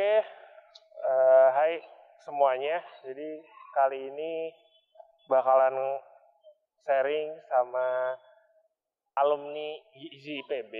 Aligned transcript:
Oke, 0.00 0.24
uh, 1.04 1.52
hai 1.60 1.76
semuanya. 2.24 2.80
Jadi 3.04 3.36
kali 3.76 4.08
ini 4.08 4.48
bakalan 5.28 5.76
sharing 6.88 7.36
sama 7.52 8.16
alumni 9.20 9.76
IZI 9.92 10.40
IPB 10.40 10.72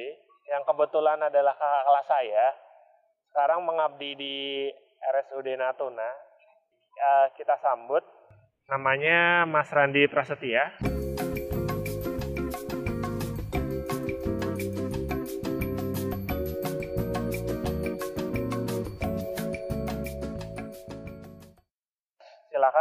yang 0.48 0.64
kebetulan 0.64 1.20
adalah 1.20 1.52
kakak 1.52 1.84
kelas 1.84 2.06
saya. 2.08 2.46
Sekarang 3.28 3.60
mengabdi 3.60 4.16
di 4.16 4.36
RSUD 5.04 5.52
Natuna. 5.52 6.10
Uh, 6.96 7.28
kita 7.36 7.60
sambut 7.60 8.00
namanya 8.72 9.44
Mas 9.44 9.68
Randi 9.68 10.08
Prasetya. 10.08 10.80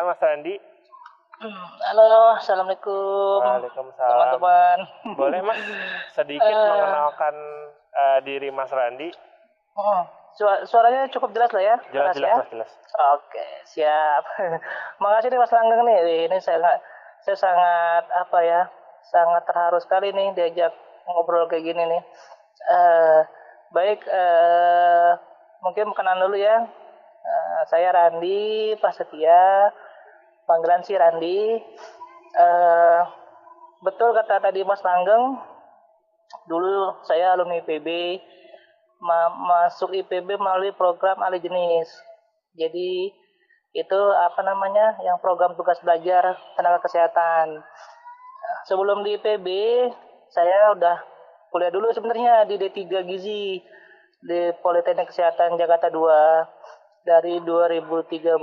Mas 0.09 0.18
Randi. 0.26 0.58
Halo, 1.86 2.34
assalamualaikum. 2.41 3.45
Waalaikumsalam. 3.45 4.09
Teman-teman. 4.09 4.77
Boleh 5.13 5.40
Mas 5.45 5.62
sedikit 6.18 6.49
Uh, 6.49 6.66
mengenalkan 6.66 7.35
uh, 7.94 8.18
diri 8.26 8.49
Mas 8.49 8.73
Randi? 8.73 9.13
Hmm, 9.77 10.09
suara- 10.34 10.66
suaranya 10.66 11.13
cukup 11.13 11.30
jelas 11.38 11.54
lah 11.54 11.62
ya. 11.62 11.76
Jelas, 11.94 12.18
jelas, 12.18 12.26
ya? 12.26 12.35
Mas, 12.41 12.49
jelas. 12.49 12.72
Oke, 13.22 13.45
siap. 13.70 14.23
Makasih 15.05 15.30
nih 15.30 15.38
Mas 15.38 15.54
Langgeng 15.54 15.85
nih. 15.85 16.26
Ini 16.26 16.38
saya 16.41 16.57
saya 17.21 17.38
sangat 17.38 18.10
apa 18.10 18.40
ya? 18.41 18.62
Sangat 19.13 19.46
terharu 19.46 19.77
sekali 19.77 20.10
nih 20.10 20.34
diajak 20.34 20.73
ngobrol 21.05 21.46
kayak 21.46 21.70
gini 21.70 21.85
nih. 21.85 22.02
Eh, 22.66 23.20
baik, 23.77 24.10
eh, 24.10 25.12
mungkin 25.62 25.94
kenalan 25.94 26.26
dulu 26.26 26.41
ya. 26.41 26.66
Eh, 27.21 27.62
saya 27.70 27.94
Randi 27.94 28.73
Panggilan 30.49 30.81
si 30.81 30.97
Randi. 30.97 31.61
Eh, 32.33 33.01
betul 33.85 34.09
kata 34.17 34.41
tadi 34.41 34.65
Mas 34.65 34.81
Langgeng, 34.81 35.37
dulu 36.49 36.97
saya 37.05 37.37
alumni 37.37 37.61
IPB, 37.61 38.17
ma- 38.97 39.37
masuk 39.37 39.93
IPB 39.93 40.41
melalui 40.41 40.73
program 40.73 41.21
alih 41.21 41.37
jenis. 41.37 41.89
Jadi 42.57 43.13
itu 43.77 43.99
apa 44.17 44.41
namanya 44.41 44.97
yang 45.05 45.21
program 45.21 45.53
tugas 45.53 45.77
belajar 45.85 46.33
tenaga 46.57 46.81
kesehatan. 46.81 47.61
Sebelum 48.65 49.05
di 49.05 49.21
IPB 49.21 49.47
saya 50.33 50.73
udah 50.73 50.97
kuliah 51.53 51.70
dulu 51.70 51.93
sebenarnya 51.93 52.49
di 52.49 52.57
D3 52.57 53.05
Gizi 53.05 53.61
di 54.20 54.39
Politeknik 54.61 55.09
Kesehatan 55.13 55.57
Jakarta 55.57 55.87
2 55.89 56.79
dari 57.10 57.41
2013 57.41 58.38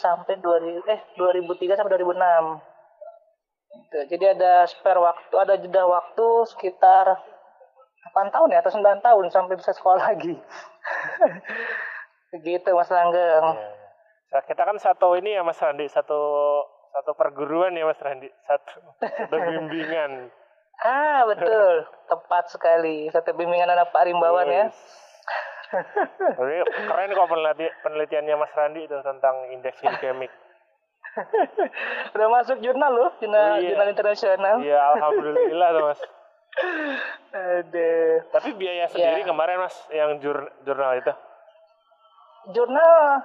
sampai 0.00 0.40
2000 0.40 0.88
eh 0.88 1.00
2003 1.20 1.76
sampai 1.76 1.92
2006. 2.00 2.16
Gitu. 3.76 3.98
Jadi 4.16 4.24
ada 4.32 4.64
spare 4.64 4.96
waktu, 4.96 5.34
ada 5.36 5.54
jeda 5.60 5.84
waktu 5.84 6.26
sekitar 6.48 7.20
8 8.16 8.32
tahun 8.32 8.56
ya 8.56 8.64
atau 8.64 8.72
9 8.72 9.04
tahun 9.04 9.24
sampai 9.28 9.54
bisa 9.60 9.76
sekolah 9.76 10.00
lagi. 10.00 10.32
Begitu 12.32 12.68
Mas 12.78 12.88
Langgeng. 12.88 13.44
Ya. 13.52 13.68
Nah, 14.26 14.42
kita 14.48 14.62
kan 14.64 14.76
satu 14.80 15.14
ini 15.20 15.36
ya 15.36 15.44
Mas 15.44 15.60
Randi, 15.60 15.86
satu 15.92 16.18
satu 16.96 17.12
perguruan 17.12 17.76
ya 17.76 17.84
Mas 17.84 18.00
Randi, 18.00 18.32
satu, 18.48 18.80
satu 19.04 19.36
bimbingan. 19.36 20.12
Ah, 20.76 21.24
betul. 21.24 21.88
Tepat 22.04 22.52
sekali. 22.52 23.08
Satu 23.08 23.32
bimbingan 23.32 23.72
anak 23.72 23.96
Pak 23.96 24.12
Rimbawan 24.12 24.44
ya. 24.44 24.68
Keren 25.68 27.10
kok 27.10 27.28
peneliti, 27.28 27.66
penelitiannya 27.82 28.34
Mas 28.34 28.52
Randi 28.52 28.80
itu 28.82 28.96
tentang 29.00 29.34
indeks 29.50 29.80
glikemik. 29.80 30.30
Udah 32.14 32.28
masuk 32.28 32.60
jurnal 32.60 32.92
loh, 32.92 33.10
jurnal, 33.18 33.56
Iya. 33.56 33.72
jurnal 33.72 33.88
internasional. 33.88 34.56
Iya, 34.60 34.78
alhamdulillah 34.94 35.68
tuh 35.72 35.82
Mas. 35.86 36.00
Aduh. 37.32 38.14
Tapi 38.30 38.48
biaya 38.54 38.86
sendiri 38.86 39.24
Iya. 39.24 39.28
kemarin 39.28 39.58
Mas 39.58 39.76
yang 39.90 40.20
jur- 40.20 40.52
jurnal 40.62 40.92
itu. 40.96 41.12
Jurnal 42.52 43.24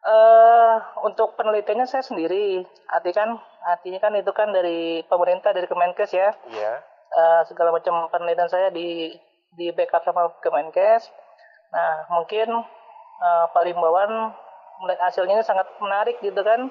eh 0.00 0.74
untuk 1.04 1.36
penelitiannya 1.36 1.84
saya 1.84 2.00
sendiri. 2.00 2.64
Arti 2.88 3.12
kan, 3.12 3.36
artinya 3.60 4.00
kan 4.00 4.16
itu 4.16 4.32
kan 4.32 4.48
dari 4.48 5.04
pemerintah 5.04 5.52
dari 5.52 5.68
Kemenkes 5.68 6.10
ya. 6.10 6.32
Iya. 6.48 6.72
Eh, 7.10 7.40
segala 7.44 7.68
macam 7.68 8.08
penelitian 8.08 8.48
saya 8.48 8.70
di 8.70 9.12
di 9.50 9.68
backup 9.70 10.00
sama 10.00 10.30
Kemenkes. 10.40 11.10
Nah, 11.70 11.92
mungkin 12.10 12.48
eh, 13.20 13.44
Pak 13.50 13.62
Rimbawan 13.66 14.34
melihat 14.80 15.12
hasilnya 15.12 15.38
ini 15.38 15.44
sangat 15.44 15.68
menarik 15.78 16.16
gitu 16.24 16.40
kan 16.40 16.66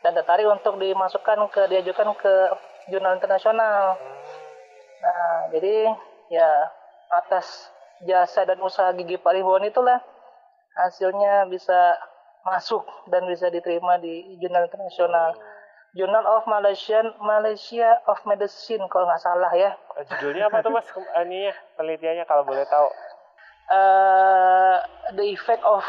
dan 0.00 0.12
tertarik 0.16 0.48
untuk 0.48 0.76
dimasukkan 0.80 1.38
ke 1.52 1.62
diajukan 1.70 2.12
ke 2.16 2.34
jurnal 2.92 3.16
internasional. 3.16 3.96
Nah, 5.04 5.48
jadi 5.52 5.92
ya 6.32 6.50
atas 7.12 7.68
jasa 8.04 8.42
dan 8.48 8.58
usaha 8.60 8.90
gigi 8.96 9.20
Pak 9.20 9.32
Rimbawan 9.32 9.68
itulah 9.68 10.00
hasilnya 10.74 11.46
bisa 11.46 11.94
masuk 12.44 12.84
dan 13.08 13.24
bisa 13.24 13.48
diterima 13.48 13.96
di 14.02 14.36
jurnal 14.42 14.66
internasional. 14.68 15.32
Journal 15.94 16.26
of 16.26 16.42
Malaysian 16.50 17.06
Malaysia 17.22 18.02
of 18.10 18.18
Medicine 18.26 18.82
kalau 18.90 19.06
nggak 19.06 19.22
salah 19.22 19.52
ya. 19.54 19.78
Eh, 19.94 20.04
Judulnya 20.10 20.50
apa 20.50 20.58
tuh 20.58 20.74
Mas? 20.74 20.90
Kem- 20.90 21.06
Ininya 21.22 21.54
penelitiannya 21.78 22.24
kalau 22.26 22.42
boleh 22.42 22.66
tahu. 22.66 22.90
Eh, 23.64 24.76
the 25.12 25.24
effect 25.32 25.64
of 25.64 25.80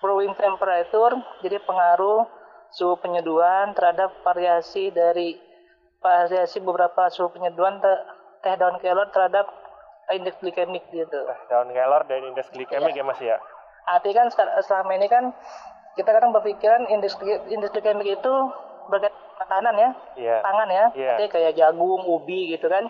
brewing 0.00 0.32
temperature, 0.34 1.12
jadi 1.44 1.60
pengaruh 1.60 2.24
suhu 2.72 2.96
penyeduhan 2.96 3.76
terhadap 3.76 4.08
variasi 4.24 4.88
dari 4.88 5.36
variasi 6.00 6.64
beberapa 6.64 7.12
suhu 7.12 7.28
penyeduhan 7.30 7.76
te- 7.76 8.04
teh 8.40 8.56
daun 8.56 8.80
kelor 8.80 9.12
terhadap 9.12 9.44
indeks 10.08 10.40
glikemik 10.40 10.80
gitu. 10.88 11.20
Daun 11.46 11.68
kelor 11.70 12.08
dan 12.08 12.24
indeks 12.24 12.48
glikemik 12.48 12.96
ya 12.96 13.04
Mas 13.04 13.20
ya. 13.20 13.36
Arti 13.84 14.16
kan 14.16 14.32
sel- 14.32 14.56
selama 14.64 14.96
ini 14.96 15.04
kan 15.04 15.28
kita 15.94 16.08
kadang 16.08 16.32
berpikiran 16.32 16.88
indeks 16.88 17.20
indeks 17.52 17.68
glikemik 17.70 18.08
itu 18.08 18.32
berkait 18.88 19.12
makanan 19.36 19.76
ya, 19.76 19.90
Iya. 20.16 20.36
pangan 20.40 20.68
ya. 20.68 20.84
Artinya 20.88 21.28
kayak 21.28 21.52
jagung, 21.52 22.00
ubi 22.02 22.56
gitu 22.56 22.64
kan. 22.64 22.88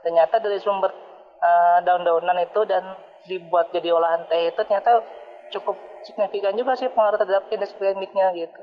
Ternyata 0.00 0.40
dari 0.40 0.56
sumber 0.58 0.96
eh, 1.36 1.78
daun-daunan 1.84 2.40
itu 2.40 2.64
dan 2.64 2.96
dibuat 3.26 3.70
jadi 3.74 3.92
olahan 3.92 4.26
teh 4.30 4.50
itu 4.50 4.60
ternyata 4.62 5.02
cukup 5.50 5.76
signifikan 6.02 6.54
juga 6.54 6.74
sih 6.74 6.90
pengaruh 6.90 7.18
terhadap 7.18 7.46
indeks 7.50 7.74
glikemiknya 7.78 8.34
gitu. 8.34 8.62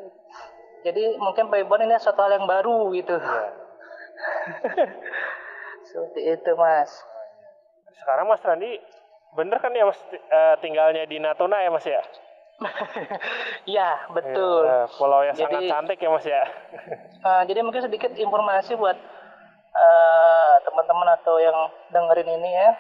Jadi 0.83 1.15
mungkin 1.15 1.47
Ibu 1.47 1.73
ini 1.79 1.95
suatu 1.95 2.19
hal 2.19 2.35
yang 2.35 2.47
baru 2.47 2.91
gitu. 2.91 3.15
Iya. 3.15 3.43
Seperti 5.87 6.21
itu 6.39 6.51
mas. 6.59 6.91
Sekarang 8.03 8.27
Mas 8.27 8.43
Randi 8.43 8.79
bener 9.33 9.57
kan 9.63 9.71
ya 9.71 9.87
Mas 9.87 9.99
eh, 10.11 10.55
tinggalnya 10.59 11.07
di 11.07 11.17
Natuna 11.23 11.63
ya 11.63 11.69
Mas 11.71 11.87
ya? 11.87 12.01
Ya 13.77 14.07
betul. 14.11 14.63
Iya, 14.67 14.87
pulau 14.99 15.21
yang 15.23 15.35
sangat 15.35 15.63
Jadi- 15.63 15.71
cantik 15.71 15.99
ya 15.99 16.09
Mas 16.11 16.25
ya. 16.27 16.43
Uh, 17.23 17.41
jadi 17.49 17.59
mungkin 17.63 17.83
sedikit 17.83 18.11
informasi 18.11 18.75
buat 18.75 18.95
uh, 19.73 20.55
teman-teman 20.67 21.09
atau 21.19 21.39
yang 21.39 21.55
dengerin 21.91 22.29
ini 22.39 22.51
ya. 22.51 22.71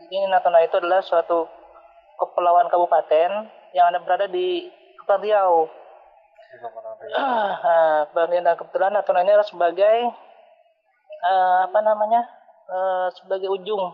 Jadi 0.00 0.16
Natuna 0.28 0.60
itu 0.62 0.76
adalah 0.76 1.00
suatu 1.00 1.48
kepulauan 2.20 2.68
kabupaten 2.68 3.30
yang 3.72 3.86
ada 3.92 3.98
berada 4.00 4.26
di 4.28 4.68
Kepulauan 5.00 5.22
Riau. 5.22 5.54
Uh, 7.12 8.08
dan 8.14 8.56
kebetulan 8.56 8.92
Natuna 8.94 9.20
ini 9.20 9.32
adalah 9.36 9.44
sebagai 9.44 9.96
uh, 11.26 11.58
apa 11.68 11.78
namanya 11.84 12.24
uh, 12.70 13.08
sebagai 13.12 13.52
ujung 13.52 13.92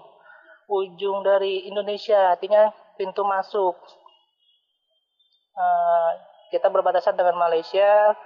ujung 0.71 1.21
dari 1.27 1.69
Indonesia, 1.69 2.33
artinya 2.33 2.71
pintu 2.97 3.27
masuk. 3.27 3.77
Uh, 5.53 6.11
kita 6.49 6.69
berbatasan 6.73 7.17
dengan 7.17 7.37
Malaysia, 7.37 8.17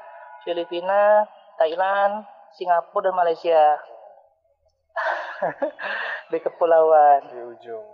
Filipina, 0.46 1.26
Thailand, 1.58 2.26
Singapura, 2.54 3.10
dan 3.10 3.14
Malaysia. 3.18 3.62
di 6.32 6.38
kepulauan, 6.42 7.20
Di 7.30 7.40
ujung. 7.42 7.86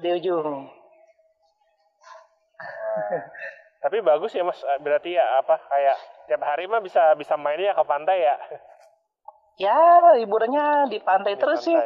di 0.00 0.08
ujung. 0.16 0.48
Tapi 3.80 3.96
bagus 4.04 4.36
ya 4.36 4.44
Mas, 4.44 4.60
berarti 4.84 5.16
ya 5.16 5.24
apa 5.40 5.56
kayak 5.56 5.96
tiap 6.28 6.42
hari 6.44 6.68
mah 6.68 6.84
bisa 6.84 7.16
bisa 7.16 7.40
mainnya 7.40 7.72
ke 7.72 7.84
pantai 7.84 8.18
ya. 8.20 8.36
Ya, 9.60 9.76
hiburannya 10.20 10.88
di 10.92 11.00
pantai 11.00 11.36
Di 11.36 11.40
terus 11.40 11.64
sih. 11.64 11.76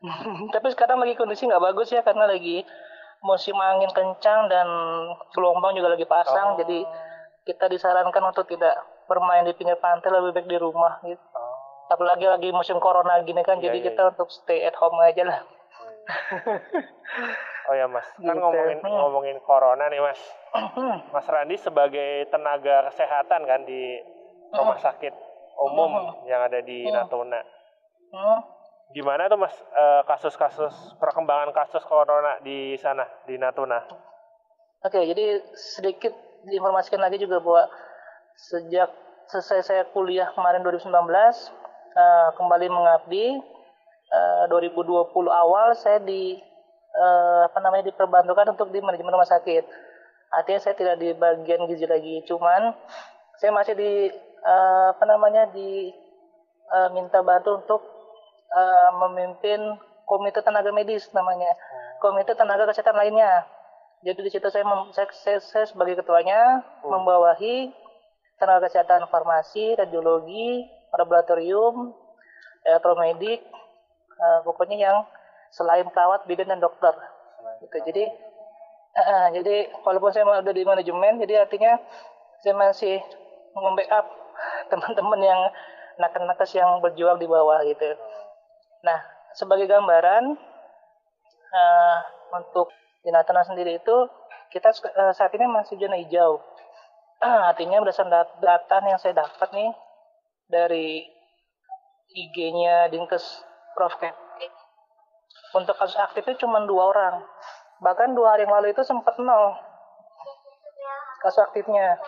Tapi 0.54 0.68
sekarang 0.72 1.00
lagi 1.00 1.16
kondisi 1.16 1.48
nggak 1.48 1.64
bagus 1.72 1.92
ya 1.92 2.04
karena 2.04 2.28
lagi 2.28 2.64
musim 3.20 3.56
angin 3.60 3.92
kencang 3.92 4.48
dan 4.48 4.68
gelombang 5.32 5.76
juga 5.76 5.96
lagi 5.96 6.04
pasang. 6.08 6.56
Oh. 6.56 6.58
Jadi 6.60 6.84
kita 7.44 7.68
disarankan 7.72 8.24
untuk 8.24 8.44
tidak 8.48 8.76
bermain 9.08 9.44
di 9.44 9.56
pinggir 9.56 9.80
pantai 9.80 10.12
lebih 10.12 10.36
baik 10.36 10.48
di 10.48 10.58
rumah 10.60 11.00
gitu. 11.04 11.29
Apalagi 11.90 12.22
lagi 12.22 12.48
musim 12.50 12.78
corona 12.78 13.18
gini 13.20 13.42
kan, 13.42 13.58
Iya, 13.58 13.66
jadi 13.66 13.78
iya, 13.78 13.86
kita 13.90 14.02
untuk 14.14 14.30
stay 14.30 14.62
at 14.62 14.78
home 14.78 15.02
aja 15.02 15.26
lah. 15.26 15.40
Oh 17.66 17.74
ya 17.74 17.86
mas, 17.86 18.06
kan 18.18 18.30
Gitu. 18.30 18.38
ngomongin 18.38 18.78
Hmm. 18.78 18.94
ngomongin 18.94 19.38
corona 19.42 19.84
nih 19.86 19.98
mas. 19.98 20.20
Mas 21.10 21.26
Randi 21.26 21.56
sebagai 21.56 22.30
tenaga 22.30 22.86
kesehatan 22.90 23.42
kan 23.42 23.60
di 23.62 23.98
rumah 24.50 24.78
sakit 24.78 25.14
umum 25.60 25.92
yang 26.24 26.40
ada 26.40 26.62
di 26.62 26.86
Hmm. 26.86 26.94
Natuna. 26.94 27.40
Hmm. 28.10 28.40
Gimana 28.90 29.26
tuh 29.26 29.38
mas 29.38 29.54
eh, 29.54 30.02
kasus-kasus 30.02 30.74
perkembangan 30.98 31.50
kasus 31.50 31.82
corona 31.82 32.38
di 32.40 32.74
sana 32.76 33.06
di 33.22 33.34
Natuna? 33.34 33.82
Oke, 34.80 35.04
jadi 35.04 35.42
sedikit 35.52 36.10
diinformasikan 36.42 36.98
lagi 36.98 37.18
juga 37.18 37.38
bahwa 37.38 37.68
sejak 38.34 38.88
selesai 39.28 39.60
saya 39.62 39.82
kuliah 39.86 40.32
kemarin 40.32 40.64
2019 40.64 40.90
eh, 41.94 42.28
kembali 42.36 42.66
mengabdi. 42.70 43.38
Eh, 44.10 44.44
2020 44.50 45.30
awal 45.30 45.70
saya 45.78 46.02
di 46.02 46.34
eh, 46.90 47.40
apa 47.46 47.58
namanya 47.62 47.90
diperbantukan 47.94 48.58
untuk 48.58 48.74
di 48.74 48.82
manajemen 48.82 49.14
rumah 49.14 49.28
sakit. 49.28 49.64
Artinya 50.30 50.60
saya 50.62 50.74
tidak 50.78 50.96
di 51.02 51.10
bagian 51.14 51.66
gizi 51.66 51.86
lagi, 51.86 52.22
cuman 52.26 52.74
saya 53.38 53.50
masih 53.54 53.74
di 53.78 54.10
eh, 54.44 54.86
apa 54.94 55.04
namanya 55.06 55.50
di 55.50 55.90
eh, 56.70 56.88
minta 56.94 57.22
bantu 57.22 57.62
untuk 57.62 57.82
eh, 58.50 58.90
memimpin 58.98 59.78
komite 60.06 60.42
tenaga 60.42 60.74
medis 60.74 61.06
namanya, 61.14 61.54
komite 62.02 62.34
tenaga 62.34 62.66
kesehatan 62.66 62.98
lainnya. 62.98 63.46
Jadi 64.00 64.26
di 64.26 64.30
situ 64.32 64.48
saya, 64.48 64.64
mem- 64.64 64.90
saya, 64.96 65.06
saya, 65.12 65.38
saya 65.38 65.64
sebagai 65.68 66.00
ketuanya 66.00 66.64
membawahi 66.82 67.68
tenaga 68.40 68.66
kesehatan 68.66 69.06
farmasi, 69.12 69.76
radiologi, 69.76 70.64
laboratorium, 70.94 71.94
elektromedik, 72.66 73.40
eh, 74.20 74.38
pokoknya 74.44 74.76
yang 74.76 74.96
selain 75.50 75.86
perawat, 75.90 76.24
bidan 76.26 76.50
dan 76.50 76.60
dokter. 76.62 76.94
Gitu. 77.64 77.76
Jadi 77.86 78.04
eh, 78.96 79.26
jadi 79.40 79.56
walaupun 79.86 80.10
saya 80.10 80.26
udah 80.26 80.54
di 80.54 80.64
manajemen, 80.66 81.20
jadi 81.22 81.46
artinya 81.46 81.78
saya 82.40 82.54
masih 82.56 83.00
membackup 83.54 84.06
teman-teman 84.70 85.20
yang 85.20 85.40
nakes-nakes 86.00 86.56
yang 86.56 86.80
berjuang 86.80 87.20
di 87.20 87.28
bawah 87.28 87.60
gitu. 87.66 87.92
Nah, 88.80 88.98
sebagai 89.36 89.68
gambaran 89.68 90.36
eh, 91.50 91.98
untuk 92.34 92.72
di 93.00 93.08
Natuna 93.12 93.44
sendiri 93.44 93.80
itu 93.80 93.96
kita 94.52 94.72
eh, 94.72 95.12
saat 95.14 95.32
ini 95.36 95.46
masih 95.46 95.76
zona 95.76 95.96
hijau. 96.00 96.40
Artinya 97.50 97.80
berdasarkan 97.84 98.12
dat- 98.12 98.36
data 98.40 98.76
yang 98.84 99.00
saya 99.00 99.14
dapat 99.20 99.48
nih 99.52 99.70
dari 100.50 101.06
IG-nya 102.10 102.90
Dinkes 102.90 103.46
Prof. 103.78 103.94
Kepri, 103.96 104.50
untuk 105.54 105.78
kasus 105.78 105.96
aktifnya 105.96 106.34
cuma 106.42 106.66
dua 106.66 106.90
orang. 106.90 107.14
Bahkan 107.80 108.12
dua 108.12 108.36
hari 108.36 108.44
yang 108.44 108.52
lalu 108.52 108.74
itu 108.74 108.82
sempat 108.84 109.16
nol 109.16 109.56
kasus 111.22 111.40
aktifnya. 111.46 112.00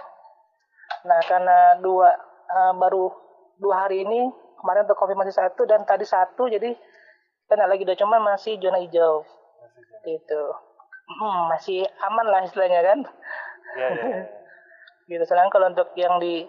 Nah, 1.07 1.21
karena 1.25 1.79
dua 1.81 2.11
eh, 2.49 2.73
baru 2.77 3.13
dua 3.61 3.87
hari 3.87 4.03
ini 4.03 4.33
kemarin 4.59 4.85
untuk 4.89 4.99
konfirmasi 4.99 5.33
satu 5.33 5.69
dan 5.69 5.85
tadi 5.85 6.03
satu, 6.03 6.49
jadi 6.49 6.75
kita 7.47 7.69
lagi 7.69 7.85
udah 7.85 7.99
cuma 8.01 8.17
masih 8.23 8.57
zona 8.57 8.81
hijau 8.81 9.23
gitu. 10.03 10.43
Hmm, 11.03 11.53
masih 11.53 11.85
aman 12.09 12.27
lah 12.27 12.41
istilahnya 12.47 12.81
kan. 12.81 12.99
Ya, 13.77 13.89
ya, 13.93 14.05
ya. 14.09 14.23
Gitu. 15.11 15.25
Sedangkan 15.27 15.51
kalau 15.51 15.67
untuk 15.75 15.91
yang 15.99 16.23
di 16.23 16.47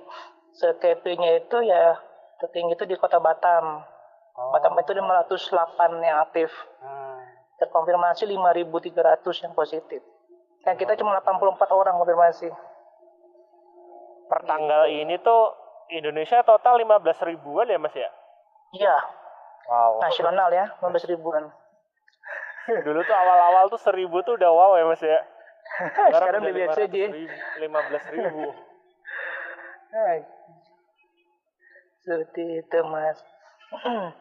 CTP-nya 0.54 1.42
itu 1.42 1.58
ya 1.66 1.98
tertinggi 2.38 2.78
itu 2.78 2.86
di 2.86 2.96
kota 2.98 3.18
Batam. 3.18 3.82
Batam 4.34 4.74
itu 4.78 4.92
508 4.94 6.02
yang 6.02 6.18
aktif. 6.26 6.50
Hmm. 6.82 7.22
Terkonfirmasi 7.62 8.26
5.300 8.30 9.44
yang 9.46 9.54
positif. 9.54 10.02
Dan 10.64 10.80
kita 10.80 10.96
cuma 10.96 11.20
84 11.20 11.70
orang 11.76 11.96
konfirmasi. 12.00 12.50
Per 14.30 14.40
tanggal 14.48 14.90
ini 14.90 15.20
tuh 15.20 15.54
Indonesia 15.92 16.42
total 16.42 16.80
15 16.82 17.28
ribuan 17.30 17.70
ya 17.70 17.78
mas 17.78 17.94
ya? 17.94 18.10
Iya, 18.74 18.98
Wow. 19.64 20.02
nasional 20.04 20.50
ya, 20.52 20.66
15 20.82 21.06
ribuan. 21.08 21.48
Dulu 22.88 23.00
tuh 23.04 23.16
awal-awal 23.16 23.70
tuh 23.70 23.80
seribu 23.80 24.24
tuh 24.24 24.36
udah 24.40 24.50
wow 24.52 24.72
ya 24.80 24.86
mas 24.88 25.04
ya? 25.04 25.20
Sekarang 26.16 26.42
udah 26.44 26.56
biasa 26.56 26.80
aja. 26.88 27.06
15 27.60 28.14
ribu. 28.16 28.44
Nah, 29.94 30.16
Seperti 32.04 32.44
itu 32.60 32.78
mas. 32.92 33.18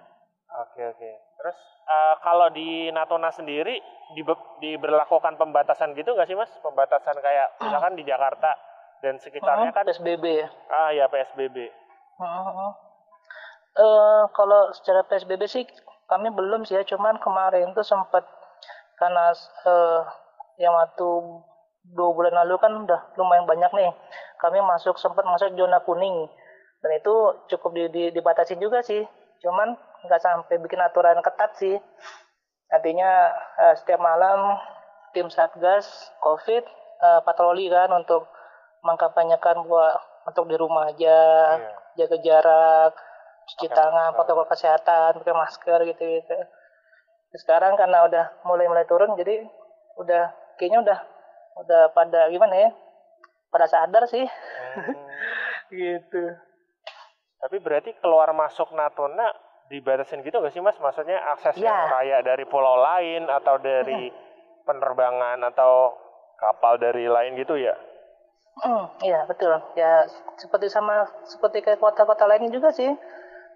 Oke 0.53 0.85
oke. 0.85 1.11
Terus 1.41 1.59
eh, 1.89 2.15
kalau 2.21 2.53
di 2.53 2.93
Natuna 2.93 3.33
sendiri 3.33 3.81
dibe- 4.13 4.61
diberlakukan 4.61 5.41
pembatasan 5.41 5.97
gitu 5.97 6.13
nggak 6.13 6.29
sih 6.29 6.37
mas? 6.37 6.53
Pembatasan 6.61 7.17
kayak 7.19 7.57
misalkan 7.65 7.97
di 7.97 8.05
Jakarta 8.05 8.53
dan 9.01 9.17
sekitarnya 9.19 9.73
kan 9.73 9.89
PSBB 9.89 10.25
ya. 10.45 10.49
ah 10.71 10.93
ya 10.93 11.09
PSBB. 11.09 11.57
Mhm. 12.21 12.71
Eh, 13.73 14.23
kalau 14.37 14.71
secara 14.77 15.03
PSBB 15.09 15.43
sih 15.49 15.65
kami 16.07 16.29
belum 16.29 16.69
sih 16.69 16.77
ya, 16.77 16.85
cuman 16.85 17.17
kemarin 17.19 17.73
tuh 17.73 17.83
sempat 17.83 18.23
karena 19.01 19.33
eh, 19.67 20.01
yang 20.61 20.77
waktu 20.77 21.09
dua 21.97 22.13
bulan 22.13 22.45
lalu 22.45 22.61
kan 22.61 22.77
udah 22.77 23.01
lumayan 23.17 23.49
banyak 23.49 23.73
nih. 23.73 23.91
Kami 24.37 24.61
masuk 24.61 25.01
sempat 25.01 25.25
masuk 25.25 25.57
zona 25.57 25.81
kuning 25.81 26.29
dan 26.83 26.91
itu 26.93 27.15
cukup 27.49 27.71
di, 27.73 27.85
di, 27.89 28.03
dibatasin 28.11 28.59
juga 28.59 28.83
sih. 28.83 29.07
Cuman 29.39 29.75
nggak 30.03 30.21
sampai 30.21 30.59
bikin 30.59 30.83
aturan 30.83 31.23
ketat 31.23 31.55
sih. 31.57 31.79
Artinya 32.69 33.31
eh, 33.63 33.75
setiap 33.79 34.03
malam 34.03 34.59
tim 35.15 35.31
satgas 35.31 35.87
COVID 36.19 36.65
eh, 37.01 37.21
patroli 37.23 37.71
kan 37.71 37.91
untuk 37.93 38.27
mengkampanyekan 38.83 39.63
buat 39.63 39.95
untuk 40.27 40.47
di 40.47 40.57
rumah 40.57 40.91
aja 40.91 41.19
Iya. 41.59 41.71
jaga 41.99 42.17
jarak, 42.19 42.93
cuci 43.47 43.67
Pakai 43.69 43.77
tangan, 43.77 44.11
masker. 44.11 44.17
protokol 44.19 44.47
kesehatan, 44.49 45.11
pakai 45.21 45.35
masker 45.37 45.79
gitu 45.87 46.03
gitu. 46.19 46.37
Sekarang 47.35 47.75
karena 47.77 48.05
udah 48.05 48.25
mulai 48.45 48.67
mulai 48.67 48.85
turun, 48.85 49.15
jadi 49.15 49.45
udah 49.99 50.31
kayaknya 50.57 50.79
udah 50.83 50.99
udah 51.63 51.83
pada 51.93 52.27
gimana 52.29 52.55
ya? 52.57 52.71
Pada 53.53 53.67
sadar 53.69 54.09
sih, 54.09 54.25
Hmm. 54.25 54.95
gitu. 55.73 56.23
Tapi 57.43 57.59
berarti 57.59 57.91
keluar 57.99 58.31
masuk 58.31 58.71
Natuna 58.71 59.35
dibatasin 59.67 60.23
gitu 60.23 60.39
nggak 60.39 60.55
sih 60.55 60.63
mas? 60.63 60.79
Maksudnya 60.79 61.19
akses 61.35 61.59
yang 61.59 61.75
Iya. 61.75 61.91
kayak 61.91 62.21
dari 62.23 62.45
pulau 62.47 62.79
lain 62.79 63.27
atau 63.27 63.59
dari 63.59 64.15
penerbangan 64.63 65.43
atau 65.51 65.99
kapal 66.39 66.79
dari 66.79 67.11
lain 67.11 67.35
gitu 67.35 67.59
ya? 67.59 67.75
Hmm, 68.63 68.87
iya 69.03 69.27
betul. 69.27 69.59
Ya 69.75 70.07
seperti 70.39 70.71
sama 70.71 71.09
seperti 71.27 71.67
kayak 71.67 71.83
kota-kota 71.83 72.31
lainnya 72.31 72.53
juga 72.55 72.71
sih. 72.71 72.95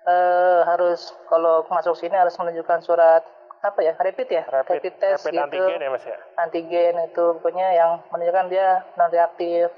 Eh 0.06 0.60
harus 0.66 1.14
kalau 1.30 1.62
masuk 1.70 1.94
sini 1.94 2.14
harus 2.18 2.34
menunjukkan 2.38 2.82
surat 2.82 3.22
apa 3.62 3.82
ya 3.82 3.98
rapid 3.98 4.28
ya 4.30 4.44
Rapid, 4.46 4.94
test 5.02 5.26
rapid 5.26 5.32
gitu. 5.34 5.42
antigen 5.42 5.80
ya 5.82 5.90
mas 5.90 6.04
ya? 6.06 6.14
antigen 6.38 6.94
itu 7.02 7.24
pokoknya 7.34 7.66
yang 7.74 7.90
menunjukkan 8.14 8.46
dia 8.46 8.86
non 8.94 9.10
reaktif 9.10 9.74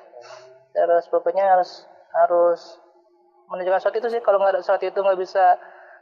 terus 0.76 1.08
pokoknya 1.08 1.56
harus 1.56 1.88
harus 2.12 2.76
menunjukkan 3.48 3.80
surat 3.80 3.96
itu 3.96 4.08
sih 4.08 4.20
kalau 4.20 4.38
nggak 4.38 4.54
ada 4.54 4.62
surat 4.62 4.80
itu 4.80 4.94
nggak 4.94 5.16
bisa 5.16 5.56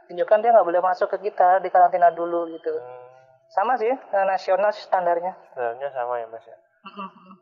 tunjukkan 0.05 0.39
dia 0.39 0.51
nggak 0.51 0.63
boleh 0.63 0.81
masuk 0.81 1.07
ke 1.09 1.25
kita 1.25 1.59
di 1.59 1.67
karantina 1.67 2.07
dulu 2.09 2.47
gitu 2.49 2.71
Hmm. 2.71 3.05
sama 3.49 3.73
sih 3.75 3.89
eh, 3.89 4.25
nasional 4.25 4.69
sih 4.69 4.83
standarnya 4.83 5.31
Sebenarnya 5.49 5.89
sama 5.89 6.17
ya 6.17 6.27
mas 6.27 6.43
ya. 6.43 6.57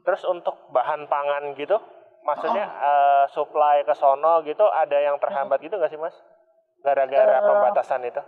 Terus 0.02 0.22
untuk 0.24 0.54
bahan 0.70 1.06
pangan 1.06 1.54
gitu, 1.54 1.78
maksudnya 2.22 2.66
eh, 2.66 3.26
supply 3.30 3.82
ke 3.82 3.94
sono 3.94 4.42
gitu 4.42 4.64
ada 4.64 4.98
yang 4.98 5.18
terhambat 5.18 5.58
gitu 5.60 5.76
nggak 5.76 5.90
sih 5.90 5.98
mas? 5.98 6.14
Gara-gara 6.80 7.36
Eh, 7.36 7.44
pembatasan 7.44 8.02
itu? 8.04 8.22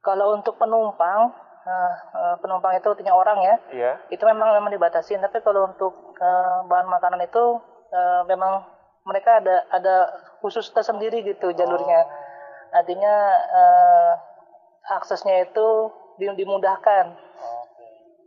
kalau 0.00 0.30
untuk 0.32 0.54
penumpang 0.56 1.34
eh, 1.66 1.92
penumpang 2.38 2.74
itu 2.74 2.86
artinya 2.86 3.10
orang 3.12 3.38
ya 3.42 3.54
Iya. 3.68 3.92
itu 4.08 4.22
memang 4.22 4.54
memang 4.54 4.70
dibatasin 4.70 5.18
tapi 5.18 5.42
kalau 5.42 5.66
untuk 5.66 6.14
eh, 6.16 6.58
bahan 6.64 6.86
makanan 6.86 7.18
itu 7.20 7.58
eh, 7.90 8.22
memang 8.24 8.62
mereka 9.06 9.38
ada 9.38 9.62
ada 9.70 9.96
khusus 10.42 10.66
tersendiri 10.74 11.22
gitu 11.22 11.54
jalurnya 11.54 12.02
artinya 12.74 13.14
eh, 13.54 14.12
aksesnya 14.98 15.46
itu 15.46 15.66
di- 16.18 16.36
dimudahkan 16.36 17.14
Oke. 17.36 17.86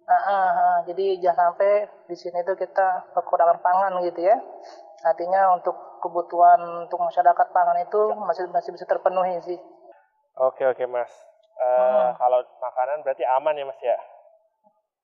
Ah, 0.09 0.15
ah, 0.15 0.47
ah. 0.49 0.77
jadi 0.87 1.19
jangan 1.21 1.53
sampai 1.53 1.85
di 2.07 2.15
sini 2.17 2.41
itu 2.41 2.55
kita 2.55 3.11
kekurangan 3.13 3.59
pangan 3.61 3.99
gitu 4.07 4.23
ya 4.25 4.39
artinya 5.05 5.53
untuk 5.53 5.75
kebutuhan 5.99 6.87
untuk 6.87 6.99
masyarakat 7.03 7.47
pangan 7.51 7.77
itu 7.83 7.99
masih 8.15 8.47
masih 8.49 8.71
bisa 8.73 8.87
terpenuhi 8.87 9.37
sih 9.43 9.59
Oke 10.39 10.63
oke 10.63 10.87
mas. 10.87 11.11
Eh, 11.59 11.75
Hmm. 11.75 12.15
Kalau 12.15 12.39
makanan 12.63 13.03
berarti 13.03 13.27
aman 13.27 13.59
ya 13.59 13.67
mas 13.67 13.79
ya? 13.83 13.97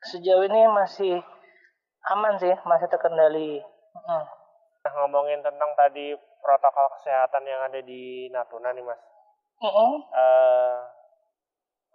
sejauh 0.08 0.48
ini 0.48 0.64
masih 0.72 1.20
aman 2.08 2.40
sih 2.40 2.56
masih 2.64 2.88
terkendali. 2.88 3.60
Nah, 4.86 4.94
ngomongin 5.02 5.42
tentang 5.42 5.74
tadi 5.74 6.14
protokol 6.46 6.94
kesehatan 6.94 7.42
yang 7.50 7.66
ada 7.66 7.82
di 7.82 8.30
Natuna 8.30 8.70
nih 8.70 8.86
mas. 8.86 9.02
Mm-mm. 9.58 10.06
Eh, 10.14 10.78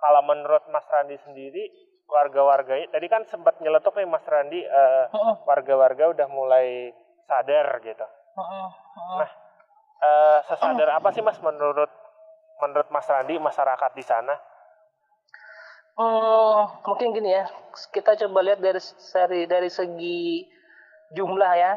kalau 0.00 0.22
menurut 0.26 0.64
Mas 0.72 0.88
Randi 0.90 1.14
sendiri 1.22 1.70
warga-warganya 2.10 2.90
tadi 2.90 3.06
kan 3.06 3.22
sempat 3.30 3.62
nyeletuk 3.62 3.94
nih 3.94 4.08
Mas 4.08 4.26
Randi 4.26 4.64
uh, 4.66 5.06
warga-warga 5.46 6.10
udah 6.10 6.26
mulai 6.26 6.90
sadar 7.30 7.78
gitu. 7.84 8.02
Nah, 8.34 9.30
uh, 10.02 10.38
sesadar 10.50 10.98
apa 10.98 11.14
sih 11.14 11.22
Mas 11.22 11.38
menurut 11.38 11.92
menurut 12.58 12.88
Mas 12.90 13.06
Randi 13.06 13.38
masyarakat 13.38 13.90
di 13.94 14.02
sana? 14.02 14.34
Hmm, 16.00 16.80
mungkin 16.82 17.12
gini 17.12 17.30
ya, 17.36 17.44
kita 17.92 18.16
coba 18.26 18.40
lihat 18.40 18.58
dari 18.64 18.80
dari 19.14 19.40
dari 19.46 19.70
segi 19.70 20.48
jumlah 21.12 21.52
ya. 21.54 21.72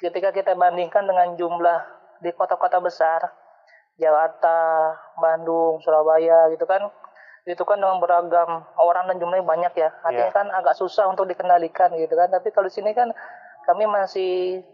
Ketika 0.00 0.34
kita 0.34 0.52
bandingkan 0.58 1.06
dengan 1.06 1.38
jumlah 1.38 1.80
di 2.20 2.30
kota-kota 2.34 2.82
besar, 2.82 3.20
Jakarta, 3.94 4.90
Bandung, 5.18 5.78
Surabaya 5.82 6.50
gitu 6.50 6.66
kan, 6.66 6.90
itu 7.44 7.60
kan 7.62 7.78
dengan 7.78 8.00
beragam 8.00 8.64
orang 8.80 9.06
dan 9.10 9.16
jumlahnya 9.22 9.46
banyak 9.46 9.72
ya. 9.76 9.90
Artinya 10.02 10.30
yeah. 10.32 10.34
kan 10.34 10.46
agak 10.50 10.74
susah 10.74 11.06
untuk 11.06 11.30
dikendalikan 11.30 11.94
gitu 11.94 12.14
kan. 12.16 12.32
Tapi 12.32 12.50
kalau 12.50 12.66
di 12.66 12.74
sini 12.74 12.90
kan 12.96 13.12
kami 13.68 13.86
masih 13.86 14.64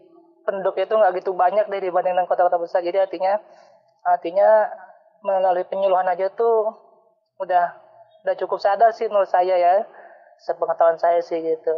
penduduk 0.49 0.81
itu 0.81 0.95
nggak 0.97 1.21
gitu 1.21 1.37
banyak 1.37 1.69
deh 1.69 1.81
dibanding 1.83 2.17
dengan 2.17 2.31
kota-kota 2.31 2.57
besar. 2.57 2.81
Jadi 2.81 2.97
artinya 2.97 3.37
artinya 4.07 4.71
melalui 5.21 5.69
penyuluhan 5.69 6.09
aja 6.09 6.33
tuh 6.33 6.73
udah 7.41 7.77
udah 8.25 8.35
cukup 8.37 8.61
sadar 8.61 8.93
sih 8.93 9.09
menurut 9.09 9.29
saya 9.29 9.57
ya 9.57 9.85
sepengetahuan 10.41 10.97
saya 11.01 11.21
sih 11.25 11.41
gitu 11.41 11.77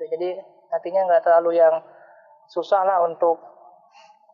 jadi 0.00 0.40
artinya 0.72 1.08
nggak 1.08 1.24
terlalu 1.24 1.60
yang 1.60 1.80
susah 2.50 2.82
lah 2.86 2.98
untuk 3.06 3.38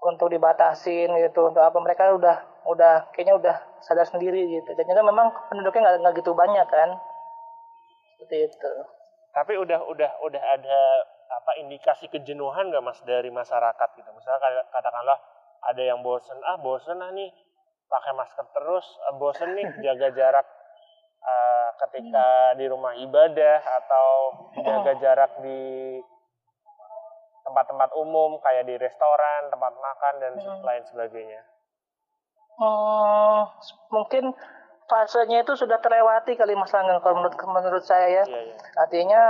untuk 0.03 0.29
dibatasin 0.29 1.13
gitu 1.19 1.49
untuk 1.49 1.63
apa. 1.63 1.79
Mereka 1.79 2.17
udah 2.19 2.37
udah 2.69 2.95
kayaknya 3.15 3.35
udah 3.39 3.57
sadar 3.83 4.07
sendiri 4.07 4.61
gitu. 4.61 4.71
Dan 4.75 4.87
kan 4.89 5.07
memang 5.07 5.29
penduduknya 5.51 5.89
nggak 5.89 5.97
nggak 6.03 6.15
gitu 6.23 6.33
banyak 6.35 6.67
kan. 6.69 6.91
Seperti 8.19 8.37
itu. 8.51 8.73
Tapi 9.33 9.53
udah 9.57 9.81
udah 9.89 10.11
udah 10.29 10.43
ada 10.43 10.81
apa 11.33 11.57
indikasi 11.65 12.13
kejenuhan 12.13 12.69
nggak 12.69 12.85
mas 12.85 13.01
dari 13.03 13.33
masyarakat 13.33 13.89
gitu? 13.97 14.11
Misalnya 14.13 14.63
katakanlah 14.69 15.19
ada 15.63 15.83
yang 15.83 16.03
bosen 16.03 16.37
ah 16.43 16.59
bosen 16.59 16.99
ah 16.99 17.11
nih 17.15 17.31
pakai 17.87 18.13
masker 18.17 18.47
terus 18.51 18.87
ah, 19.07 19.15
bosen 19.15 19.55
nih 19.55 19.67
jaga 19.85 20.09
jarak 20.17 20.47
uh, 21.23 21.69
ketika 21.87 22.57
di 22.59 22.67
rumah 22.67 22.97
ibadah 22.99 23.63
atau 23.63 24.09
jaga 24.59 24.93
jarak 25.03 25.33
di 25.45 25.61
tempat-tempat 27.53 27.93
umum 28.01 28.41
kayak 28.41 28.65
di 28.65 28.81
restoran, 28.81 29.53
tempat 29.53 29.77
makan 29.77 30.15
dan 30.25 30.33
hmm. 30.41 30.65
lain 30.65 30.85
sebagainya. 30.89 31.41
Hmm, 32.57 33.53
mungkin 33.93 34.33
fasenya 34.89 35.45
itu 35.45 35.53
sudah 35.53 35.77
terlewati 35.85 36.33
kali 36.33 36.57
Mas 36.57 36.73
Langgeng 36.73 37.05
kalau 37.05 37.21
menurut 37.21 37.37
menurut 37.37 37.85
saya 37.85 38.09
ya. 38.09 38.25
Iya, 38.25 38.41
iya. 38.49 38.57
Artinya 38.81 39.23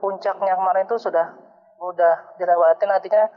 puncaknya 0.00 0.56
kemarin 0.56 0.88
itu 0.88 0.96
sudah 0.96 1.36
udah 1.78 2.34
dilewati 2.40 2.88
artinya 2.88 3.28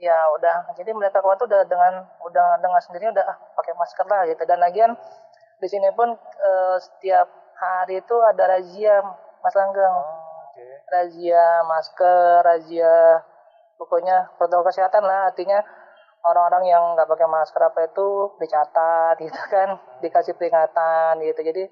ya 0.00 0.16
udah 0.38 0.72
jadi 0.78 0.94
mereka 0.94 1.20
kemarin 1.20 1.40
itu 1.40 1.46
udah 1.50 1.62
dengan 1.66 1.94
udah 2.22 2.46
dengan 2.62 2.80
sendiri 2.80 3.10
udah 3.10 3.24
ah, 3.26 3.36
pakai 3.58 3.74
masker 3.74 4.06
lah 4.06 4.22
gitu 4.30 4.42
dan 4.46 4.62
lagian 4.62 4.94
di 5.60 5.68
sini 5.68 5.90
pun 5.92 6.08
uh, 6.16 6.76
setiap 6.80 7.28
hari 7.60 8.00
itu 8.00 8.16
ada 8.24 8.56
razia 8.56 9.04
Mas 9.40 9.56
Langgeng. 9.56 9.96
Oh, 9.96 10.48
okay. 10.52 10.72
Razia 10.88 11.64
masker, 11.68 12.40
razia 12.44 13.24
pokoknya 13.80 14.36
protokol 14.36 14.68
kesehatan 14.68 15.00
lah 15.00 15.32
artinya 15.32 15.64
orang-orang 16.20 16.68
yang 16.68 16.82
nggak 16.92 17.08
pakai 17.08 17.24
masker 17.24 17.62
apa 17.64 17.88
itu 17.88 18.36
dicatat 18.36 19.16
gitu 19.24 19.40
kan, 19.48 19.80
dikasih 20.04 20.36
peringatan 20.36 21.24
gitu. 21.24 21.40
Jadi 21.40 21.64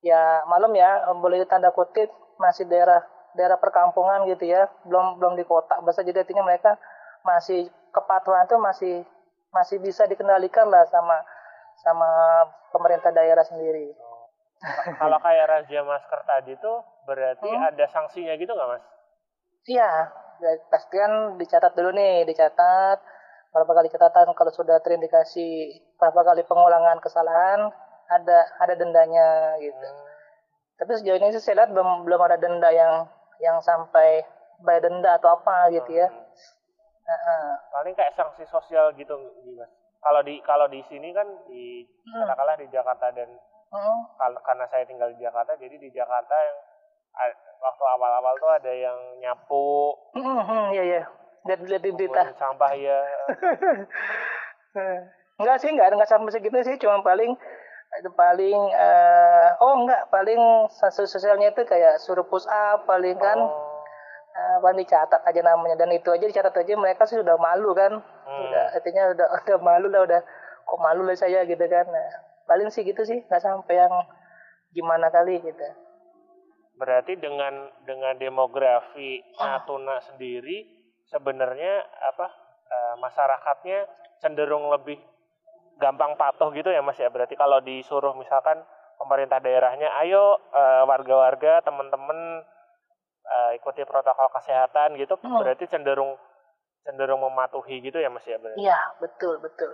ya 0.00 0.44
malam 0.48 0.72
ya 0.72 1.12
boleh 1.12 1.44
tanda 1.44 1.68
kutip 1.76 2.08
masih 2.40 2.64
daerah 2.64 3.04
daerah 3.36 3.60
perkampungan 3.60 4.24
gitu 4.30 4.48
ya, 4.48 4.72
belum 4.88 5.20
belum 5.20 5.36
di 5.36 5.44
kota. 5.44 5.76
Bahasa 5.84 6.00
jadi 6.00 6.24
artinya 6.24 6.48
mereka 6.48 6.80
masih 7.24 7.68
kepatuhan 7.92 8.48
itu 8.48 8.56
masih 8.56 8.94
masih 9.52 9.78
bisa 9.78 10.08
dikendalikan 10.08 10.66
lah 10.66 10.82
sama 10.88 11.20
sama 11.84 12.08
pemerintah 12.72 13.12
daerah 13.12 13.44
sendiri. 13.44 13.92
Kalau 14.96 15.18
kayak 15.20 15.46
razia 15.50 15.84
masker 15.84 16.20
tadi 16.24 16.56
tuh 16.56 16.80
berarti 17.04 17.50
hmm? 17.52 17.68
ada 17.68 17.84
sanksinya 17.92 18.32
gitu 18.40 18.48
nggak 18.56 18.70
mas? 18.70 18.84
Iya, 19.68 20.08
pasti 20.70 20.94
kan 20.98 21.38
dicatat 21.38 21.72
dulu 21.74 21.90
nih, 21.94 22.24
dicatat 22.28 22.98
berapa 23.54 23.70
kali 23.70 23.86
catatan 23.86 24.34
kalau 24.34 24.50
sudah 24.50 24.82
terindikasi 24.82 25.78
berapa 25.94 26.26
kali 26.26 26.42
pengulangan 26.42 26.98
kesalahan 26.98 27.70
ada 28.10 28.38
ada 28.58 28.74
dendanya 28.74 29.54
gitu. 29.62 29.78
Hmm. 29.78 30.06
Tapi 30.74 30.90
sejauh 30.98 31.18
ini 31.22 31.30
sih 31.30 31.38
saya 31.38 31.62
lihat 31.62 31.70
belum 31.70 32.02
belum 32.02 32.20
ada 32.26 32.34
denda 32.34 32.66
yang 32.74 33.06
yang 33.38 33.62
sampai 33.62 34.26
bayar 34.66 34.90
denda 34.90 35.22
atau 35.22 35.38
apa 35.38 35.70
gitu 35.70 35.90
ya. 35.94 36.10
Hmm. 36.10 36.26
Uh, 37.04 37.52
paling 37.70 37.94
kayak 37.94 38.16
sanksi 38.18 38.42
sosial 38.50 38.90
gitu 38.98 39.14
mas. 39.54 39.70
Kalau 40.02 40.20
di 40.26 40.42
kalau 40.42 40.66
di 40.66 40.82
sini 40.90 41.14
kan 41.14 41.26
di 41.46 41.86
hmm. 41.86 42.26
katakanlah 42.26 42.58
di 42.58 42.66
Jakarta 42.74 43.14
dan 43.14 43.30
Hmm. 43.74 44.06
Karena 44.14 44.64
saya 44.70 44.86
tinggal 44.86 45.10
di 45.10 45.18
Jakarta, 45.18 45.58
jadi 45.58 45.74
di 45.74 45.90
Jakarta 45.90 46.30
yang 46.30 46.58
waktu 47.64 47.84
awal-awal 47.96 48.34
tuh 48.36 48.50
ada 48.52 48.72
yang 48.72 48.98
nyapu. 49.24 49.96
Iya 50.76 50.82
iya. 50.84 51.02
Lihat 51.48 51.60
lihat 51.64 51.82
di 51.82 51.92
berita. 51.96 52.22
Sampah 52.36 52.72
ya. 52.76 52.98
enggak 55.40 55.56
sih, 55.60 55.72
enggak 55.72 55.96
enggak 55.96 56.10
sampai 56.10 56.32
segitu 56.32 56.56
sih, 56.60 56.76
cuma 56.76 57.00
paling 57.00 57.32
itu 57.94 58.10
paling 58.18 58.58
uh, 58.74 59.48
oh 59.62 59.86
enggak 59.86 60.10
paling 60.10 60.66
sosialnya 60.90 61.54
itu 61.54 61.62
kayak 61.62 62.02
suruh 62.02 62.26
push 62.26 62.46
up 62.50 62.82
paling 62.90 63.14
kan 63.22 63.38
oh. 63.38 63.54
uh, 64.34 64.58
paling 64.58 64.82
dicatat 64.82 65.22
aja 65.22 65.40
namanya 65.46 65.78
dan 65.78 65.94
itu 65.94 66.10
aja 66.10 66.26
dicatat 66.26 66.54
aja 66.58 66.74
mereka 66.74 67.06
sih 67.06 67.22
udah 67.22 67.38
malu 67.38 67.70
kan 67.70 68.02
hmm. 68.02 68.42
udah 68.50 68.64
artinya 68.74 69.14
udah 69.14 69.26
udah 69.46 69.58
malu 69.62 69.86
lah 69.94 70.02
udah 70.10 70.20
kok 70.66 70.80
malu 70.82 71.06
lah 71.06 71.14
saya 71.14 71.46
gitu 71.46 71.62
kan 71.70 71.86
nah, 71.86 72.10
paling 72.50 72.66
sih 72.74 72.82
gitu 72.82 73.06
sih 73.06 73.22
nggak 73.30 73.42
sampai 73.42 73.78
yang 73.78 73.94
gimana 74.74 75.06
kali 75.14 75.38
gitu 75.38 75.66
berarti 76.74 77.14
dengan 77.18 77.70
dengan 77.86 78.18
demografi 78.18 79.22
Natuna 79.38 80.02
sendiri 80.02 80.66
sebenarnya 81.06 81.86
apa 82.10 82.26
e, 82.66 82.78
masyarakatnya 82.98 83.78
cenderung 84.18 84.66
lebih 84.72 84.98
gampang 85.78 86.18
patuh 86.18 86.50
gitu 86.54 86.70
ya 86.70 86.82
mas 86.82 86.98
ya? 86.98 87.10
Berarti 87.10 87.38
kalau 87.38 87.62
disuruh 87.62 88.14
misalkan 88.18 88.62
pemerintah 88.98 89.38
daerahnya 89.38 89.90
ayo 90.02 90.38
e, 90.50 90.62
warga-warga 90.86 91.62
teman-teman 91.62 92.42
e, 93.22 93.36
ikuti 93.58 93.86
protokol 93.86 94.30
kesehatan 94.34 94.98
gitu 94.98 95.14
hmm. 95.18 95.38
berarti 95.38 95.70
cenderung 95.70 96.18
cenderung 96.84 97.22
mematuhi 97.22 97.80
gitu 97.80 98.02
ya 98.02 98.10
mas 98.10 98.26
ya 98.26 98.36
berarti? 98.42 98.58
Iya 98.58 98.78
betul 98.98 99.38
betul. 99.38 99.70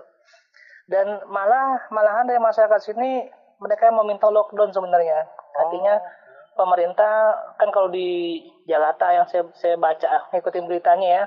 Dan 0.91 1.23
malah 1.31 1.87
malahan 1.95 2.27
dari 2.27 2.43
masyarakat 2.43 2.81
sini 2.83 3.31
mereka 3.61 3.93
meminta 3.93 4.27
lockdown 4.27 4.73
sebenarnya. 4.73 5.29
Artinya 5.55 5.95
oh. 6.01 6.20
Pemerintah 6.61 7.33
kan 7.57 7.73
kalau 7.73 7.89
di 7.89 8.37
Jakarta 8.69 9.17
yang 9.17 9.25
saya 9.33 9.49
saya 9.57 9.81
baca 9.81 10.29
ngikutin 10.37 10.69
beritanya 10.69 11.09
ya 11.09 11.25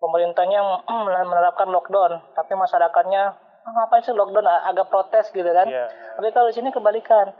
pemerintahnya 0.00 0.64
menerapkan 1.28 1.68
lockdown 1.68 2.24
tapi 2.32 2.56
masyarakatnya 2.56 3.52
ah, 3.62 3.72
ngapain 3.72 4.02
sih 4.02 4.14
lockdown? 4.14 4.46
Agak 4.46 4.90
protes 4.90 5.30
gitu 5.30 5.46
kan. 5.46 5.66
Yeah. 5.68 5.88
tapi 6.18 6.34
kalau 6.34 6.50
di 6.50 6.56
sini 6.58 6.74
kebalikan. 6.74 7.30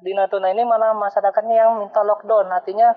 Di 0.00 0.16
Natuna 0.16 0.48
ini 0.48 0.64
malah 0.64 0.96
masyarakatnya 0.96 1.56
yang 1.60 1.70
minta 1.76 2.00
lockdown. 2.00 2.48
Artinya 2.48 2.96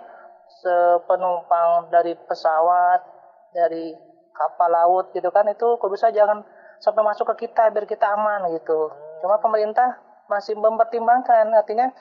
sepenumpang 0.64 1.92
dari 1.92 2.16
pesawat 2.16 3.04
dari 3.52 3.92
kapal 4.32 4.72
laut 4.72 5.12
gitu 5.12 5.30
kan 5.30 5.46
itu 5.52 5.78
kok 5.78 5.92
bisa 5.92 6.10
jangan 6.10 6.42
sampai 6.82 7.04
masuk 7.06 7.28
ke 7.36 7.48
kita 7.48 7.70
biar 7.76 7.84
kita 7.84 8.08
aman 8.08 8.48
gitu. 8.56 8.88
Cuma 9.20 9.36
pemerintah 9.44 10.00
masih 10.32 10.56
mempertimbangkan. 10.56 11.52
Artinya 11.52 11.92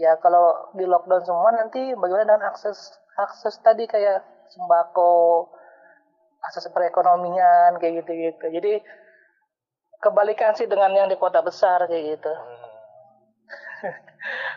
ya 0.00 0.16
kalau 0.16 0.72
di 0.72 0.88
lockdown 0.88 1.20
semua 1.28 1.52
nanti 1.52 1.92
bagaimana 1.92 2.24
dengan 2.24 2.48
akses 2.48 2.96
akses 3.20 3.60
tadi 3.60 3.84
kayak 3.84 4.24
sembako 4.48 5.44
akses 6.40 6.72
perekonomian 6.72 7.76
kayak 7.76 8.00
gitu 8.00 8.12
gitu 8.16 8.44
jadi 8.48 8.80
kebalikan 10.00 10.56
sih 10.56 10.64
dengan 10.64 10.88
yang 10.96 11.12
di 11.12 11.20
kota 11.20 11.44
besar 11.44 11.84
kayak 11.84 12.16
gitu. 12.16 12.32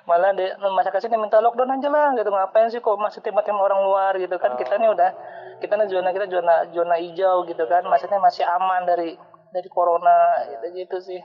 Malah 0.08 0.32
di 0.32 0.48
masyarakat 0.56 1.04
sini 1.04 1.20
minta 1.20 1.44
lockdown 1.44 1.76
aja 1.76 1.92
lah 1.92 2.16
gitu. 2.16 2.32
Ngapain 2.32 2.72
sih 2.72 2.80
kok 2.80 2.96
masih 2.96 3.20
tim-tim 3.20 3.60
orang 3.60 3.84
luar 3.84 4.16
gitu 4.16 4.40
kan? 4.40 4.56
Kita 4.56 4.80
nih 4.80 4.96
udah 4.96 5.12
kita 5.60 5.76
nih 5.76 5.92
zona 5.92 6.16
kita 6.16 6.32
zona 6.32 6.64
zona 6.72 6.96
hijau 6.96 7.44
gitu 7.44 7.68
kan? 7.68 7.84
Maksudnya 7.84 8.24
masih 8.24 8.48
aman 8.48 8.88
dari 8.88 9.20
dari 9.54 9.70
corona 9.70 10.50
gitu 10.50 10.66
gitu 10.74 10.98
sih 10.98 11.22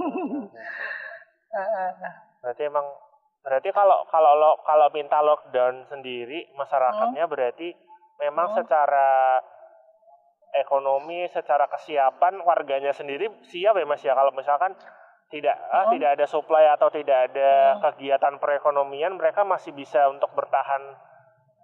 berarti 2.40 2.62
emang 2.66 2.86
berarti 3.40 3.68
kalau 3.72 4.04
kalau 4.12 4.32
lo 4.36 4.52
kalau 4.68 4.88
minta 4.92 5.20
lockdown 5.24 5.88
sendiri 5.88 6.48
masyarakatnya 6.56 7.24
hmm. 7.24 7.32
berarti 7.32 7.68
memang 8.20 8.52
hmm. 8.52 8.56
secara 8.60 9.40
ekonomi 10.60 11.24
secara 11.32 11.70
kesiapan 11.70 12.42
warganya 12.44 12.92
sendiri 12.92 13.30
siap 13.48 13.78
ya 13.78 13.86
mas 13.88 14.02
ya 14.04 14.12
kalau 14.12 14.34
misalkan 14.36 14.76
tidak 15.30 15.56
ah, 15.70 15.88
hmm. 15.88 15.96
tidak 15.96 16.10
ada 16.18 16.26
supply 16.26 16.64
atau 16.74 16.90
tidak 16.92 17.32
ada 17.32 17.78
hmm. 17.78 17.80
kegiatan 17.86 18.34
perekonomian 18.36 19.16
mereka 19.16 19.46
masih 19.46 19.72
bisa 19.72 20.10
untuk 20.10 20.28
bertahan 20.36 20.82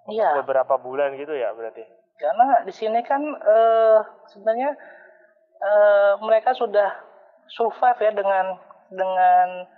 iya. 0.09 0.39
beberapa 0.41 0.79
bulan 0.81 1.19
gitu 1.19 1.35
ya 1.35 1.53
berarti 1.53 1.83
karena 2.17 2.65
di 2.65 2.73
sini 2.73 3.05
kan 3.05 3.21
uh, 3.21 4.01
sebenarnya 4.33 4.73
uh, 5.61 6.13
mereka 6.25 6.57
sudah 6.57 6.89
survive 7.53 8.01
ya 8.01 8.13
dengan 8.17 8.57
dengan 8.89 9.76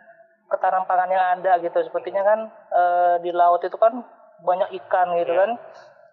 ketahanan 0.48 0.88
pangan 0.88 1.10
yang 1.12 1.24
ada 1.38 1.60
gitu 1.60 1.78
sepertinya 1.84 2.24
kan 2.24 2.40
uh, 2.72 3.14
di 3.20 3.30
laut 3.30 3.60
itu 3.60 3.76
kan 3.76 4.00
banyak 4.42 4.72
ikan 4.84 5.12
gitu 5.20 5.32
yeah. 5.32 5.40
kan 5.44 5.50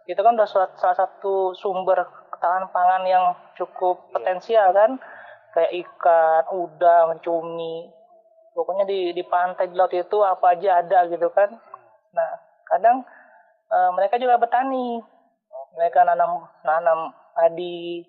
itu 0.05 0.21
kan 0.21 0.37
udah 0.37 0.47
salah 0.77 0.97
satu 0.97 1.57
sumber 1.57 2.05
ketahanan 2.35 2.69
pangan 2.69 3.03
yang 3.07 3.25
cukup 3.57 4.05
yeah. 4.05 4.11
potensial 4.13 4.67
kan 4.75 4.99
kayak 5.55 5.71
ikan, 5.71 6.43
udang, 6.51 7.15
cumi. 7.23 7.87
Pokoknya 8.51 8.83
di 8.83 9.15
di 9.15 9.23
pantai 9.23 9.71
di 9.71 9.75
laut 9.79 9.95
itu 9.95 10.19
apa 10.19 10.51
aja 10.51 10.83
ada 10.83 11.07
gitu 11.07 11.31
kan. 11.31 11.47
Nah, 12.11 12.31
kadang 12.67 13.07
e, 13.71 13.77
mereka 13.95 14.19
juga 14.19 14.35
bertani. 14.35 14.99
Mereka 15.75 16.03
nanam 16.03 16.43
nanam 16.63 17.15
padi, 17.35 18.03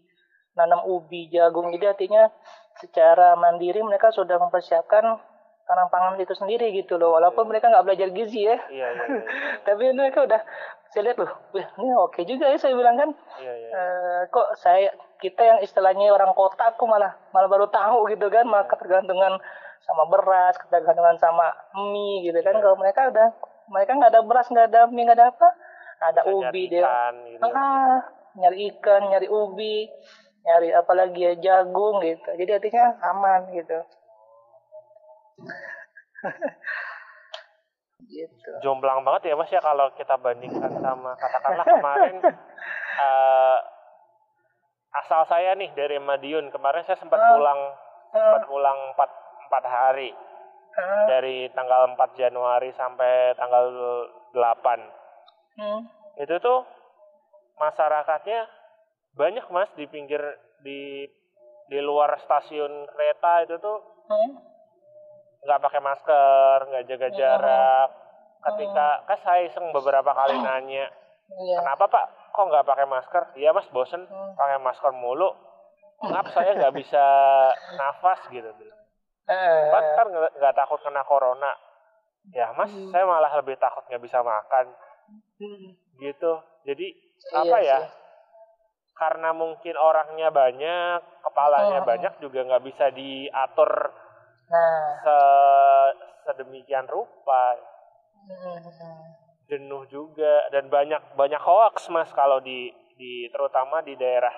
nanam 0.59 0.87
ubi, 0.87 1.31
jagung. 1.31 1.71
Jadi 1.75 1.87
artinya 1.87 2.31
secara 2.79 3.35
mandiri 3.39 3.83
mereka 3.83 4.11
sudah 4.11 4.39
mempersiapkan 4.39 5.19
tanam 5.67 5.91
pangan 5.91 6.15
itu 6.23 6.33
sendiri 6.33 6.71
gitu 6.71 6.95
loh 6.95 7.19
walaupun 7.19 7.43
yeah. 7.45 7.51
mereka 7.51 7.67
nggak 7.75 7.85
belajar 7.87 8.09
gizi 8.15 8.47
ya 8.47 8.55
yeah, 8.55 8.57
yeah, 8.71 8.91
yeah, 8.95 9.07
yeah. 9.11 9.25
tapi 9.67 9.91
mereka 9.91 10.23
udah 10.23 10.41
saya 10.95 11.03
lihat 11.11 11.19
loh 11.19 11.33
ini 11.59 11.91
oke 11.99 12.21
juga 12.23 12.47
ya 12.49 12.57
saya 12.57 12.79
bilang 12.79 12.95
kan 12.95 13.11
yeah, 13.43 13.57
yeah. 13.59 13.71
Uh, 13.75 14.21
kok 14.31 14.55
saya 14.63 14.95
kita 15.19 15.43
yang 15.43 15.59
istilahnya 15.61 16.15
orang 16.15 16.31
kota 16.39 16.71
aku 16.71 16.87
malah 16.87 17.19
malah 17.35 17.51
baru 17.51 17.67
tahu 17.67 18.07
gitu 18.15 18.31
kan 18.31 18.47
yeah. 18.47 18.65
ketergantungan 18.71 19.43
sama 19.83 20.07
beras 20.07 20.55
ketergantungan 20.63 21.19
sama 21.19 21.51
mie 21.91 22.31
gitu 22.31 22.39
kan 22.47 22.55
yeah. 22.55 22.63
kalau 22.63 22.77
mereka 22.79 23.11
udah 23.11 23.29
mereka 23.67 23.91
nggak 23.99 24.11
ada 24.15 24.23
beras 24.23 24.47
nggak 24.47 24.67
ada 24.71 24.81
mie 24.87 25.03
nggak 25.03 25.19
ada 25.19 25.29
apa 25.35 25.49
ada 25.97 26.23
Bisa 26.23 26.33
ubi 26.33 26.63
dia 26.71 26.85
gitu. 27.27 27.47
ah, 27.51 28.05
nyari 28.37 28.57
ikan 28.71 29.03
nyari 29.11 29.27
ubi 29.27 29.89
nyari 30.47 30.71
apalagi 30.71 31.21
ya 31.27 31.33
jagung 31.43 31.99
gitu 32.05 32.31
jadi 32.39 32.63
artinya 32.63 32.95
aman 33.03 33.51
gitu 33.51 33.83
gitu. 38.07 38.51
Jomplang 38.63 39.03
banget 39.05 39.33
ya 39.33 39.35
mas 39.37 39.51
ya 39.53 39.61
kalau 39.61 39.91
kita 39.97 40.17
bandingkan 40.21 40.73
sama 40.81 41.17
katakanlah 41.17 41.67
kemarin 41.77 42.15
uh, 43.01 43.59
asal 45.05 45.27
saya 45.29 45.53
nih 45.59 45.73
dari 45.77 46.01
Madiun 46.01 46.49
kemarin 46.49 46.85
saya 46.85 46.97
sempat 46.97 47.21
uh, 47.21 47.29
pulang 47.37 47.61
uh, 47.61 48.17
sempat 48.17 48.43
pulang 48.49 48.79
empat 48.95 49.11
empat 49.49 49.65
hari. 49.67 50.11
Uh, 50.77 51.09
dari 51.09 51.49
tanggal 51.57 51.89
4 51.97 52.21
Januari 52.21 52.69
sampai 52.77 53.33
tanggal 53.41 53.65
8 54.37 54.37
uh, 54.37 55.81
itu 56.21 56.37
tuh 56.37 56.69
masyarakatnya 57.57 58.45
banyak 59.17 59.49
mas 59.49 59.73
di 59.73 59.89
pinggir 59.89 60.21
di 60.61 61.09
di 61.73 61.79
luar 61.81 62.21
stasiun 62.21 62.85
kereta 62.93 63.49
itu 63.49 63.57
tuh 63.57 63.79
uh, 64.13 64.31
nggak 65.47 65.63
pakai 65.63 65.81
masker 65.81 66.59
nggak 66.67 66.85
jaga 66.91 67.09
iya. 67.09 67.17
jarak 67.17 67.89
ketika 68.47 68.87
hmm. 68.87 69.05
kan 69.07 69.19
saya 69.23 69.41
iseng 69.47 69.67
beberapa 69.71 70.11
kali 70.11 70.37
nanya 70.39 70.87
yeah. 71.31 71.59
kenapa 71.63 71.87
pak 71.91 72.07
kok 72.35 72.47
nggak 72.51 72.67
pakai 72.67 72.87
masker 72.87 73.23
iya 73.39 73.51
mas 73.55 73.67
bosen 73.71 74.05
hmm. 74.05 74.35
pakai 74.37 74.59
masker 74.61 74.91
mulu 74.93 75.31
kenapa 76.03 76.29
saya 76.35 76.53
nggak 76.59 76.75
bisa 76.77 77.05
nafas 77.79 78.21
gitu 78.29 78.51
bilang 78.61 78.81
eh. 79.31 79.95
kan 79.97 80.07
nggak 80.13 80.55
takut 80.55 80.79
kena 80.85 81.03
corona 81.07 81.55
ya 82.35 82.53
mas 82.55 82.71
hmm. 82.71 82.91
saya 82.91 83.07
malah 83.07 83.33
lebih 83.41 83.57
takut 83.59 83.87
nggak 83.87 84.03
bisa 84.03 84.21
makan 84.21 84.67
hmm. 85.41 85.69
gitu 86.03 86.43
jadi 86.67 86.87
iya 86.93 87.39
apa 87.43 87.57
ya 87.63 87.79
sih. 87.83 87.91
karena 88.97 89.31
mungkin 89.33 89.75
orangnya 89.77 90.29
banyak 90.31 91.01
kepalanya 91.23 91.81
hmm. 91.83 91.89
banyak 91.89 92.15
juga 92.21 92.41
nggak 92.47 92.65
bisa 92.65 92.87
diatur 92.93 93.73
nah. 94.51 94.87
se 95.03 95.19
sedemikian 96.27 96.87
rupa 96.91 97.57
jenuh 99.47 99.87
juga 99.87 100.51
dan 100.51 100.67
banyak 100.67 101.15
banyak 101.15 101.39
hoax 101.39 101.87
mas 101.95 102.11
kalau 102.11 102.43
di 102.43 102.75
di 102.99 103.31
terutama 103.31 103.85
di 103.87 103.95
daerah 103.95 104.35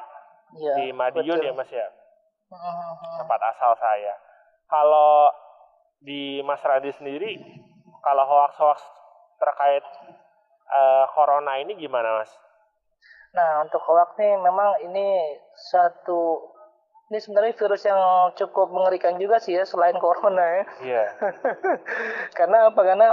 ya, 0.53 0.75
di 0.77 0.93
Madiun 0.93 1.41
betul. 1.41 1.49
ya 1.49 1.53
mas 1.57 1.71
ya 1.73 1.89
hmm. 2.53 3.17
tempat 3.25 3.41
asal 3.57 3.73
saya 3.81 4.15
kalau 4.69 5.33
di 5.99 6.39
Mas 6.47 6.63
Radi 6.63 6.93
sendiri 6.95 7.41
kalau 8.05 8.25
hoax-hoax 8.29 8.79
terkait 9.41 9.85
uh, 10.71 11.05
corona 11.17 11.59
ini 11.59 11.75
gimana 11.75 12.23
mas? 12.23 12.31
Nah 13.35 13.67
untuk 13.67 13.83
hoax 13.83 14.15
nih 14.21 14.39
memang 14.39 14.79
ini 14.87 15.35
satu 15.73 16.53
ini 17.09 17.19
sebenarnya 17.25 17.57
virus 17.57 17.83
yang 17.89 18.01
cukup 18.37 18.69
mengerikan 18.69 19.17
juga 19.17 19.41
sih 19.41 19.57
ya 19.57 19.65
selain 19.65 19.97
corona 19.97 20.45
ya. 20.45 20.65
Iya. 20.85 21.05
Karena 22.39 22.69
apa? 22.69 22.81
Karena 22.85 23.09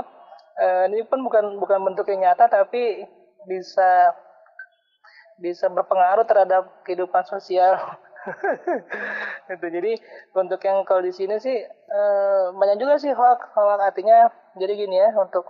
uh, 0.59 0.83
ini 0.91 1.07
pun 1.07 1.23
bukan 1.23 1.55
bukan 1.59 1.79
bentuk 1.79 2.11
yang 2.11 2.27
nyata 2.27 2.51
tapi 2.51 3.07
bisa 3.47 4.11
bisa 5.39 5.71
berpengaruh 5.71 6.27
terhadap 6.27 6.83
kehidupan 6.83 7.23
sosial. 7.23 7.79
itu 9.53 9.67
jadi 9.69 10.01
untuk 10.33 10.57
yang 10.65 10.81
kalau 10.83 11.05
di 11.05 11.13
sini 11.13 11.37
sih 11.37 11.61
uh, 11.93 12.49
banyak 12.57 12.81
juga 12.81 12.97
sih 12.97 13.13
hoax 13.13 13.53
hoax 13.53 13.79
artinya 13.85 14.33
jadi 14.57 14.73
gini 14.73 14.97
ya 14.97 15.13
untuk 15.13 15.45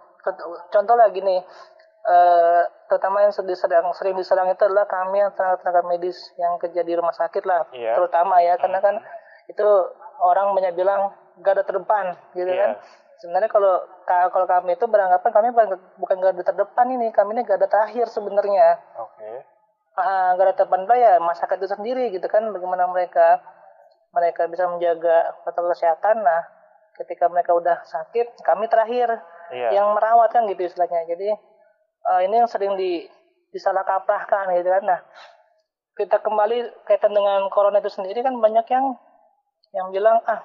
contoh 0.75 0.95
lagi 0.99 1.23
nih 1.23 1.39
uh, 2.05 2.61
terutama 2.85 3.25
yang 3.25 3.33
sedang 3.33 3.89
sering 3.97 4.15
diserang 4.15 4.47
itu 4.49 4.61
adalah 4.61 4.85
kami 4.85 5.21
yang 5.21 5.33
tenaga-tenaga 5.33 5.81
medis 5.89 6.17
yang 6.37 6.55
kerja 6.61 6.81
di 6.85 6.93
rumah 6.93 7.13
sakit 7.13 7.43
lah 7.43 7.65
yeah. 7.73 7.97
terutama 7.97 8.39
ya 8.45 8.55
karena 8.61 8.79
kan 8.79 8.95
hmm. 9.01 9.51
itu 9.51 9.67
orang 10.21 10.53
banyak 10.53 10.73
bilang 10.77 11.11
garda 11.41 11.65
terdepan 11.65 12.15
gitu 12.37 12.47
yeah. 12.47 12.61
kan 12.61 12.69
sebenarnya 13.19 13.49
kalau 13.49 13.81
kalau 14.07 14.47
kami 14.47 14.77
itu 14.77 14.85
beranggapan 14.85 15.31
kami 15.33 15.47
bukan 15.97 16.17
garda 16.21 16.43
terdepan 16.45 16.87
ini 16.93 17.09
kami 17.09 17.35
ini 17.35 17.41
garda 17.43 17.65
terakhir 17.65 18.05
sebenarnya 18.13 18.79
oke 19.01 19.17
okay. 19.17 19.37
uh, 19.97 20.31
garda 20.37 20.53
terdepan 20.53 20.85
ya 20.93 21.17
masyarakat 21.19 21.57
itu 21.57 21.67
sendiri 21.73 22.03
gitu 22.13 22.27
kan 22.29 22.45
bagaimana 22.53 22.85
mereka 22.85 23.41
mereka 24.13 24.47
bisa 24.47 24.69
menjaga 24.69 25.35
protokol 25.43 25.73
kesehatan 25.75 26.21
nah 26.21 26.41
ketika 26.95 27.27
mereka 27.27 27.51
udah 27.51 27.83
sakit 27.83 28.39
kami 28.45 28.71
terakhir 28.71 29.19
yeah. 29.51 29.75
yang 29.75 29.91
merawat 29.91 30.31
kan 30.31 30.47
gitu 30.47 30.63
istilahnya 30.63 31.03
jadi 31.11 31.35
uh, 32.09 32.21
ini 32.21 32.41
yang 32.41 32.49
sering 32.49 32.77
di 32.77 33.05
disalah 33.49 33.83
kaprahkan 33.87 34.51
gitu 34.59 34.69
kan. 34.69 34.83
Nah, 34.83 34.99
kita 35.95 36.19
kembali 36.19 36.85
kaitan 36.85 37.15
dengan 37.15 37.47
corona 37.49 37.79
itu 37.79 37.91
sendiri 37.91 38.21
kan 38.21 38.35
banyak 38.37 38.67
yang 38.67 38.95
yang 39.75 39.87
bilang 39.91 40.19
ah 40.27 40.39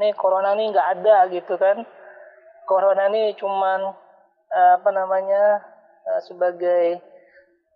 nih 0.00 0.12
corona 0.16 0.52
ini 0.56 0.72
nggak 0.72 0.88
ada 1.00 1.30
gitu 1.30 1.54
kan. 1.60 1.84
Corona 2.64 3.12
ini 3.12 3.36
cuman 3.36 3.92
uh, 4.48 4.72
apa 4.80 4.90
namanya 4.90 5.60
uh, 6.08 6.20
sebagai 6.24 7.00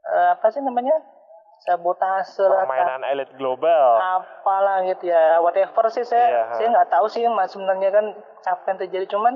uh, 0.08 0.36
apa 0.36 0.48
sih 0.48 0.64
namanya 0.64 0.96
sabotase 1.66 2.38
permainan 2.46 3.02
elit 3.10 3.30
global 3.34 3.98
apalah 3.98 4.78
gitu 4.86 5.10
ya 5.10 5.42
whatever 5.42 5.90
sih 5.90 6.06
saya 6.06 6.30
yeah. 6.30 6.54
saya 6.54 6.70
nggak 6.70 6.90
tahu 6.90 7.10
sih 7.10 7.26
mas 7.26 7.50
sebenarnya 7.50 7.90
kan 7.90 8.06
apa 8.46 8.62
yang 8.70 8.78
terjadi 8.78 9.06
cuman 9.10 9.34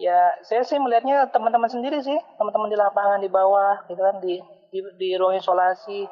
ya 0.00 0.34
saya 0.42 0.66
sih 0.66 0.78
melihatnya 0.78 1.30
teman-teman 1.30 1.70
sendiri 1.70 2.02
sih 2.02 2.18
teman-teman 2.38 2.70
di 2.70 2.78
lapangan 2.78 3.20
di 3.22 3.30
bawah 3.30 3.86
gitu 3.86 4.00
kan 4.02 4.16
di 4.18 4.42
di, 4.74 4.78
di 4.98 5.08
ruang 5.14 5.38
isolasi 5.38 6.06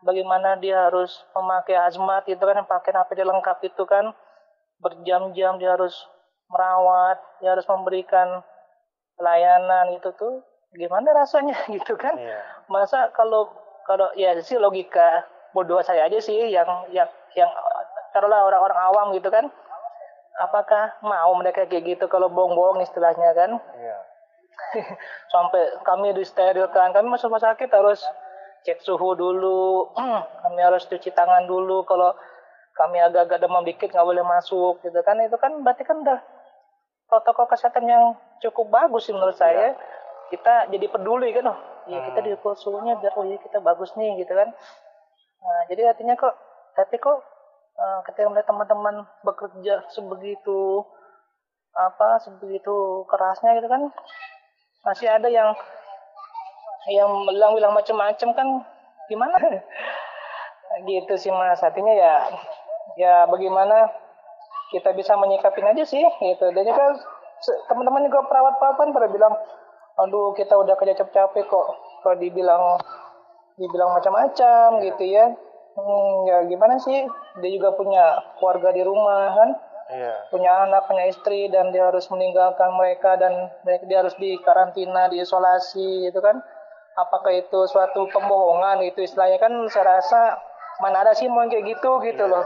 bagaimana 0.00 0.56
dia 0.56 0.88
harus 0.88 1.12
memakai 1.36 1.76
hazmat 1.76 2.24
itu 2.28 2.40
kan 2.40 2.64
pakai 2.64 2.96
APD 2.96 3.20
lengkap 3.24 3.58
itu 3.68 3.84
kan 3.84 4.12
berjam-jam 4.80 5.60
dia 5.60 5.76
harus 5.76 5.92
merawat 6.48 7.20
dia 7.40 7.52
harus 7.52 7.66
memberikan 7.68 8.40
pelayanan 9.16 9.96
itu 9.96 10.08
tuh 10.16 10.44
gimana 10.76 11.12
rasanya 11.16 11.56
gitu 11.76 11.96
kan 11.96 12.16
iya. 12.16 12.40
masa 12.68 13.12
kalau 13.12 13.52
kalau 13.84 14.08
ya 14.16 14.36
sih 14.40 14.56
logika 14.60 15.24
bodoh 15.56 15.80
saya 15.80 16.04
aja 16.08 16.20
sih 16.20 16.52
yang 16.52 16.68
yang 16.92 17.08
yang 17.32 17.48
taruhlah 18.12 18.44
orang-orang 18.44 18.80
awam 18.92 19.06
gitu 19.16 19.28
kan 19.32 19.48
apakah 20.36 21.00
mau 21.00 21.32
mereka 21.40 21.64
kayak 21.64 21.96
gitu 21.96 22.04
kalau 22.06 22.28
bohong-bohong 22.28 22.84
istilahnya 22.84 23.32
kan? 23.32 23.50
Iya. 23.76 23.98
Sampai 25.32 25.62
kami 25.84 26.12
disterilkan, 26.16 26.92
kami 26.92 27.06
masuk 27.08 27.32
rumah 27.32 27.42
sakit 27.42 27.68
harus 27.72 28.00
cek 28.64 28.82
suhu 28.82 29.14
dulu, 29.14 29.94
kami 30.42 30.60
harus 30.60 30.84
cuci 30.88 31.12
tangan 31.12 31.46
dulu. 31.48 31.86
Kalau 31.88 32.12
kami 32.76 33.00
agak-agak 33.00 33.40
demam 33.40 33.64
dikit 33.64 33.88
nggak 33.88 34.04
boleh 34.04 34.24
masuk, 34.24 34.80
gitu 34.84 35.00
kan? 35.00 35.16
Itu 35.24 35.40
kan 35.40 35.64
berarti 35.64 35.84
kan 35.86 36.04
udah 36.04 36.20
protokol 37.06 37.46
kesehatan 37.48 37.86
yang 37.86 38.04
cukup 38.42 38.68
bagus 38.68 39.08
sih 39.08 39.14
menurut 39.14 39.36
saya. 39.38 39.72
Iya. 39.72 39.78
Kita 40.26 40.54
jadi 40.74 40.86
peduli 40.90 41.30
kan, 41.30 41.54
oh, 41.54 41.58
ya 41.86 42.02
kita 42.10 42.18
hmm. 42.18 42.26
diukur 42.26 42.58
suhunya 42.58 42.98
biar 42.98 43.14
oh 43.14 43.24
ya 43.24 43.38
kita 43.38 43.62
bagus 43.62 43.94
nih, 43.94 44.18
gitu 44.18 44.34
kan? 44.34 44.50
Nah, 45.36 45.60
jadi 45.70 45.94
artinya 45.94 46.18
kok, 46.18 46.34
tapi 46.74 46.98
kok 46.98 47.35
uh, 47.76 48.00
ketika 48.08 48.28
melihat 48.28 48.48
teman-teman 48.48 49.04
bekerja 49.22 49.84
sebegitu 49.92 50.84
apa 51.76 52.16
sebegitu 52.24 53.04
kerasnya 53.04 53.60
gitu 53.60 53.68
kan 53.68 53.92
masih 54.86 55.12
ada 55.12 55.28
yang 55.28 55.52
yang 56.86 57.10
bilang-bilang 57.26 57.74
macam-macam 57.74 58.28
kan 58.32 58.48
gimana? 59.10 59.36
Gitu 60.86 61.14
sih 61.16 61.32
mas. 61.32 61.58
Artinya 61.64 61.90
ya 61.90 62.14
ya 63.00 63.14
bagaimana 63.26 63.90
kita 64.70 64.92
bisa 64.92 65.16
menyikapin 65.16 65.66
aja 65.66 65.82
sih 65.82 66.04
gitu. 66.04 66.46
Dan 66.52 66.62
juga 66.68 66.94
teman-teman 67.70 68.06
juga 68.06 68.28
perawat-perawat 68.28 68.92
pada 68.92 69.08
bilang 69.08 69.34
aduh 69.96 70.36
kita 70.36 70.52
udah 70.52 70.76
kerja 70.76 71.00
capek-capek 71.00 71.48
kok. 71.48 71.66
Kalau 72.04 72.16
dibilang 72.20 72.76
dibilang 73.56 73.96
macam-macam 73.96 74.84
gitu 74.84 75.04
ya 75.08 75.32
hmm, 75.76 76.14
ya 76.26 76.38
gimana 76.48 76.80
sih 76.80 77.04
dia 77.40 77.50
juga 77.52 77.76
punya 77.76 78.24
keluarga 78.40 78.72
di 78.72 78.82
rumah 78.82 79.36
kan 79.36 79.50
yeah. 79.92 80.16
punya 80.32 80.66
anak 80.66 80.88
punya 80.88 81.04
istri 81.06 81.46
dan 81.52 81.70
dia 81.70 81.86
harus 81.86 82.08
meninggalkan 82.08 82.72
mereka 82.74 83.14
dan 83.20 83.52
dia 83.86 84.02
harus 84.02 84.16
di 84.18 84.34
karantina 84.42 85.06
diisolasi 85.12 86.10
gitu 86.10 86.18
kan 86.24 86.40
apakah 86.96 87.32
itu 87.36 87.68
suatu 87.68 88.08
pembohongan 88.08 88.80
itu 88.88 89.04
istilahnya 89.04 89.36
kan 89.36 89.52
saya 89.68 90.00
rasa 90.00 90.40
mana 90.80 91.04
ada 91.04 91.12
sih 91.12 91.28
mau 91.28 91.44
kayak 91.44 91.76
gitu 91.76 92.00
gitu 92.02 92.24
yeah. 92.24 92.32
loh 92.32 92.44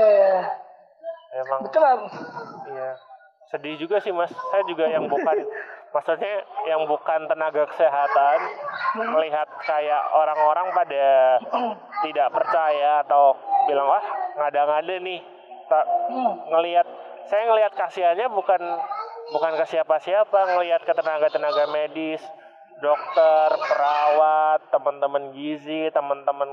eh. 0.00 0.40
emang 1.44 1.60
betul 1.62 1.82
lah 1.84 1.96
sedih 3.50 3.76
juga 3.76 3.98
sih 3.98 4.14
mas. 4.14 4.30
Saya 4.30 4.62
juga 4.64 4.86
yang 4.86 5.10
bukan 5.10 5.36
maksudnya 5.90 6.46
yang 6.70 6.86
bukan 6.86 7.26
tenaga 7.26 7.66
kesehatan 7.74 8.38
melihat 9.10 9.48
kayak 9.66 10.02
orang-orang 10.14 10.70
pada 10.70 11.06
tidak 12.06 12.28
percaya 12.30 13.02
atau 13.02 13.34
bilang 13.66 13.90
wah 13.90 14.06
ngada-ngada 14.38 14.96
nih. 15.02 15.20
Tak 15.66 15.86
ngelihat 16.50 16.86
saya 17.30 17.42
ngelihat 17.46 17.72
kasihannya 17.78 18.26
bukan 18.30 18.62
bukan 19.30 19.52
ke 19.62 19.64
siapa-siapa 19.70 20.58
ngelihat 20.58 20.82
ke 20.82 20.92
tenaga-tenaga 20.94 21.70
medis 21.70 22.18
dokter 22.82 23.48
perawat 23.54 24.60
teman-teman 24.74 25.30
gizi 25.36 25.92
teman-teman 25.94 26.48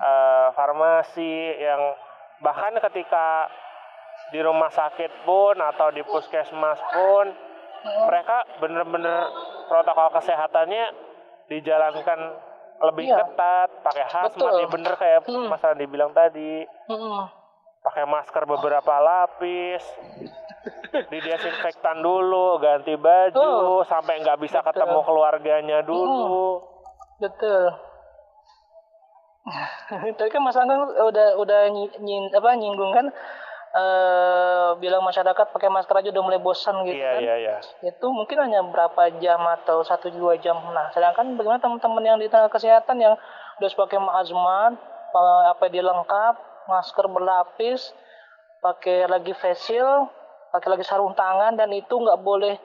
uh, 0.00 0.48
farmasi 0.58 1.54
yang 1.60 1.94
bahkan 2.42 2.74
ketika 2.90 3.46
di 4.34 4.40
rumah 4.42 4.70
sakit 4.70 5.22
pun 5.22 5.54
atau 5.54 5.94
di 5.94 6.02
puskesmas 6.02 6.80
pun 6.90 7.26
mereka 7.86 8.42
bener-bener 8.58 9.30
protokol 9.70 10.10
kesehatannya 10.18 10.86
dijalankan 11.46 12.18
lebih 12.76 13.08
iya. 13.08 13.24
ketat, 13.24 13.70
pakai 13.80 14.04
hazmat 14.04 14.52
ya 14.60 14.68
bener 14.68 14.94
kayak 15.00 15.20
hmm. 15.24 15.48
Mas 15.48 15.64
Andi 15.64 15.86
bilang 15.88 16.12
tadi. 16.12 16.66
Hmm. 16.90 17.24
Pakai 17.80 18.04
masker 18.04 18.44
beberapa 18.44 18.94
lapis. 19.00 19.84
di 21.14 21.18
desinfektan 21.22 22.02
dulu, 22.02 22.58
ganti 22.58 22.98
baju, 22.98 23.38
oh. 23.78 23.82
sampai 23.86 24.18
nggak 24.18 24.42
bisa 24.42 24.58
Betul. 24.58 24.74
ketemu 24.74 24.98
keluarganya 25.06 25.78
dulu. 25.86 26.58
Hmm. 26.58 27.22
Betul. 27.22 27.64
Tadi 30.18 30.30
kan 30.34 30.42
Mas 30.42 30.58
Anggang 30.58 30.90
udah 30.90 31.38
udah 31.38 31.60
nying, 31.70 32.34
apa 32.34 32.58
nyinggung 32.58 32.90
kan 32.90 33.06
uh, 33.76 34.70
bilang 34.80 35.04
masyarakat 35.04 35.52
pakai 35.52 35.68
masker 35.68 36.00
aja 36.00 36.08
udah 36.10 36.24
mulai 36.24 36.40
bosan 36.40 36.82
gitu 36.88 36.96
yeah, 36.96 37.14
kan. 37.20 37.22
Yeah, 37.22 37.38
yeah. 37.38 37.60
Itu 37.84 38.08
mungkin 38.08 38.40
hanya 38.40 38.64
berapa 38.64 39.20
jam 39.20 39.40
atau 39.60 39.84
satu 39.84 40.08
dua 40.08 40.40
jam. 40.40 40.56
Nah, 40.72 40.88
sedangkan 40.96 41.36
bagaimana 41.36 41.60
teman-teman 41.60 42.02
yang 42.02 42.18
di 42.18 42.26
tenaga 42.32 42.56
kesehatan 42.56 42.96
yang 42.98 43.14
udah 43.60 43.68
pakai 43.68 44.00
azmat, 44.24 44.72
apa 45.52 45.64
dia 45.68 45.84
lengkap, 45.84 46.34
masker 46.68 47.06
berlapis, 47.08 47.92
pakai 48.64 49.08
lagi 49.08 49.32
facial, 49.36 50.08
pakai 50.52 50.68
lagi 50.72 50.84
sarung 50.84 51.12
tangan 51.12 51.56
dan 51.56 51.68
itu 51.72 51.92
nggak 51.92 52.20
boleh 52.20 52.56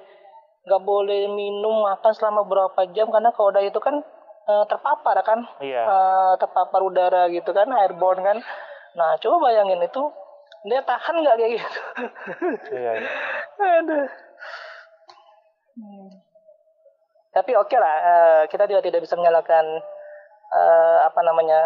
nggak 0.61 0.83
boleh 0.85 1.25
minum 1.25 1.89
makan 1.89 2.13
selama 2.13 2.45
berapa 2.45 2.85
jam 2.93 3.09
karena 3.09 3.33
kalau 3.33 3.49
udah 3.49 3.65
itu 3.65 3.81
kan 3.81 3.97
uh, 4.45 4.63
terpapar 4.69 5.17
kan, 5.25 5.41
yeah. 5.57 5.89
Iya. 5.89 6.37
terpapar 6.37 6.85
udara 6.85 7.31
gitu 7.33 7.49
kan, 7.49 7.65
airborne 7.81 8.21
kan. 8.21 8.37
Nah, 8.91 9.15
coba 9.23 9.49
bayangin 9.49 9.81
itu 9.81 10.03
dia 10.61 10.81
tahan 10.85 11.15
nggak 11.25 11.37
kayak 11.41 11.51
gitu 11.57 11.79
iya, 12.77 12.91
iya. 13.01 13.11
aduh 13.81 14.09
hmm. 15.77 16.09
tapi 17.33 17.51
oke 17.57 17.65
okay 17.65 17.79
lah 17.81 17.95
uh, 17.97 18.41
kita 18.45 18.69
juga 18.69 18.85
tidak 18.85 19.01
bisa 19.01 19.17
menyalahkan 19.17 19.65
uh, 20.53 20.97
apa 21.09 21.19
namanya 21.25 21.61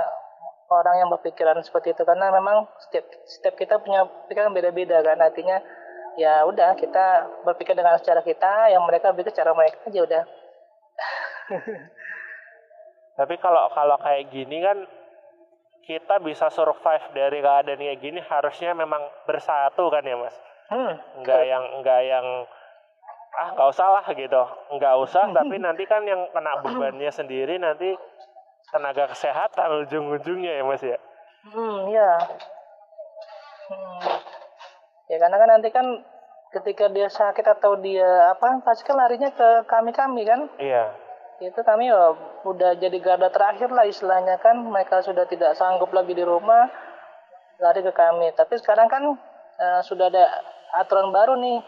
orang 0.71 0.95
yang 1.03 1.10
berpikiran 1.12 1.60
seperti 1.62 1.93
itu 1.93 2.01
karena 2.08 2.31
memang 2.31 2.65
setiap 2.88 3.05
setiap 3.27 3.55
kita 3.60 3.77
punya 3.84 4.08
pikiran 4.31 4.55
beda-beda 4.55 5.03
kan 5.03 5.19
artinya 5.19 5.60
ya 6.15 6.47
udah 6.47 6.79
kita 6.79 7.27
berpikir 7.43 7.75
dengan 7.75 7.99
secara 7.99 8.23
kita 8.23 8.71
yang 8.71 8.81
mereka 8.88 9.12
berpikir 9.12 9.36
secara 9.36 9.51
mereka 9.51 9.77
aja 9.84 9.99
udah 10.01 10.23
tapi 13.19 13.36
kalau 13.43 13.67
kalau 13.75 13.99
kayak 13.99 14.31
gini 14.31 14.63
kan 14.63 14.88
kita 15.86 16.17
bisa 16.17 16.50
survive 16.50 17.06
dari 17.13 17.39
keadaan 17.45 17.78
kayak 17.78 18.02
gini 18.02 18.19
harusnya 18.26 18.74
memang 18.74 19.06
bersatu 19.30 19.88
kan 19.93 20.02
ya 20.02 20.17
mas? 20.17 20.36
Hmm. 20.65 20.98
nggak 21.21 21.41
yang 21.45 21.63
nggak 21.86 22.02
yang 22.10 22.26
ah 23.38 23.54
nggak 23.54 23.69
usah 23.69 23.88
lah 23.93 24.06
gitu. 24.10 24.43
Nggak 24.74 24.95
usah 25.06 25.30
tapi 25.38 25.62
nanti 25.62 25.86
kan 25.86 26.02
yang 26.10 26.26
kena 26.34 26.58
bebannya 26.65 27.13
sendiri 27.13 27.62
nanti 27.62 27.93
tenaga 28.74 29.13
kesehatan 29.13 29.86
ujung-ujungnya 29.86 30.58
ya 30.58 30.63
mas 30.65 30.82
ya? 30.82 30.98
Hmm 31.45 31.86
ya 31.93 32.12
hmm. 33.69 34.02
ya 35.13 35.17
karena 35.21 35.38
kan 35.38 35.50
nanti 35.54 35.69
kan 35.69 35.86
ketika 36.50 36.89
dia 36.89 37.13
sakit 37.13 37.45
atau 37.45 37.78
dia 37.78 38.34
apa 38.34 38.58
pasti 38.65 38.89
kan 38.89 38.98
larinya 38.98 39.30
ke 39.30 39.69
kami 39.69 39.93
kami 39.93 40.26
kan? 40.26 40.50
Iya 40.58 41.05
itu 41.43 41.60
kami 41.67 41.91
ya 41.91 42.15
udah 42.48 42.80
jadi 42.80 42.98
garda 43.04 43.28
terakhir 43.28 43.67
lah 43.71 43.84
istilahnya 43.84 44.39
kan. 44.39 44.56
Mereka 44.63 45.04
sudah 45.04 45.28
tidak 45.28 45.56
sanggup 45.60 45.91
lagi 45.91 46.15
di 46.15 46.24
rumah 46.24 46.71
lari 47.60 47.84
ke 47.84 47.91
kami. 47.91 48.32
Tapi 48.36 48.56
sekarang 48.60 48.88
kan 48.88 49.04
uh, 49.60 49.82
sudah 49.84 50.08
ada 50.08 50.26
aturan 50.80 51.12
baru 51.12 51.39
nih 51.39 51.60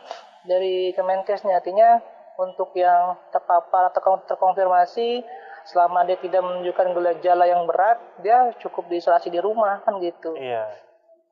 dari 0.47 0.75
Kemenkes 0.95 1.43
nih 1.43 1.55
artinya 1.59 1.99
untuk 2.37 2.71
yang 2.77 3.17
terpapar 3.33 3.91
atau 3.91 4.21
terkonfirmasi 4.29 5.25
selama 5.67 6.07
dia 6.07 6.15
tidak 6.21 6.45
menunjukkan 6.47 6.95
gejala 6.95 7.43
yang 7.43 7.67
berat 7.67 7.99
dia 8.23 8.55
cukup 8.63 8.87
diisolasi 8.87 9.27
di 9.27 9.43
rumah 9.43 9.83
kan 9.83 9.99
gitu. 9.99 10.31
Iya. 10.37 10.63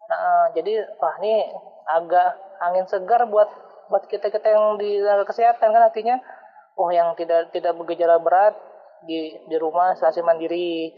Nah, 0.06 0.52
jadi 0.52 0.86
wah 1.00 1.15
ini 1.24 1.50
agak 1.88 2.36
angin 2.62 2.86
segar 2.89 3.24
buat 3.32 3.48
buat 3.88 4.04
kita 4.10 4.34
kita 4.34 4.48
yang 4.50 4.76
di 4.82 5.00
kesehatan 5.02 5.71
kan. 5.71 5.84
Artinya 5.88 6.19
oh 6.76 6.90
yang 6.92 7.16
tidak 7.16 7.52
tidak 7.56 7.76
bergejala 7.76 8.20
berat 8.20 8.56
di 9.08 9.36
di 9.48 9.56
rumah 9.56 9.96
isolasi 9.96 10.24
mandiri. 10.26 10.92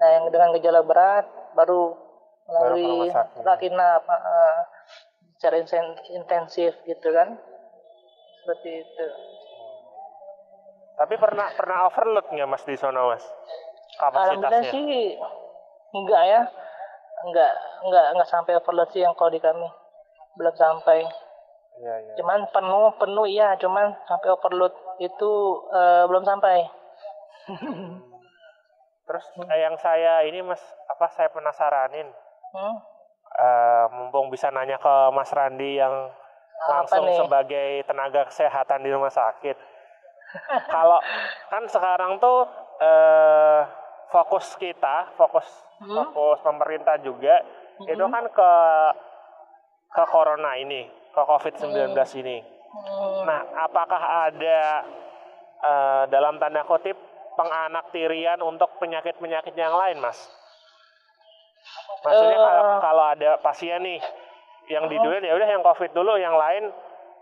Nah 0.00 0.08
yang 0.16 0.24
dengan 0.32 0.50
gejala 0.56 0.80
berat 0.82 1.26
baru 1.54 1.92
melalui 2.50 3.12
ratina 3.46 4.02
apa 4.02 4.14
uh, 4.16 4.58
secara 5.38 5.62
intensif 6.10 6.74
gitu 6.84 7.08
kan? 7.14 7.38
Seperti 8.42 8.70
itu. 8.82 9.06
Tapi 11.00 11.14
pernah 11.16 11.48
pernah 11.56 11.88
overload 11.88 12.26
nggak 12.28 12.48
mas 12.48 12.64
di 12.66 12.76
sana 12.76 13.06
mas? 13.06 13.24
Kapasitasnya? 13.96 14.72
Sih 14.72 15.16
enggak 15.94 16.22
ya. 16.26 16.42
Enggak 17.24 17.52
enggak 17.84 18.04
enggak 18.16 18.28
sampai 18.28 18.56
overload 18.56 18.88
sih 18.92 19.04
yang 19.04 19.14
kalau 19.14 19.32
di 19.32 19.40
kami. 19.40 19.68
Belum 20.36 20.54
sampai. 20.56 21.04
Ya, 21.80 21.96
ya. 21.96 22.12
cuman 22.20 22.44
penuh 22.52 22.92
penuh 23.00 23.24
iya 23.24 23.56
cuman 23.56 23.96
sampai 24.04 24.28
overload 24.28 24.74
itu 25.00 25.32
uh, 25.72 26.04
belum 26.04 26.22
sampai. 26.22 26.68
Terus 29.08 29.26
hmm. 29.34 29.48
yang 29.48 29.74
saya 29.80 30.22
ini 30.28 30.44
mas 30.44 30.60
apa 30.86 31.10
saya 31.10 31.32
penasaranin, 31.32 32.06
hmm? 32.54 32.76
uh, 33.40 33.86
mumpung 33.90 34.30
bisa 34.30 34.52
nanya 34.54 34.78
ke 34.78 34.94
Mas 35.10 35.32
Randi 35.34 35.80
yang 35.80 36.12
langsung 36.70 37.08
sebagai 37.16 37.82
tenaga 37.88 38.28
kesehatan 38.28 38.84
di 38.84 38.92
rumah 38.92 39.10
sakit. 39.10 39.56
Kalau 40.70 41.00
kan 41.50 41.66
sekarang 41.66 42.22
tuh 42.22 42.46
uh, 42.78 43.66
fokus 44.14 44.54
kita, 44.60 45.10
fokus 45.18 45.48
hmm? 45.82 46.14
fokus 46.14 46.38
pemerintah 46.44 47.00
juga 47.02 47.42
hmm? 47.82 47.90
itu 47.90 48.04
kan 48.06 48.24
ke 48.30 48.52
ke 49.90 50.02
corona 50.06 50.54
ini, 50.54 50.86
ke 50.86 51.18
COVID-19 51.18 51.90
hmm. 51.98 52.20
ini. 52.22 52.59
Hmm. 52.70 53.26
Nah, 53.26 53.40
apakah 53.66 54.02
ada 54.30 54.60
uh, 55.62 56.02
dalam 56.06 56.38
tanda 56.38 56.62
kutip 56.62 56.94
penganaktirian 57.34 58.38
untuk 58.42 58.78
penyakit-penyakit 58.78 59.54
yang 59.58 59.74
lain, 59.74 59.98
Mas? 59.98 60.18
Maksudnya 62.06 62.38
uh, 62.38 62.44
kalau, 62.46 62.64
kalau 62.80 63.04
ada 63.10 63.30
pasien 63.42 63.82
nih 63.82 64.00
yang 64.70 64.86
di 64.86 64.96
dulu 64.96 65.18
ya 65.18 65.34
udah 65.34 65.48
yang 65.50 65.62
COVID 65.66 65.90
dulu, 65.92 66.14
yang 66.16 66.38
lain 66.38 66.70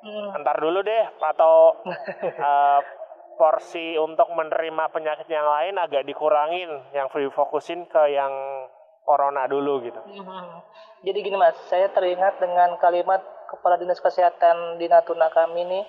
uh, 0.04 0.36
entar 0.36 0.56
dulu 0.60 0.84
deh 0.84 1.04
atau 1.16 1.80
uh, 2.38 2.80
porsi 3.40 3.96
untuk 3.96 4.28
menerima 4.34 4.90
penyakit 4.92 5.30
yang 5.30 5.46
lain 5.46 5.80
agak 5.80 6.04
dikurangin, 6.04 6.68
yang 6.92 7.08
free 7.08 7.30
fokusin 7.32 7.88
ke 7.88 8.12
yang 8.12 8.30
corona 9.08 9.48
dulu 9.48 9.80
gitu. 9.80 10.00
Hmm. 10.04 10.60
Jadi 11.00 11.18
gini 11.24 11.36
mas, 11.40 11.56
saya 11.70 11.88
teringat 11.88 12.36
dengan 12.42 12.76
kalimat 12.76 13.24
kepala 13.48 13.80
dinas 13.80 13.98
kesehatan 13.98 14.76
di 14.76 14.86
Natuna 14.86 15.32
kami 15.32 15.64
ini. 15.64 15.80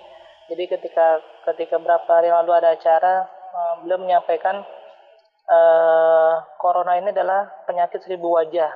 Jadi 0.48 0.66
ketika 0.66 1.20
ketika 1.52 1.78
berapa 1.78 2.08
hari 2.10 2.32
lalu 2.32 2.50
ada 2.56 2.74
acara, 2.74 3.28
uh, 3.28 3.74
beliau 3.84 4.02
menyampaikan 4.02 4.64
uh, 5.46 6.34
corona 6.58 6.98
ini 6.98 7.14
adalah 7.14 7.46
penyakit 7.68 8.02
seribu 8.02 8.34
wajah 8.34 8.72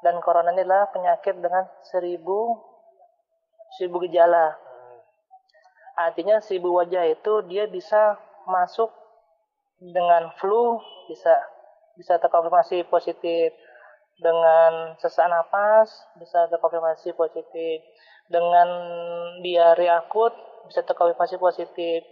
dan 0.00 0.16
corona 0.24 0.52
ini 0.52 0.64
adalah 0.64 0.88
penyakit 0.92 1.36
dengan 1.40 1.64
seribu 1.84 2.56
seribu 3.76 4.02
gejala. 4.08 4.56
Artinya 5.96 6.40
seribu 6.40 6.72
wajah 6.80 7.04
itu 7.10 7.44
dia 7.50 7.68
bisa 7.68 8.16
masuk 8.48 8.88
dengan 9.80 10.32
flu, 10.40 10.80
bisa 11.08 11.32
bisa 11.96 12.16
terkonfirmasi 12.16 12.88
positif 12.88 13.52
dengan 14.20 14.94
sesak 15.00 15.26
napas 15.26 15.88
bisa 16.20 16.46
terkonfirmasi 16.52 17.16
positif. 17.16 17.82
Dengan 18.30 18.68
diare 19.42 19.90
akut 19.90 20.30
bisa 20.68 20.84
terkonfirmasi 20.84 21.40
positif. 21.40 22.04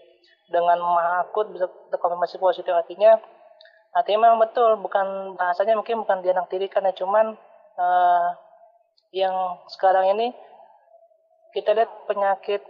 Dengan 0.48 0.80
mah 0.80 1.28
akut 1.28 1.52
bisa 1.52 1.68
terkonfirmasi 1.92 2.40
positif. 2.40 2.72
Artinya 2.72 3.20
artinya 3.92 4.28
memang 4.28 4.40
betul. 4.48 4.80
Bukan 4.80 5.36
bahasanya 5.36 5.76
mungkin 5.76 6.02
bukan 6.02 6.24
tirikan 6.48 6.88
ya. 6.88 6.96
Cuman 6.96 7.36
uh, 7.76 8.28
yang 9.12 9.60
sekarang 9.72 10.16
ini 10.16 10.32
kita 11.52 11.76
lihat 11.76 11.92
penyakit 12.08 12.64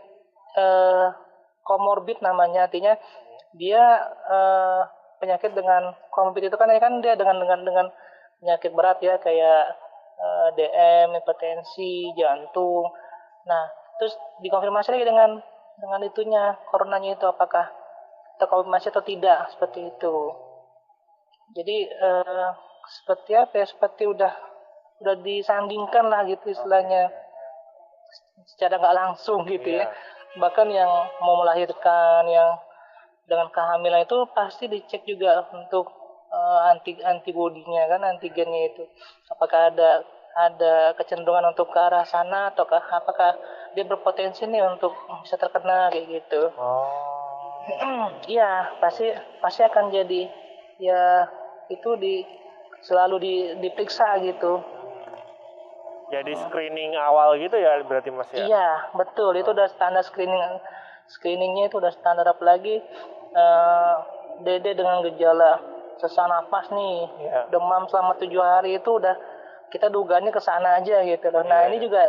uh, 0.59 1.15
namanya. 2.21 2.67
Artinya 2.67 2.99
dia 3.57 3.81
uh, 4.29 4.83
penyakit 5.19 5.55
dengan 5.55 5.95
komorbid 6.15 6.51
itu 6.51 6.57
kan 6.59 6.71
ya 6.71 6.81
kan 6.83 7.01
dia 7.03 7.15
dengan 7.19 7.43
dengan 7.43 7.61
dengan 7.65 7.87
penyakit 8.39 8.71
berat 8.75 8.99
ya 9.03 9.19
kayak 9.19 9.63
uh, 10.19 10.49
eh, 10.51 10.59
DM, 10.59 11.19
hipertensi, 11.19 12.15
jantung. 12.15 12.87
Nah, 13.47 13.65
terus 13.99 14.15
dikonfirmasi 14.43 14.95
lagi 14.95 15.07
dengan 15.07 15.39
dengan 15.79 16.01
itunya 16.03 16.59
coronanya 16.71 17.15
itu 17.15 17.27
apakah 17.27 17.71
terkonfirmasi 18.39 18.91
atau 18.91 19.03
tidak 19.03 19.51
seperti 19.55 19.91
itu. 19.91 20.17
Jadi 21.55 21.77
uh, 21.91 22.51
seperti 23.03 23.33
apa 23.35 23.55
ya? 23.63 23.67
Seperti 23.67 24.07
udah 24.07 24.33
udah 24.99 25.15
disandingkan 25.23 26.11
lah 26.11 26.27
gitu 26.27 26.51
istilahnya 26.51 27.11
secara 28.55 28.79
nggak 28.79 28.97
langsung 28.97 29.47
gitu 29.47 29.71
yeah. 29.71 29.87
ya. 29.87 29.91
Iya. 29.91 30.39
Bahkan 30.39 30.69
yang 30.71 30.91
mau 31.25 31.41
melahirkan 31.43 32.27
yang 32.31 32.59
dengan 33.29 33.53
kehamilan 33.53 34.09
itu 34.09 34.25
pasti 34.33 34.71
dicek 34.71 35.05
juga 35.05 35.45
untuk 35.53 35.98
uh, 36.33 36.73
anti 36.73 36.97
antibodinya 37.01 37.89
kan 37.89 38.01
antigennya 38.05 38.73
itu. 38.73 38.85
Apakah 39.29 39.73
ada 39.73 40.05
ada 40.39 40.95
kecenderungan 40.95 41.51
untuk 41.51 41.75
ke 41.75 41.79
arah 41.81 42.07
sana 42.07 42.55
ataukah 42.55 42.79
apakah 42.95 43.35
dia 43.75 43.83
berpotensi 43.83 44.47
nih 44.47 44.63
untuk 44.63 44.95
bisa 45.25 45.35
terkena 45.35 45.91
kayak 45.91 46.07
gitu. 46.23 46.53
Oh. 46.55 46.87
Iya 48.25 48.81
pasti 48.81 49.13
pasti 49.45 49.61
akan 49.61 49.93
jadi. 49.93 50.25
Ya 50.79 51.29
itu 51.69 51.99
di 51.99 52.25
selalu 52.81 53.17
di 53.21 53.35
diperiksa 53.61 54.17
gitu. 54.25 54.63
Jadi 56.09 56.33
screening 56.49 56.97
awal 56.97 57.37
gitu 57.37 57.61
ya 57.61 57.85
berarti 57.85 58.09
mas 58.09 58.31
ya? 58.33 58.49
Iya 58.49 58.69
betul. 58.97 59.37
Itu 59.37 59.53
udah 59.53 59.69
standar 59.69 60.01
screening 60.01 60.41
screeningnya 61.09 61.69
itu 61.69 61.77
udah 61.77 61.93
standar 61.93 62.25
apalagi 62.25 62.81
uh, 63.37 63.97
Dede 64.39 64.79
dengan 64.79 65.03
gejala 65.03 65.78
sesak 65.99 66.27
napas 66.27 66.71
nih, 66.71 67.07
yeah. 67.23 67.45
demam 67.51 67.87
selama 67.91 68.15
tujuh 68.19 68.41
hari 68.41 68.79
itu 68.79 68.91
udah 68.91 69.15
kita 69.69 69.93
duganya 69.93 70.33
ke 70.33 70.41
sana 70.41 70.81
aja 70.81 71.05
gitu 71.05 71.29
loh. 71.29 71.45
Nah 71.45 71.67
yeah. 71.67 71.69
ini 71.69 71.77
juga 71.83 72.03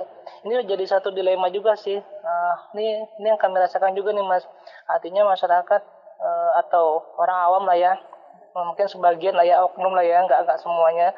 ini 0.48 0.54
jadi 0.64 0.86
satu 0.88 1.12
dilema 1.12 1.52
juga 1.52 1.76
sih. 1.76 1.98
Uh, 2.00 2.56
ini 2.78 3.04
ini 3.20 3.28
yang 3.28 3.40
kami 3.42 3.60
rasakan 3.60 3.92
juga 3.94 4.16
nih 4.16 4.24
mas. 4.24 4.48
Artinya 4.88 5.28
masyarakat 5.28 5.82
uh, 6.22 6.52
atau 6.66 7.04
orang 7.20 7.40
awam 7.50 7.64
lah 7.68 7.76
ya, 7.76 7.94
mungkin 8.56 8.88
sebagian 8.88 9.36
lah 9.36 9.44
ya 9.44 9.62
oknum 9.66 9.92
lah 9.92 10.06
ya, 10.06 10.24
nggak 10.24 10.48
nggak 10.48 10.60
semuanya 10.62 11.12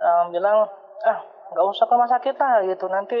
um, 0.00 0.32
bilang 0.32 0.70
ah 1.04 1.18
nggak 1.52 1.66
usah 1.70 1.84
ke 1.84 1.92
rumah 1.92 2.10
sakit 2.10 2.34
lah 2.40 2.64
gitu. 2.64 2.86
Nanti 2.88 3.18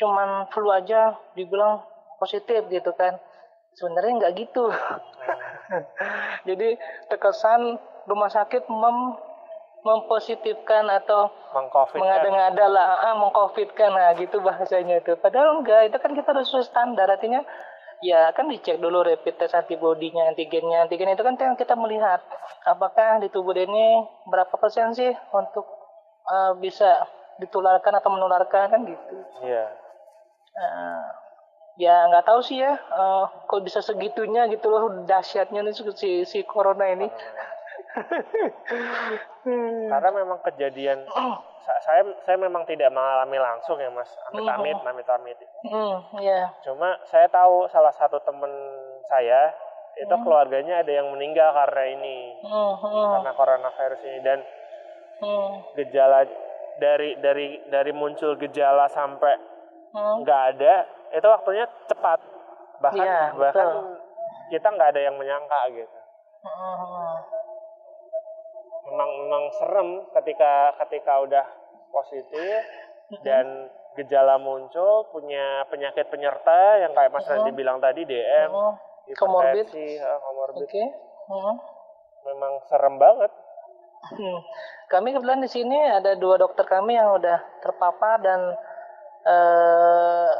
cuman 0.00 0.48
flu 0.48 0.72
aja 0.72 1.12
dibilang 1.36 1.84
positif 2.16 2.64
gitu 2.72 2.92
kan 2.96 3.20
sebenarnya 3.76 4.12
nggak 4.20 4.34
gitu 4.36 4.68
jadi 6.48 6.78
terkesan 7.08 7.78
rumah 8.06 8.30
sakit 8.30 8.66
mem 8.66 8.98
mempositifkan 9.80 10.84
atau 10.92 11.32
mengada-ngada 11.96 12.68
lah 12.68 13.00
ah, 13.00 13.16
mengcovidkan 13.16 13.88
nah 13.96 14.12
gitu 14.12 14.36
bahasanya 14.44 15.00
itu. 15.00 15.16
Padahal 15.16 15.60
enggak 15.60 15.88
itu 15.88 15.96
kan 15.96 16.12
kita 16.12 16.36
harus 16.36 16.52
standar. 16.68 17.08
Artinya 17.08 17.40
ya 18.04 18.28
kan 18.36 18.48
dicek 18.48 18.76
dulu 18.76 19.00
rapid 19.00 19.40
test 19.40 19.56
antibodinya 19.56 20.28
antigennya. 20.28 20.84
Antigen 20.84 21.16
itu 21.16 21.24
kan 21.24 21.34
yang 21.40 21.56
kita 21.56 21.72
melihat. 21.80 22.20
Apakah 22.68 23.24
di 23.24 23.32
tubuh 23.32 23.56
ini 23.56 24.04
berapa 24.28 24.52
persen 24.60 24.92
sih 24.92 25.16
untuk 25.32 25.64
uh, 26.28 26.52
bisa 26.60 27.08
ditularkan 27.40 27.96
atau 27.96 28.12
menularkan 28.12 28.68
kan 28.68 28.80
gitu. 28.84 29.16
Iya. 29.48 29.64
Yeah. 29.64 29.68
uh, 30.60 31.19
ya 31.78 32.10
nggak 32.10 32.26
tahu 32.26 32.40
sih 32.42 32.62
ya 32.62 32.74
uh, 32.74 33.24
kok 33.46 33.62
bisa 33.62 33.84
segitunya 33.84 34.46
gitu 34.50 34.70
loh 34.70 35.06
dahsyatnya 35.06 35.62
nih 35.62 35.74
si 35.94 36.26
si 36.26 36.38
corona 36.42 36.90
ini 36.90 37.06
karena 39.90 40.10
memang 40.14 40.38
kejadian 40.46 41.06
saya 41.80 42.02
saya 42.26 42.36
memang 42.38 42.66
tidak 42.66 42.90
mengalami 42.90 43.38
langsung 43.38 43.78
ya 43.78 43.90
mas 43.90 44.10
amit 44.30 44.46
amit 44.46 44.76
mm 44.76 44.82
-hmm. 44.82 44.90
amit 44.90 45.08
amit 45.08 45.38
mm, 45.66 45.96
yeah. 46.22 46.50
cuma 46.62 46.98
saya 47.06 47.26
tahu 47.30 47.66
salah 47.70 47.94
satu 47.94 48.18
temen 48.22 48.50
saya 49.06 49.54
itu 49.98 50.14
mm. 50.14 50.22
keluarganya 50.22 50.82
ada 50.82 50.92
yang 50.92 51.10
meninggal 51.12 51.50
karena 51.52 51.82
ini 51.98 52.18
mm, 52.42 52.72
mm. 52.78 53.06
karena 53.16 53.32
coronavirus 53.34 54.00
ini 54.06 54.20
dan 54.22 54.38
mm. 55.20 55.50
gejala 55.78 56.20
dari 56.80 57.18
dari 57.20 57.60
dari 57.68 57.92
muncul 57.92 58.38
gejala 58.38 58.88
sampai 58.88 59.36
nggak 59.94 60.40
mm. 60.46 60.50
ada 60.56 60.74
itu 61.10 61.26
waktunya 61.26 61.66
cepat 61.90 62.20
bahkan 62.80 63.04
ya, 63.04 63.22
bahkan 63.36 63.68
betul. 63.68 63.98
kita 64.54 64.68
nggak 64.72 64.90
ada 64.96 65.00
yang 65.04 65.16
menyangka 65.18 65.60
gitu 65.74 65.98
hmm. 66.46 67.14
memang 68.90 69.10
memang 69.26 69.44
serem 69.58 69.88
ketika 70.16 70.74
ketika 70.86 71.12
udah 71.20 71.46
positif 71.90 72.62
hmm. 73.12 73.22
dan 73.26 73.46
gejala 73.98 74.38
muncul 74.38 75.10
punya 75.10 75.66
penyakit 75.66 76.06
penyerta 76.08 76.78
yang 76.78 76.94
kayak 76.94 77.10
Mas 77.10 77.26
Randy 77.26 77.50
bilang 77.52 77.82
tadi 77.82 78.06
DM 78.06 78.50
hmm. 78.54 78.74
hipertensi 79.10 79.98
komorbid 80.22 80.66
okay. 80.70 80.86
hmm. 81.26 81.54
memang 82.30 82.52
serem 82.70 82.96
banget 82.96 83.32
hmm. 84.14 84.38
kami 84.88 85.10
kebetulan 85.10 85.42
di 85.42 85.50
sini 85.50 85.78
ada 85.90 86.14
dua 86.14 86.38
dokter 86.38 86.64
kami 86.64 86.94
yang 86.94 87.18
udah 87.18 87.38
terpapar 87.60 88.22
dan 88.22 88.40
uh, 89.26 90.32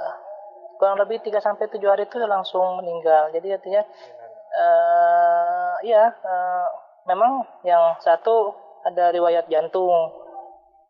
kurang 0.81 0.97
lebih 0.97 1.21
3 1.21 1.37
sampai 1.45 1.69
7 1.69 1.77
hari 1.85 2.09
itu 2.09 2.17
langsung 2.25 2.81
meninggal. 2.81 3.29
Jadi 3.37 3.53
artinya 3.53 3.85
uh, 4.57 5.77
ya 5.85 6.09
uh, 6.09 6.69
memang 7.05 7.45
yang 7.69 8.01
satu 8.01 8.57
ada 8.89 9.13
riwayat 9.13 9.45
jantung. 9.53 10.17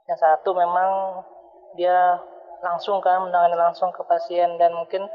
Yang 0.06 0.22
satu 0.22 0.54
memang 0.54 1.22
dia 1.74 2.22
langsung 2.62 3.02
kan 3.02 3.26
menangani 3.26 3.58
langsung 3.58 3.90
ke 3.90 4.06
pasien 4.06 4.54
dan 4.62 4.70
mungkin 4.78 5.10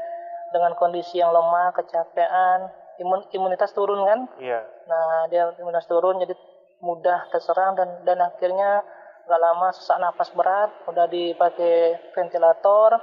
dengan 0.52 0.76
kondisi 0.76 1.18
yang 1.18 1.32
lemah, 1.32 1.72
kecapean, 1.72 2.68
imun 3.00 3.24
imunitas 3.32 3.72
turun 3.72 4.04
kan? 4.04 4.20
Iya. 4.36 4.60
Nah, 4.86 5.26
dia 5.32 5.50
imunitas 5.56 5.88
turun 5.88 6.20
jadi 6.20 6.36
mudah 6.84 7.32
terserang 7.32 7.72
dan 7.74 8.04
dan 8.04 8.20
akhirnya 8.20 8.84
gak 9.26 9.42
lama 9.42 9.74
sesak 9.74 9.98
napas 9.98 10.30
berat, 10.30 10.70
udah 10.86 11.10
dipakai 11.10 11.98
ventilator, 12.14 12.94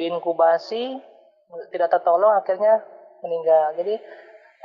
diinkubasi, 0.00 0.96
tidak 1.70 1.88
tertolong 1.92 2.34
akhirnya 2.34 2.82
meninggal. 3.22 3.74
Jadi 3.78 3.94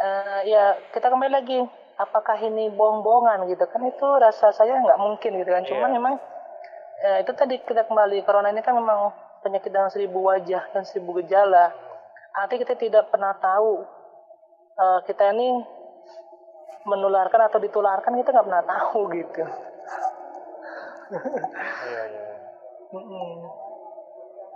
uh, 0.01 0.39
ya 0.45 0.77
kita 0.91 1.07
kembali 1.09 1.31
lagi 1.31 1.59
apakah 2.01 2.37
ini 2.41 2.73
bohong-bohongan 2.73 3.45
gitu 3.53 3.65
kan 3.69 3.85
itu 3.85 4.07
rasa 4.17 4.49
saya 4.53 4.81
nggak 4.81 4.99
mungkin 4.99 5.31
gitu 5.37 5.49
kan. 5.51 5.63
Cuman 5.65 5.89
yeah. 5.89 5.95
memang 5.97 6.13
uh, 7.05 7.17
itu 7.21 7.31
tadi 7.37 7.61
kita 7.61 7.85
kembali 7.85 8.25
corona 8.25 8.49
ini 8.49 8.61
kan 8.65 8.73
memang 8.73 9.13
penyakit 9.45 9.69
dengan 9.73 9.89
seribu 9.93 10.25
wajah 10.25 10.69
dan 10.73 10.83
seribu 10.85 11.21
gejala. 11.21 11.73
Artinya 12.31 12.63
kita 12.65 12.75
tidak 12.79 13.03
pernah 13.11 13.35
tahu 13.37 13.85
uh, 14.79 14.99
kita 15.05 15.35
ini 15.35 15.61
menularkan 16.81 17.45
atau 17.45 17.61
ditularkan 17.61 18.17
kita 18.17 18.33
nggak 18.33 18.47
pernah 18.47 18.65
tahu 18.65 18.99
gitu. 19.13 19.43
Iya 21.85 22.01
iya. 22.07 22.25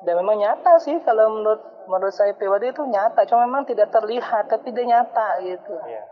Dan 0.04 0.20
memang 0.20 0.38
nyata 0.42 0.76
sih 0.84 1.00
kalau 1.06 1.40
menurut 1.40 1.76
menurut 1.88 2.14
saya 2.14 2.34
pribadi 2.34 2.74
itu 2.74 2.82
nyata 2.86 3.26
cuma 3.30 3.46
memang 3.46 3.66
tidak 3.70 3.94
terlihat 3.94 4.50
tapi 4.50 4.74
dia 4.74 4.86
nyata 4.86 5.28
gitu 5.46 5.76
iya. 5.86 6.04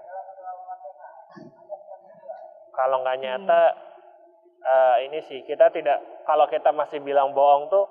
kalau 2.74 3.02
nggak 3.02 3.19
nyata 3.22 3.62
hmm. 3.74 4.65
uh, 4.65 4.96
ini 5.10 5.19
sih 5.26 5.41
kita 5.46 5.74
tidak 5.74 5.98
kalau 6.30 6.46
kita 6.50 6.69
masih 6.74 7.02
bilang 7.02 7.34
bohong 7.34 7.69
tuh 7.74 7.86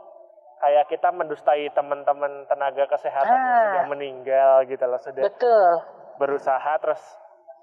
kayak 0.63 0.87
kita 0.87 1.11
mendustai 1.11 1.67
teman-teman 1.75 2.47
tenaga 2.47 2.87
kesehatan 2.87 3.35
ah, 3.35 3.43
yang 3.43 3.63
sudah 3.67 3.87
meninggal 3.91 4.53
gitu 4.71 4.85
loh 4.87 5.01
sudah 5.03 5.23
betul 5.27 5.71
berusaha 6.23 6.73
terus 6.79 7.03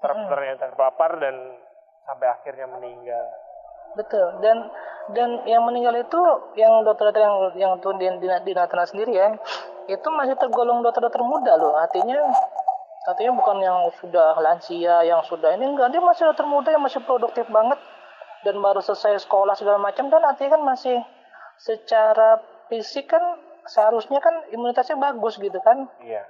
ter 0.04 0.12
hmm. 0.12 0.28
ternyata 0.28 0.68
terpapar 0.68 1.16
dan 1.16 1.36
sampai 2.04 2.28
akhirnya 2.28 2.68
meninggal 2.68 3.24
betul. 3.96 4.26
Dan 4.42 4.70
dan 5.10 5.42
yang 5.46 5.66
meninggal 5.66 5.94
itu 5.98 6.20
yang 6.54 6.86
dokter-dokter 6.86 7.22
yang 7.22 7.36
yang 7.58 7.72
tuh 7.82 7.94
di, 7.98 8.06
di, 8.22 8.26
di 8.30 8.52
Natuna 8.54 8.86
sendiri 8.86 9.10
ya 9.10 9.34
itu 9.90 10.08
masih 10.14 10.38
tergolong 10.38 10.86
dokter-dokter 10.86 11.22
muda 11.22 11.58
loh. 11.58 11.74
Artinya 11.74 12.30
artinya 13.08 13.32
bukan 13.34 13.56
yang 13.58 13.78
sudah 13.98 14.38
lansia 14.38 15.02
yang 15.02 15.24
sudah 15.26 15.56
ini 15.56 15.66
enggak. 15.66 15.90
Dia 15.90 16.02
masih 16.02 16.30
dokter 16.30 16.46
muda 16.46 16.68
yang 16.70 16.82
masih 16.84 17.02
produktif 17.02 17.46
banget 17.50 17.78
dan 18.46 18.56
baru 18.62 18.80
selesai 18.80 19.26
sekolah 19.26 19.58
segala 19.58 19.82
macam 19.82 20.08
dan 20.08 20.22
artinya 20.22 20.56
kan 20.56 20.62
masih 20.64 20.96
secara 21.60 22.40
fisik 22.70 23.10
kan 23.10 23.20
seharusnya 23.66 24.22
kan 24.22 24.46
imunitasnya 24.54 24.96
bagus 24.96 25.36
gitu 25.42 25.58
kan. 25.60 25.90
Iya. 26.00 26.22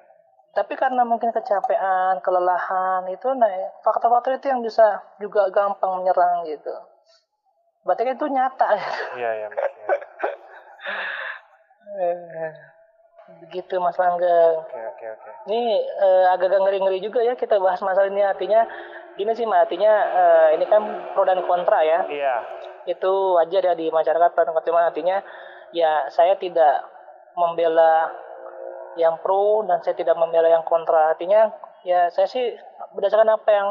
Tapi 0.51 0.75
karena 0.75 1.07
mungkin 1.07 1.31
kecapean 1.31 2.19
kelelahan 2.27 3.07
itu 3.07 3.29
nah 3.39 3.47
faktor-faktor 3.87 4.41
itu 4.41 4.51
yang 4.51 4.65
bisa 4.65 4.99
juga 5.23 5.47
gampang 5.53 6.03
menyerang 6.03 6.43
gitu 6.49 6.75
berarti 7.87 8.03
kan 8.05 8.15
itu 8.17 8.27
nyata 8.29 8.69
iya 9.17 9.31
iya 9.35 9.49
begitu 13.39 13.79
Mas 13.79 13.99
Langgeng. 13.99 14.55
Oke 14.59 14.79
oke 14.79 15.07
oke. 15.07 15.31
Ini 15.47 15.61
uh, 16.03 16.27
agak-agak 16.35 16.61
ngeri-ngeri 16.67 16.99
juga 16.99 17.21
ya 17.23 17.39
kita 17.39 17.63
bahas 17.63 17.79
masalah 17.83 18.11
ini 18.11 18.23
artinya 18.25 18.67
gini 19.15 19.33
sih 19.37 19.47
artinya 19.47 19.93
uh, 20.11 20.49
ini 20.57 20.65
kan 20.67 20.83
pro 21.15 21.23
dan 21.23 21.43
kontra 21.47 21.81
ya. 21.87 22.07
Iya. 22.11 22.37
Itu 22.91 23.39
wajar 23.39 23.63
ya 23.63 23.75
di 23.79 23.91
masyarakat 23.91 24.31
pro 24.35 24.43
dan 24.43 24.55
kontra 24.55 24.91
artinya 24.91 25.23
ya 25.71 26.11
saya 26.11 26.35
tidak 26.39 26.83
membela 27.39 28.11
yang 28.99 29.23
pro 29.23 29.63
dan 29.67 29.79
saya 29.87 29.95
tidak 29.95 30.19
membela 30.19 30.51
yang 30.51 30.67
kontra. 30.67 31.15
Artinya 31.15 31.55
ya 31.87 32.11
saya 32.11 32.27
sih 32.27 32.55
berdasarkan 32.95 33.31
apa 33.31 33.51
yang 33.51 33.69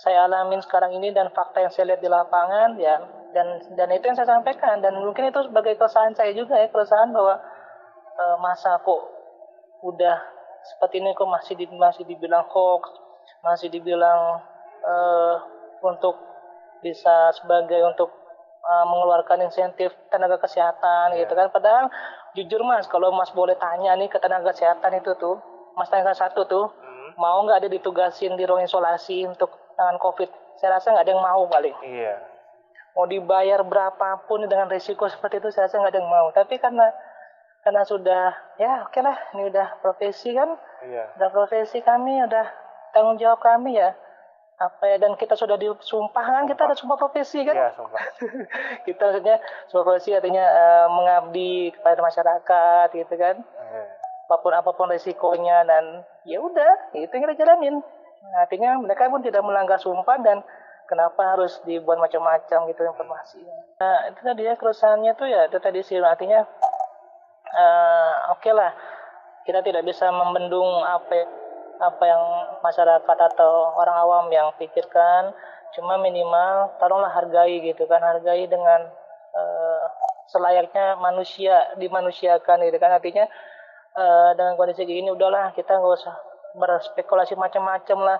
saya 0.00 0.24
alamin 0.24 0.64
sekarang 0.64 0.96
ini 0.96 1.12
dan 1.12 1.28
fakta 1.36 1.60
yang 1.60 1.72
saya 1.72 1.92
lihat 1.92 2.00
di 2.00 2.08
lapangan 2.08 2.80
ya 2.80 2.96
dan 3.32 3.60
dan 3.76 3.88
itu 3.92 4.04
yang 4.06 4.16
saya 4.16 4.28
sampaikan 4.28 4.80
dan 4.84 4.96
mungkin 5.00 5.28
itu 5.28 5.40
sebagai 5.48 5.76
keresahan 5.80 6.12
saya 6.12 6.32
juga 6.36 6.56
ya 6.60 6.68
keresahan 6.68 7.10
bahwa 7.12 7.40
e, 8.16 8.24
masa 8.44 8.76
kok 8.80 9.02
udah 9.82 10.16
seperti 10.62 11.02
ini 11.02 11.10
kok 11.16 11.26
masih 11.26 11.54
di, 11.58 11.66
masih 11.74 12.06
dibilang 12.06 12.46
hoax 12.46 12.86
masih 13.42 13.68
dibilang 13.74 14.38
uh, 14.86 15.34
untuk 15.82 16.14
bisa 16.82 17.34
sebagai 17.34 17.82
untuk 17.82 18.10
uh, 18.62 18.86
mengeluarkan 18.86 19.46
insentif 19.46 19.90
tenaga 20.10 20.38
kesehatan 20.38 21.14
yeah. 21.14 21.26
gitu 21.26 21.34
kan 21.34 21.50
padahal 21.50 21.90
jujur 22.38 22.62
mas 22.62 22.86
kalau 22.86 23.10
mas 23.14 23.30
boleh 23.34 23.58
tanya 23.58 23.94
nih 23.98 24.10
ke 24.10 24.18
tenaga 24.22 24.54
kesehatan 24.54 24.98
itu 24.98 25.14
tuh 25.18 25.42
mas 25.74 25.90
tanya 25.90 26.14
satu 26.14 26.46
tuh 26.46 26.70
hmm. 26.70 27.18
mau 27.18 27.42
nggak 27.42 27.66
ada 27.66 27.68
ditugasin 27.70 28.38
di 28.38 28.46
ruang 28.46 28.62
isolasi 28.62 29.26
untuk 29.26 29.50
tangan 29.74 29.98
covid 29.98 30.30
saya 30.58 30.78
rasa 30.78 30.94
nggak 30.94 31.06
ada 31.06 31.12
yang 31.14 31.22
mau 31.22 31.42
paling 31.50 31.74
iya 31.82 32.14
yeah. 32.14 32.18
Mau 32.92 33.08
dibayar 33.08 33.60
berapapun 33.64 34.44
dengan 34.44 34.68
risiko 34.68 35.08
seperti 35.08 35.40
itu 35.40 35.48
saya 35.48 35.68
rasa 35.68 35.80
nggak 35.80 35.92
ada 35.96 36.00
yang 36.00 36.10
mau. 36.12 36.26
Tapi 36.32 36.60
karena 36.60 36.92
karena 37.62 37.82
sudah 37.86 38.34
ya 38.58 38.84
oke 38.84 38.90
okay 38.90 39.02
lah 39.06 39.16
ini 39.38 39.48
udah 39.48 39.66
profesi 39.80 40.34
kan? 40.34 40.50
Iya. 40.82 41.14
udah 41.14 41.28
profesi 41.30 41.78
kami 41.78 42.18
udah 42.26 42.46
tanggung 42.92 43.16
jawab 43.16 43.40
kami 43.40 43.78
ya. 43.78 43.94
Apa 44.60 44.94
ya 44.94 44.96
dan 45.00 45.16
kita 45.18 45.34
sudah 45.34 45.56
disumpah 45.56 46.22
kan? 46.22 46.44
Kita 46.46 46.68
ada 46.68 46.76
sumpah 46.76 46.98
profesi 47.00 47.42
kan? 47.42 47.56
Ya, 47.56 47.72
sumpah. 47.74 48.02
kita 48.86 49.00
maksudnya 49.00 49.36
sumpah 49.72 49.84
profesi 49.88 50.10
artinya 50.12 50.44
uh, 50.44 50.86
mengabdi 50.92 51.72
kepada 51.74 51.98
masyarakat 52.02 52.86
gitu 52.92 53.14
kan? 53.16 53.40
Ya. 53.42 53.84
apa 54.22 54.40
pun 54.40 54.54
apa 54.56 54.70
pun 54.72 54.88
resikonya 54.88 55.60
dan 55.68 56.08
ya 56.24 56.40
udah 56.40 56.94
itu 56.96 57.10
yang 57.10 57.24
kita 57.28 57.44
jalanin. 57.44 57.84
Nah, 58.22 58.38
artinya 58.46 58.78
mereka 58.80 59.10
pun 59.10 59.20
tidak 59.20 59.42
melanggar 59.44 59.76
sumpah 59.76 60.16
dan 60.24 60.40
kenapa 60.92 61.32
harus 61.32 61.56
dibuat 61.64 61.96
macam-macam 61.96 62.68
gitu 62.68 62.80
informasi. 62.84 63.40
Nah 63.80 64.12
itu 64.12 64.20
tadi 64.20 64.44
ya 64.44 64.52
kerusakannya 64.60 65.16
tuh 65.16 65.24
ya 65.24 65.48
itu 65.48 65.56
tadi 65.56 65.80
sih 65.80 65.96
artinya 65.96 66.44
uh, 67.56 68.36
oke 68.36 68.44
okay 68.44 68.52
lah 68.52 68.76
kita 69.48 69.64
tidak 69.64 69.88
bisa 69.88 70.12
membendung 70.12 70.84
apa 70.84 71.24
apa 71.80 72.04
yang 72.04 72.22
masyarakat 72.60 73.18
atau 73.32 73.72
orang 73.74 73.96
awam 74.04 74.24
yang 74.28 74.52
pikirkan 74.60 75.32
cuma 75.72 75.96
minimal 75.96 76.76
tolonglah 76.76 77.10
hargai 77.10 77.64
gitu 77.64 77.88
kan 77.88 78.04
hargai 78.04 78.44
dengan 78.44 78.92
uh, 79.32 79.84
selayaknya 80.28 81.00
manusia 81.00 81.72
dimanusiakan 81.80 82.68
gitu 82.68 82.76
kan 82.76 82.92
artinya 82.92 83.24
uh, 83.96 84.30
dengan 84.36 84.54
kondisi 84.60 84.84
ini 84.84 85.08
udahlah 85.08 85.56
kita 85.56 85.72
nggak 85.72 85.96
usah 85.96 86.14
berspekulasi 86.52 87.34
macam-macam 87.34 87.98
lah 88.04 88.18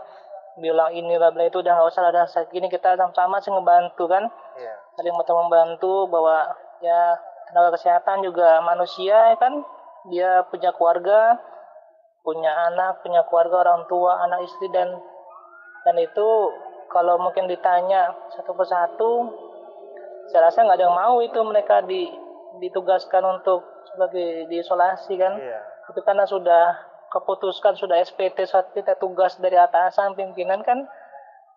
bilang 0.61 0.93
inilah 0.93 1.33
bla 1.33 1.49
itu 1.49 1.65
udah 1.65 1.73
nggak 1.73 1.89
usah 1.89 2.13
ada 2.13 2.29
saat 2.29 2.53
ini 2.53 2.69
kita 2.69 2.97
sama-sama 2.99 3.41
sih 3.41 3.49
ngebantu 3.49 4.05
kan 4.05 4.29
yeah. 4.61 4.77
saling 4.99 5.17
membantu 5.17 6.11
bahwa 6.13 6.45
ya 6.85 7.17
tenaga 7.49 7.81
kesehatan 7.81 8.21
juga 8.21 8.61
manusia 8.61 9.33
ya 9.33 9.37
kan 9.41 9.65
dia 10.13 10.45
punya 10.53 10.75
keluarga 10.77 11.41
punya 12.23 12.51
anak, 12.71 13.03
punya 13.03 13.27
keluarga, 13.27 13.67
orang 13.67 13.85
tua, 13.91 14.23
anak 14.23 14.47
istri 14.47 14.71
dan 14.71 14.95
dan 15.83 15.99
itu 15.99 16.29
kalau 16.87 17.19
mungkin 17.19 17.51
ditanya 17.51 18.15
satu 18.39 18.55
persatu, 18.55 19.13
saya 20.31 20.49
rasa 20.49 20.63
nggak 20.63 20.79
ada 20.79 20.87
yang 20.87 20.97
mau 20.97 21.19
itu 21.19 21.41
mereka 21.43 21.83
di, 21.83 22.07
ditugaskan 22.63 23.41
untuk 23.41 23.67
sebagai 23.91 24.47
diisolasi 24.47 25.19
kan. 25.19 25.35
Iya. 25.35 25.61
Itu 25.91 26.01
karena 26.07 26.23
sudah 26.23 26.79
keputuskan 27.13 27.77
sudah 27.77 28.01
SPT 28.01 28.49
saat 28.49 28.73
kita 28.73 28.97
tugas 28.97 29.37
dari 29.37 29.61
atasan 29.61 30.17
pimpinan 30.17 30.65
kan? 30.65 30.89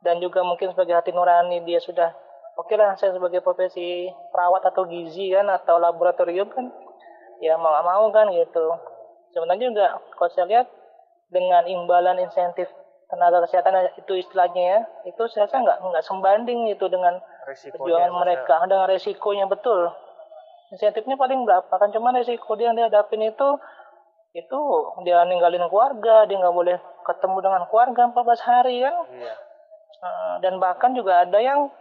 Dan 0.04 0.20
juga 0.20 0.44
mungkin 0.44 0.76
sebagai 0.76 0.94
hati 1.00 1.16
nurani 1.16 1.64
dia 1.64 1.80
sudah 1.80 2.12
oke 2.60 2.68
okay 2.68 2.76
lah 2.76 2.94
saya 3.00 3.16
sebagai 3.16 3.40
profesi 3.40 4.12
perawat 4.36 4.68
atau 4.68 4.84
gizi 4.86 5.32
kan 5.32 5.48
atau 5.48 5.80
laboratorium 5.80 6.52
kan? 6.52 6.68
Ya 7.40 7.56
mau 7.56 7.72
mau 7.80 8.12
kan 8.12 8.28
gitu. 8.36 8.76
Sebenarnya 9.32 9.72
juga 9.72 9.86
kalau 10.20 10.32
saya 10.36 10.46
lihat 10.52 10.68
dengan 11.32 11.64
imbalan 11.66 12.20
insentif 12.20 12.68
tenaga 13.10 13.46
kesehatan 13.46 13.96
itu 14.02 14.14
istilahnya 14.18 14.62
ya 14.62 14.80
itu 15.06 15.22
saya 15.30 15.46
rasa 15.46 15.62
nggak 15.62 15.78
nggak 15.78 16.04
sembanding 16.06 16.74
itu 16.74 16.86
dengan 16.90 17.22
resikonya, 17.46 17.78
perjuangan 17.78 18.12
mereka. 18.18 18.56
ya. 18.60 18.66
dengan 18.68 18.88
resikonya 18.90 19.46
betul. 19.46 19.80
Insentifnya 20.74 21.16
paling 21.16 21.46
berapa 21.46 21.70
kan? 21.70 21.90
Cuma 21.94 22.10
resiko 22.12 22.58
dia 22.58 22.74
yang 22.74 22.78
dihadapin 22.78 23.22
itu 23.22 23.48
itu 24.36 24.60
dia 25.08 25.24
ninggalin 25.24 25.64
keluarga 25.72 26.28
dia 26.28 26.36
nggak 26.36 26.56
boleh 26.56 26.78
ketemu 27.08 27.38
dengan 27.40 27.64
keluarga 27.72 28.02
14 28.12 28.44
hari 28.44 28.84
kan 28.84 28.96
iya. 29.16 29.36
Eh, 30.06 30.36
dan 30.44 30.60
bahkan 30.60 30.92
juga 30.92 31.24
ada 31.24 31.40
yang 31.40 31.72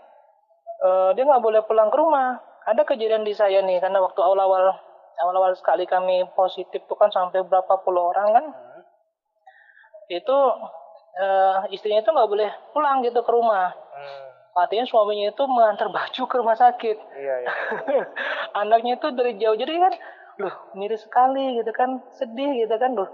uh, 0.80 1.10
dia 1.12 1.24
nggak 1.26 1.42
boleh 1.42 1.60
pulang 1.66 1.90
ke 1.90 1.98
rumah 1.98 2.38
ada 2.64 2.86
kejadian 2.86 3.26
di 3.26 3.34
saya 3.36 3.60
nih 3.60 3.82
karena 3.82 4.00
waktu 4.00 4.16
awal-awal 4.22 4.70
awal-awal 5.20 5.52
sekali 5.58 5.84
kami 5.84 6.24
positif 6.32 6.86
tuh 6.88 6.96
kan 6.96 7.10
sampai 7.12 7.44
berapa 7.44 7.74
puluh 7.82 8.14
orang 8.14 8.28
kan 8.32 8.44
hmm. 8.48 8.82
itu 10.14 10.36
uh, 11.20 11.66
istrinya 11.74 12.00
itu 12.00 12.10
nggak 12.14 12.30
boleh 12.30 12.50
pulang 12.72 13.02
gitu 13.04 13.20
ke 13.20 13.30
rumah 13.34 13.74
hmm. 13.74 14.26
artinya 14.62 14.86
suaminya 14.86 15.34
itu 15.34 15.42
mengantar 15.44 15.90
baju 15.90 16.22
ke 16.24 16.34
rumah 16.38 16.56
sakit 16.56 16.96
iya, 17.18 17.34
iya. 17.44 17.52
anaknya 18.62 18.96
itu 18.96 19.10
dari 19.12 19.36
jauh 19.36 19.58
jadi 19.58 19.90
kan 19.90 19.92
loh 20.40 20.54
miris 20.74 21.06
sekali 21.06 21.58
gitu 21.58 21.70
kan 21.70 22.02
sedih 22.14 22.66
gitu 22.66 22.74
kan 22.78 22.94
loh 22.94 23.10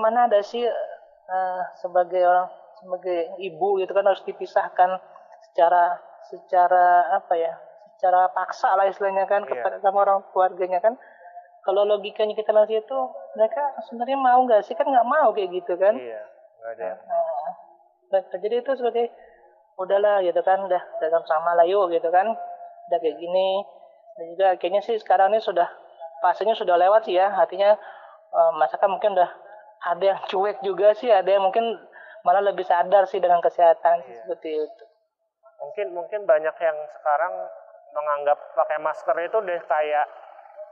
mana 0.00 0.26
ada 0.26 0.40
sih 0.40 0.64
uh, 0.64 1.62
sebagai 1.78 2.24
orang 2.24 2.48
sebagai 2.80 3.36
ibu 3.40 3.80
gitu 3.80 3.92
kan 3.96 4.04
harus 4.04 4.24
dipisahkan 4.24 5.00
secara 5.50 6.00
secara 6.28 7.14
apa 7.16 7.34
ya 7.36 7.52
secara 7.96 8.28
paksa 8.34 8.68
lah 8.74 8.84
istilahnya 8.90 9.24
kan 9.24 9.46
iya. 9.46 9.50
kepada 9.54 9.76
sama 9.80 10.04
orang 10.04 10.20
keluarganya 10.34 10.82
kan. 10.82 10.98
Kalau 11.64 11.88
logikanya 11.88 12.36
kita 12.36 12.52
lihat 12.52 12.68
itu 12.68 12.98
mereka 13.32 13.72
sebenarnya 13.88 14.18
mau 14.20 14.44
nggak 14.44 14.60
sih? 14.68 14.76
Kan 14.76 14.92
nggak 14.92 15.08
mau 15.08 15.32
kayak 15.32 15.48
gitu 15.56 15.80
kan. 15.80 15.96
Iya 15.96 16.20
nggak 16.60 16.70
ada. 16.76 16.88
Nah, 17.08 17.48
nah, 18.12 18.22
jadi 18.36 18.60
itu 18.60 18.70
sebagai 18.76 19.08
udahlah 19.80 20.20
gitu 20.20 20.40
kan 20.44 20.60
udah 20.68 20.82
dalam 21.00 21.24
sama 21.24 21.56
lah 21.56 21.64
yuk 21.64 21.88
gitu 21.96 22.12
kan. 22.12 22.28
Udah 22.92 22.98
kayak 23.00 23.16
gini. 23.16 23.64
Dan 24.14 24.24
juga 24.36 24.46
kayaknya 24.60 24.82
sih 24.84 25.00
sekarang 25.00 25.32
ini 25.32 25.40
sudah 25.40 25.66
fasenya 26.24 26.56
sudah 26.56 26.80
lewat 26.80 27.04
sih 27.04 27.20
ya. 27.20 27.28
Artinya 27.28 27.76
uh, 28.32 28.52
masyarakat 28.56 28.88
mungkin 28.88 29.12
udah 29.12 29.30
ada 29.92 30.04
yang 30.16 30.20
cuek 30.32 30.64
juga 30.64 30.96
sih 30.96 31.12
ada 31.12 31.28
yang 31.28 31.44
mungkin 31.44 31.76
malah 32.24 32.40
lebih 32.40 32.64
sadar 32.64 33.04
sih 33.04 33.20
dengan 33.20 33.44
kesehatan 33.44 34.00
iya. 34.08 34.24
seperti 34.24 34.64
itu. 34.64 34.84
Mungkin 35.60 35.86
mungkin 35.92 36.20
banyak 36.24 36.56
yang 36.56 36.76
sekarang 36.96 37.32
menganggap 37.92 38.40
pakai 38.56 38.80
masker 38.80 39.16
itu 39.20 39.38
deh 39.44 39.60
kayak 39.68 40.06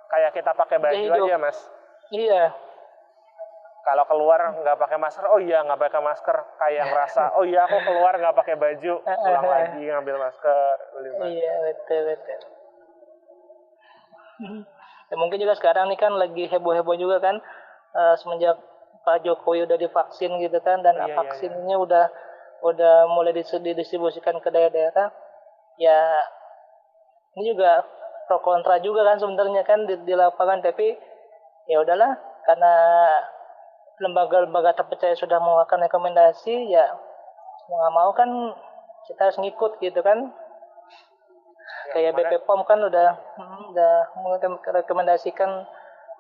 kayak 0.09 0.31
kita 0.33 0.57
pakai 0.57 0.81
baju 0.81 1.13
aja 1.13 1.37
mas. 1.37 1.59
Iya. 2.09 2.57
Kalau 3.83 4.07
keluar 4.07 4.39
nggak 4.63 4.79
pakai 4.79 4.95
masker 4.95 5.27
oh 5.29 5.41
iya 5.43 5.61
nggak 5.61 5.81
pakai 5.81 6.01
masker. 6.01 6.37
Kayak 6.57 6.89
ngerasa 6.89 7.37
oh 7.37 7.45
iya 7.45 7.69
aku 7.69 7.77
keluar 7.85 8.17
nggak 8.17 8.37
pakai 8.37 8.57
baju. 8.57 8.95
Pulang 9.29 9.47
lagi 9.47 9.83
ngambil 9.85 10.17
masker 10.17 10.77
beli 10.97 11.11
masker. 11.21 11.29
Iya 11.37 11.55
betul 11.69 12.01
betul 12.09 12.41
ya, 15.13 15.15
mungkin 15.21 15.37
juga 15.37 15.53
sekarang 15.61 15.93
nih 15.93 16.01
kan 16.01 16.17
lagi 16.17 16.49
heboh 16.49 16.73
heboh 16.73 16.97
juga 16.97 17.21
kan 17.21 17.37
uh, 17.93 18.17
semenjak 18.17 18.57
Pak 19.05 19.27
Jokowi 19.29 19.69
udah 19.69 19.77
divaksin 19.77 20.41
gitu 20.41 20.57
kan 20.65 20.81
dan 20.81 20.97
iya, 20.97 21.13
vaksinnya 21.13 21.69
iya, 21.69 21.77
iya. 21.77 21.85
udah 21.85 22.05
udah 22.63 22.95
mulai 23.13 23.35
didistribusikan 23.37 24.39
ke 24.41 24.49
daerah-daerah 24.49 25.11
ya 25.77 26.01
ini 27.37 27.53
juga 27.53 27.83
pro 28.31 28.39
kontra 28.41 28.79
juga 28.79 29.03
kan 29.03 29.19
sebenarnya 29.19 29.67
kan 29.67 29.85
di, 29.85 29.99
di 30.07 30.15
lapangan 30.15 30.63
tapi 30.63 30.95
ya 31.67 31.83
udahlah 31.83 32.15
karena 32.47 32.75
lembaga-lembaga 33.99 34.79
terpercaya 34.79 35.15
sudah 35.19 35.43
mengeluarkan 35.43 35.87
rekomendasi 35.87 36.71
ya 36.71 36.87
mau 37.71 37.77
nggak 37.79 37.95
mau 37.95 38.11
kan 38.15 38.31
kita 39.11 39.21
harus 39.31 39.39
ngikut 39.43 39.79
gitu 39.83 40.01
kan 40.03 40.31
kayak 41.91 42.15
BP 42.15 42.33
POM 42.47 42.63
kan 42.63 42.79
udah 42.79 43.09
hmm, 43.39 43.75
udah 43.75 43.95
merekomendasikan 44.15 45.67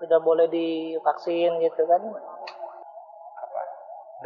sudah 0.03 0.19
boleh 0.19 0.51
divaksin 0.51 1.63
gitu 1.63 1.87
kan. 1.87 2.03
Apa? 3.39 3.61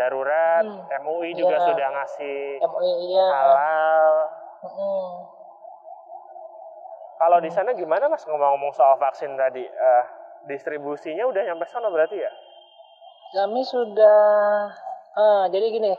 Darurat 0.01 0.65
hmm, 0.65 0.89
MUI 1.05 1.37
juga 1.37 1.61
ya, 1.61 1.67
sudah 1.69 1.89
ngasih 2.01 2.39
MUI 2.65 2.93
iya. 3.13 3.29
halal. 3.29 4.15
Hmm. 4.67 5.15
kalau 7.17 7.39
di 7.39 7.49
sana 7.49 7.73
gimana 7.73 8.11
mas 8.11 8.25
ngomong-ngomong 8.27 8.73
soal 8.75 8.97
vaksin 8.99 9.37
tadi? 9.37 9.63
Uh, 9.63 10.05
distribusinya 10.49 11.29
udah 11.29 11.43
nyampe 11.45 11.65
sana 11.69 11.89
berarti 11.93 12.17
ya? 12.19 12.33
Kami 13.37 13.63
sudah 13.67 14.21
ah, 15.17 15.45
jadi 15.51 15.67
gini 15.71 15.93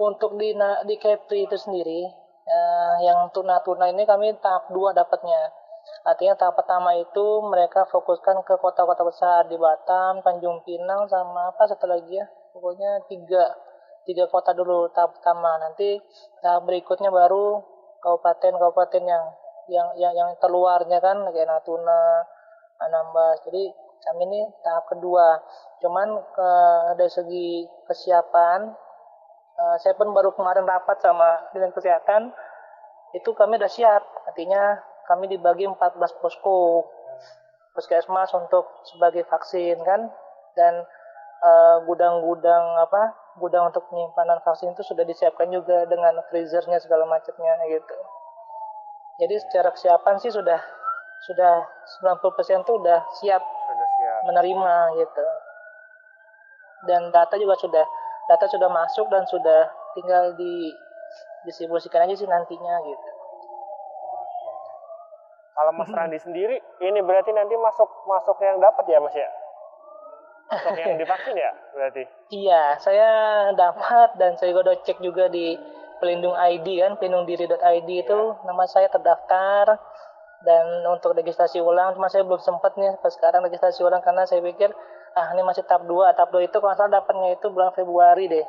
untuk 0.00 0.40
di 0.40 0.56
di 0.88 0.96
Kepri 0.96 1.44
itu 1.46 1.56
sendiri 1.58 2.21
uh, 2.46 2.96
yang 3.02 3.30
tuna-tuna 3.30 3.90
ini 3.90 4.02
kami 4.06 4.34
tahap 4.38 4.70
dua 4.70 4.94
dapatnya. 4.94 5.52
Artinya 6.06 6.38
tahap 6.38 6.62
pertama 6.62 6.94
itu 6.94 7.42
mereka 7.46 7.86
fokuskan 7.90 8.46
ke 8.46 8.54
kota-kota 8.58 9.02
besar 9.02 9.46
di 9.50 9.58
Batam, 9.58 10.22
Tanjung 10.22 10.62
Pinang 10.62 11.10
sama 11.10 11.50
apa 11.50 11.66
satu 11.66 11.90
lagi 11.90 12.18
ya? 12.18 12.26
Pokoknya 12.54 13.02
tiga 13.10 13.50
tiga 14.06 14.26
kota 14.30 14.54
dulu 14.54 14.90
tahap 14.94 15.18
pertama. 15.18 15.58
Nanti 15.58 15.98
tahap 16.42 16.66
berikutnya 16.66 17.10
baru 17.10 17.62
kabupaten-kabupaten 18.02 19.02
yang 19.06 19.24
yang 19.70 19.88
yang 19.94 20.14
yang 20.14 20.30
terluarnya 20.42 20.98
kan 20.98 21.22
kayak 21.30 21.46
Natuna, 21.50 22.26
Anambas. 22.82 23.42
Jadi 23.46 23.70
kami 24.02 24.22
ini 24.26 24.40
tahap 24.62 24.86
kedua. 24.90 25.38
Cuman 25.82 26.18
ke, 26.34 26.50
dari 26.98 27.10
segi 27.10 27.66
kesiapan 27.86 28.70
uh, 29.58 29.76
saya 29.80 29.94
pun 29.96 30.10
baru 30.12 30.32
kemarin 30.32 30.64
rapat 30.64 31.00
sama 31.02 31.52
dinas 31.52 31.74
kesehatan. 31.74 32.32
Itu 33.12 33.36
kami 33.36 33.60
sudah 33.60 33.72
siap. 33.72 34.02
Artinya 34.28 34.80
kami 35.08 35.28
dibagi 35.28 35.68
14 35.68 35.98
posko. 36.20 36.88
Puskesmas 37.72 38.32
untuk 38.36 38.68
sebagai 38.84 39.24
vaksin 39.24 39.80
kan? 39.80 40.12
Dan 40.52 40.84
eh, 41.40 41.76
gudang-gudang 41.88 42.64
uh, 42.76 42.84
apa 42.84 43.16
gudang 43.40 43.72
untuk 43.72 43.88
penyimpanan 43.88 44.44
vaksin 44.44 44.76
itu 44.76 44.84
sudah 44.84 45.08
disiapkan 45.08 45.48
juga 45.48 45.88
dengan 45.88 46.20
freezernya 46.28 46.76
segala 46.84 47.08
macamnya 47.08 47.56
gitu. 47.72 47.96
Jadi 49.24 49.34
secara 49.40 49.72
kesiapan 49.72 50.20
sih 50.20 50.28
sudah 50.28 50.60
sudah 51.22 51.64
90% 52.02 52.66
itu 52.66 52.72
sudah 52.76 53.00
siap 53.22 53.40
sudah 53.40 53.88
siap. 53.96 54.20
menerima 54.28 54.74
gitu. 55.00 55.26
Dan 56.84 57.08
data 57.14 57.38
juga 57.38 57.54
sudah 57.56 57.84
data 58.30 58.46
sudah 58.46 58.68
masuk 58.70 59.06
dan 59.10 59.26
sudah 59.26 59.70
tinggal 59.96 60.34
di 60.38 60.72
distribusikan 61.46 62.06
aja 62.06 62.14
sih 62.14 62.28
nantinya 62.28 62.74
gitu. 62.86 63.08
Kalau 65.52 65.72
Mas 65.76 65.92
Randi 65.92 66.16
sendiri, 66.16 66.56
ini 66.80 67.00
berarti 67.04 67.28
nanti 67.34 67.52
masuk 67.60 67.88
masuk 68.08 68.40
yang 68.40 68.56
dapat 68.56 68.84
ya 68.88 68.98
Mas 69.04 69.12
ya? 69.12 69.28
Masuk 70.48 70.76
yang 70.80 70.96
divaksin 70.96 71.36
ya 71.36 71.52
berarti? 71.76 72.02
Iya, 72.32 72.62
saya 72.80 73.08
dapat 73.52 74.16
dan 74.16 74.36
saya 74.40 74.56
udah 74.56 74.80
cek 74.80 75.04
juga 75.04 75.28
di 75.28 75.54
pelindung 76.00 76.34
ID 76.34 76.82
kan, 76.82 76.92
pelindung 76.96 77.28
diri.id 77.28 77.88
itu 77.88 78.18
ya. 78.32 78.42
nama 78.48 78.64
saya 78.66 78.88
terdaftar 78.88 79.76
dan 80.42 80.82
untuk 80.90 81.14
registrasi 81.14 81.62
ulang 81.62 81.94
cuma 81.94 82.10
saya 82.10 82.26
belum 82.26 82.42
sempat 82.42 82.74
nih 82.74 82.98
pas 82.98 83.14
sekarang 83.14 83.46
registrasi 83.46 83.82
ulang 83.86 84.02
karena 84.02 84.26
saya 84.26 84.42
pikir 84.42 84.74
ah 85.12 85.28
ini 85.36 85.42
masih 85.44 85.64
tahap 85.68 85.84
2 85.84 86.16
tahap 86.16 86.30
2 86.32 86.48
itu 86.48 86.56
kalau 86.56 86.74
salah 86.76 87.00
dapatnya 87.00 87.36
itu 87.36 87.46
bulan 87.52 87.72
Februari 87.76 88.28
deh. 88.28 88.46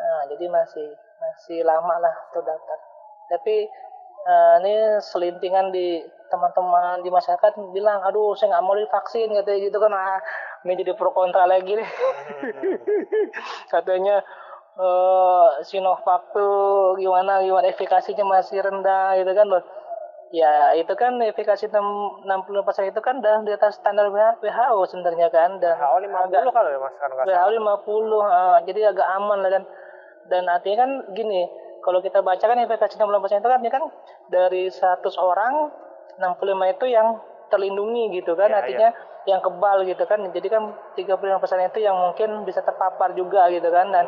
Nah 0.00 0.22
jadi 0.30 0.44
masih 0.50 0.88
masih 1.20 1.62
lama 1.62 1.94
lah 2.02 2.14
untuk 2.30 2.42
daftar. 2.46 2.78
Tapi 3.30 3.56
uh, 4.26 4.54
ini 4.64 4.98
selintingan 4.98 5.70
di 5.70 6.02
teman-teman 6.30 7.02
di 7.02 7.10
masyarakat 7.10 7.58
bilang 7.74 8.02
aduh 8.06 8.38
saya 8.38 8.54
nggak 8.54 8.64
mau 8.66 8.74
divaksin 8.74 9.30
katanya 9.34 9.58
gitu 9.62 9.76
kan. 9.78 9.92
Ah 9.94 10.18
ini 10.64 10.76
jadi 10.76 10.92
pro 10.92 11.10
kontra 11.16 11.48
lagi 11.48 11.72
nih 11.72 11.88
katanya 13.72 14.20
uh, 14.76 15.56
Sinovac 15.64 16.36
tuh 16.36 16.96
gimana 17.00 17.40
gimana 17.40 17.72
efikasinya 17.72 18.24
masih 18.28 18.60
rendah 18.60 19.16
gitu 19.16 19.32
kan 19.32 19.46
loh 19.48 19.64
ya 20.30 20.78
itu 20.78 20.94
kan 20.94 21.18
efikasi 21.18 21.66
60 21.66 22.22
persen 22.62 22.86
itu 22.86 23.02
kan 23.02 23.18
udah 23.18 23.42
di 23.42 23.50
atas 23.50 23.82
standar 23.82 24.06
WHO 24.14 24.78
sebenarnya 24.86 25.26
kan 25.26 25.58
dan 25.58 25.74
WHO 25.74 26.06
50 26.06 26.30
agak, 26.30 26.54
kalau 26.54 26.70
ya 26.70 26.78
mas 26.78 26.94
kan 27.02 27.10
WHO 27.26 27.50
50 27.58 27.58
uh, 27.58 28.58
jadi 28.62 28.94
agak 28.94 29.08
aman 29.18 29.38
lah 29.42 29.50
dan 29.50 29.64
dan 30.30 30.46
artinya 30.46 30.86
kan 30.86 30.90
gini 31.18 31.50
kalau 31.82 31.98
kita 31.98 32.22
baca 32.22 32.46
kan 32.46 32.58
efikasi 32.62 32.94
60 32.94 33.10
persen 33.18 33.42
itu 33.42 33.50
kan 33.50 33.58
kan 33.58 33.84
dari 34.30 34.70
100 34.70 35.02
orang 35.18 35.74
65 36.22 36.74
itu 36.78 36.86
yang 36.86 37.18
terlindungi 37.50 38.22
gitu 38.22 38.38
kan 38.38 38.54
ya, 38.54 38.62
artinya 38.62 38.88
ya. 38.94 39.34
yang 39.34 39.40
kebal 39.42 39.82
gitu 39.82 40.06
kan 40.06 40.22
jadi 40.30 40.46
kan 40.46 40.62
35 40.94 41.42
persen 41.42 41.58
itu 41.66 41.82
yang 41.82 41.98
mungkin 41.98 42.46
bisa 42.46 42.62
terpapar 42.62 43.18
juga 43.18 43.50
gitu 43.50 43.66
kan 43.66 43.90
dan 43.90 44.06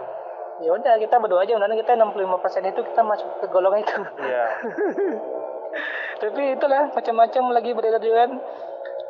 ya 0.63 0.71
udah 0.71 0.95
kita 1.03 1.19
berdoa 1.19 1.43
aja 1.43 1.59
mudah 1.59 1.75
kita 1.75 1.99
65 1.99 2.39
persen 2.39 2.63
itu 2.63 2.79
kita 2.87 3.03
masuk 3.03 3.27
ke 3.43 3.51
golongan 3.51 3.83
itu. 3.83 3.99
Iya 4.23 4.47
tapi 6.23 6.43
itulah 6.55 6.93
macam-macam 6.93 7.45
lagi 7.53 7.71
beredar 7.73 8.03
juga 8.03 8.29
kan. 8.29 8.33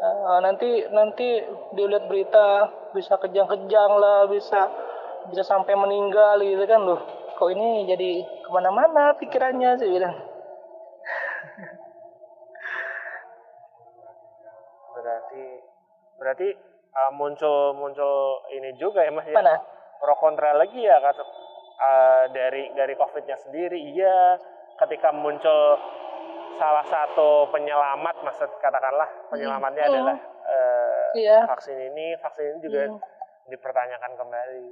Uh, 0.03 0.39
nanti 0.43 0.83
nanti 0.91 1.39
dilihat 1.79 2.11
berita 2.11 2.67
bisa 2.91 3.15
kejang-kejang 3.23 3.93
lah 4.03 4.27
bisa 4.27 4.67
bisa 5.31 5.47
sampai 5.47 5.79
meninggal 5.79 6.43
gitu 6.43 6.65
kan 6.67 6.83
loh. 6.83 7.01
Kok 7.39 7.49
ini 7.55 7.87
jadi 7.87 8.27
ke 8.43 8.49
mana-mana 8.51 9.15
pikirannya 9.19 9.79
sih 9.79 9.91
bilang 9.91 10.33
berarti 15.03 15.45
berarti 16.17 16.49
uh, 16.95 17.11
muncul 17.19 17.75
muncul 17.75 18.47
ini 18.55 18.71
juga 18.79 19.03
ya 19.03 19.11
mas 19.11 19.27
ya? 19.27 19.35
Mana? 19.35 19.59
pro 20.03 20.19
kontra 20.19 20.51
lagi 20.59 20.83
ya 20.83 20.99
kata 20.99 21.23
uh, 21.23 22.25
dari 22.35 22.75
dari 22.75 22.95
covidnya 22.99 23.39
sendiri. 23.39 23.79
Iya 23.95 24.39
ketika 24.83 25.15
muncul 25.15 25.79
salah 26.57 26.87
satu 26.87 27.49
penyelamat 27.53 28.17
maksud 28.25 28.51
katakanlah 28.61 29.09
penyelamatnya 29.29 29.85
hmm. 29.87 29.93
adalah 29.93 30.17
uh, 30.49 31.09
iya. 31.17 31.39
vaksin 31.49 31.77
ini 31.77 32.17
vaksin 32.21 32.57
ini 32.57 32.59
juga 32.65 32.81
hmm. 32.89 32.99
dipertanyakan 33.53 34.13
kembali 34.17 34.67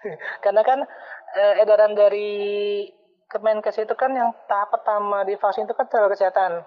karena 0.44 0.62
kan 0.62 0.78
uh, 1.36 1.54
edaran 1.62 1.94
dari 1.96 2.32
Kemenkes 3.26 3.82
itu 3.82 3.94
kan 3.98 4.14
yang 4.14 4.30
tahap 4.46 4.70
pertama 4.70 5.26
di 5.26 5.34
vaksin 5.34 5.66
itu 5.66 5.74
kan 5.74 5.90
tenaga 5.90 6.14
kesehatan 6.14 6.62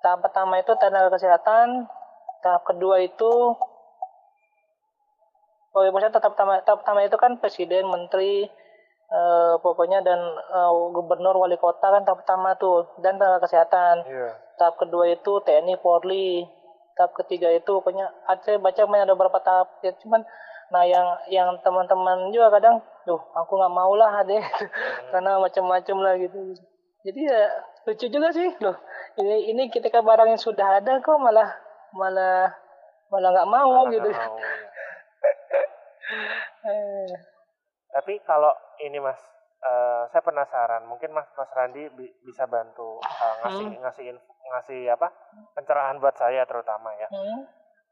tahap 0.00 0.24
pertama 0.24 0.56
itu 0.56 0.72
tenaga 0.80 1.12
kesehatan 1.12 1.84
tahap 2.40 2.62
kedua 2.64 3.04
itu 3.04 3.52
oh 5.76 5.80
ya 5.84 5.92
maksudnya 5.92 6.16
tahap 6.16 6.32
pertama 6.32 6.64
tahap 6.64 6.78
pertama 6.80 7.00
itu 7.04 7.16
kan 7.20 7.36
presiden 7.36 7.84
menteri 7.84 8.48
uh, 9.12 9.54
pokoknya 9.60 10.04
dan 10.04 10.20
uh, 10.52 10.72
gubernur 10.92 11.36
wali 11.36 11.56
kota 11.56 11.88
kan 11.88 12.04
tahap 12.04 12.24
pertama 12.24 12.54
tuh 12.56 12.88
dan 13.00 13.16
tenaga 13.16 13.44
kesehatan. 13.48 14.04
Yeah. 14.08 14.32
tahap 14.58 14.74
kedua 14.80 15.08
itu 15.08 15.40
TNI 15.44 15.78
Polri. 15.80 16.44
Tahap 16.98 17.14
ketiga 17.14 17.48
itu 17.54 17.78
pokoknya 17.78 18.10
saya 18.42 18.58
baca 18.58 18.82
ada 18.82 19.14
beberapa 19.14 19.38
tahap 19.38 19.78
ya 19.86 19.94
cuman 20.02 20.26
nah 20.68 20.84
yang 20.84 21.16
yang 21.32 21.48
teman-teman 21.64 22.28
juga 22.28 22.60
kadang 22.60 22.76
tuh 23.08 23.16
aku 23.32 23.56
nggak 23.56 23.72
mau 23.72 23.96
lah 23.96 24.20
deh 24.20 24.36
hmm. 24.44 25.08
karena 25.14 25.40
macam-macam 25.40 25.96
lah 26.04 26.14
gitu. 26.20 26.38
Jadi 27.06 27.20
ya 27.24 27.42
lucu 27.86 28.06
juga 28.10 28.28
sih 28.34 28.52
loh. 28.60 28.76
Ini 29.16 29.54
ini 29.54 29.72
ketika 29.72 30.04
barang 30.04 30.36
yang 30.36 30.42
sudah 30.42 30.82
ada 30.82 31.00
kok 31.00 31.16
malah 31.16 31.48
malah 31.96 32.52
malah 33.08 33.30
nggak 33.32 33.48
mau 33.48 33.70
malah 33.72 33.92
gitu. 33.94 34.10
mau, 34.12 34.36
ya. 36.68 37.18
tapi 37.92 38.20
kalau 38.24 38.52
ini 38.84 39.00
mas 39.00 39.20
uh, 39.64 40.04
saya 40.12 40.20
penasaran 40.20 40.84
mungkin 40.84 41.12
mas 41.16 41.28
mas 41.34 41.48
Randi 41.56 41.88
bi 41.96 42.04
bisa 42.24 42.44
bantu 42.44 43.00
uh, 43.00 43.34
ngasih 43.44 43.66
hmm. 43.72 43.80
ngasih 43.80 44.06
ngasih 44.48 44.80
apa 44.92 45.08
pencerahan 45.56 46.00
buat 46.00 46.16
saya 46.16 46.44
terutama 46.44 46.92
ya 46.96 47.08
hmm. 47.08 47.40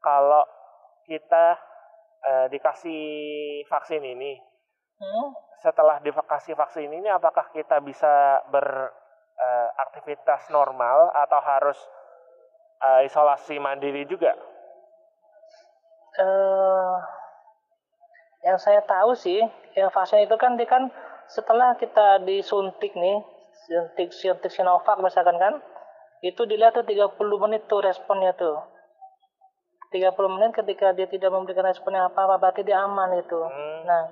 kalau 0.01 0.45
kita 1.07 1.55
uh, 2.27 2.47
dikasih 2.51 3.01
vaksin 3.71 4.03
ini, 4.03 4.37
hmm? 4.99 5.27
setelah 5.63 6.03
dikasih 6.03 6.53
vaksin 6.53 6.91
ini 6.91 7.09
apakah 7.09 7.49
kita 7.55 7.79
bisa 7.81 8.43
beraktivitas 8.51 10.49
uh, 10.49 10.53
normal 10.53 11.09
atau 11.15 11.39
harus 11.41 11.79
uh, 12.83 13.01
isolasi 13.07 13.57
mandiri 13.57 14.05
juga? 14.05 14.35
Uh, 16.17 16.97
yang 18.47 18.55
saya 18.55 18.79
tahu 18.87 19.11
sih, 19.11 19.43
ya 19.75 19.91
vaksin 19.91 20.23
itu 20.23 20.39
kan 20.39 20.55
dia 20.55 20.63
kan 20.63 20.87
setelah 21.27 21.75
kita 21.75 22.23
disuntik 22.23 22.95
nih, 22.95 23.19
suntik 23.67 24.15
suntik 24.15 24.47
Sinovac 24.47 25.03
misalkan 25.03 25.35
kan, 25.35 25.59
itu 26.23 26.47
dilihat 26.47 26.71
tuh 26.79 26.87
30 26.87 27.11
menit 27.43 27.67
tuh 27.67 27.83
responnya 27.83 28.31
tuh. 28.39 28.63
30 29.91 30.15
menit 30.39 30.55
ketika 30.55 30.95
dia 30.95 31.07
tidak 31.11 31.31
memberikan 31.31 31.67
respon 31.67 31.95
yang 31.95 32.07
apa-apa 32.07 32.39
berarti 32.39 32.63
dia 32.63 32.79
aman 32.83 33.19
itu. 33.19 33.39
Hmm. 33.39 33.83
Nah, 33.87 34.03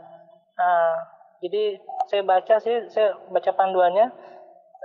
nah, 0.59 0.91
jadi 1.39 1.79
saya 2.11 2.21
baca 2.23 2.55
sih, 2.59 2.91
saya 2.91 3.15
baca 3.31 3.51
panduannya 3.55 4.11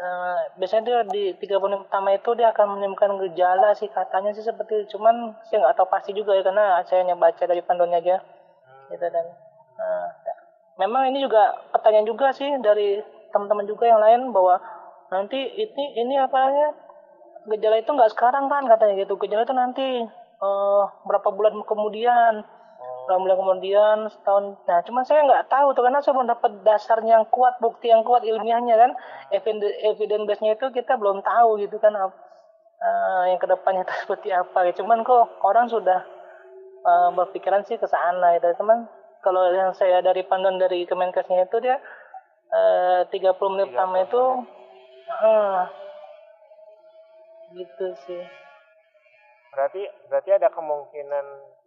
Uh, 0.01 0.41
biasanya 0.57 0.83
dia 0.89 0.99
di 1.13 1.25
tiga 1.45 1.61
menit 1.61 1.85
pertama 1.85 2.17
itu 2.17 2.33
dia 2.33 2.49
akan 2.57 2.81
menimbulkan 2.81 3.21
gejala 3.21 3.77
sih 3.77 3.85
katanya 3.93 4.33
sih 4.33 4.41
seperti 4.41 4.81
itu. 4.81 4.97
cuman 4.97 5.37
saya 5.45 5.61
nggak 5.61 5.77
tahu 5.77 5.93
pasti 5.93 6.17
juga 6.17 6.33
ya 6.33 6.41
karena 6.41 6.81
saya 6.89 7.05
hanya 7.05 7.21
baca 7.21 7.45
dari 7.45 7.61
panduannya 7.61 8.01
aja. 8.01 8.17
Gitu 8.91 9.07
dan 9.07 9.26
uh, 9.78 10.09
memang 10.80 11.12
ini 11.12 11.24
juga 11.24 11.57
pertanyaan 11.70 12.09
juga 12.09 12.32
sih 12.34 12.49
dari 12.61 13.01
teman-teman 13.30 13.66
juga 13.66 13.86
yang 13.86 14.01
lain 14.03 14.34
bahwa 14.34 14.59
nanti 15.11 15.38
ini 15.38 15.84
ini 15.99 16.14
apa 16.18 16.41
ya 16.51 16.68
gejala 17.49 17.80
itu 17.80 17.91
nggak 17.91 18.12
sekarang 18.12 18.49
kan 18.49 18.64
katanya 18.68 19.05
gitu. 19.05 19.16
Gejala 19.16 19.43
itu 19.45 19.57
nanti 19.57 19.86
uh, 20.41 20.82
berapa 21.05 21.28
bulan 21.32 21.55
kemudian. 21.64 22.45
Bulan 23.11 23.43
kemudian 23.43 24.07
setahun. 24.07 24.55
Nah 24.70 24.86
cuma 24.86 25.03
saya 25.03 25.26
nggak 25.26 25.51
tahu 25.51 25.74
tuh 25.74 25.82
karena 25.82 25.99
saya 25.99 26.14
belum 26.14 26.30
dapat 26.30 26.62
dasarnya 26.62 27.18
yang 27.18 27.26
kuat 27.26 27.59
bukti 27.59 27.91
yang 27.91 28.07
kuat 28.07 28.22
ilmiahnya 28.22 28.78
kan. 28.78 28.91
Evidence 29.34 30.26
base-nya 30.30 30.55
itu 30.55 30.70
kita 30.70 30.95
belum 30.95 31.18
tahu 31.26 31.59
gitu 31.59 31.82
kan 31.82 31.91
uh, 31.99 33.24
yang 33.26 33.43
ke 33.43 33.51
depannya 33.51 33.82
itu 33.82 33.95
seperti 34.07 34.28
apa. 34.30 34.62
Gitu. 34.70 34.86
cuman 34.86 35.03
kok 35.03 35.26
orang 35.43 35.66
sudah 35.66 36.07
uh, 36.85 37.11
berpikiran 37.14 37.64
sih 37.66 37.76
ke 37.76 37.87
sana 37.87 38.37
gitu. 38.39 38.53
Teman 38.57 38.89
kalau 39.20 39.53
yang 39.53 39.72
saya 39.76 40.01
dari 40.01 40.24
pandangan 40.24 40.61
dari 40.61 40.89
Kemenkesnya 40.89 41.45
itu 41.45 41.57
dia 41.61 41.76
uh, 42.53 43.05
30 43.09 43.53
menit 43.53 43.68
pertama 43.72 43.97
itu 44.05 44.22
uh, 45.09 45.61
gitu 47.53 47.87
sih. 48.09 48.22
Berarti 49.51 49.83
berarti 50.09 50.31
ada 50.31 50.49
kemungkinan 50.55 51.26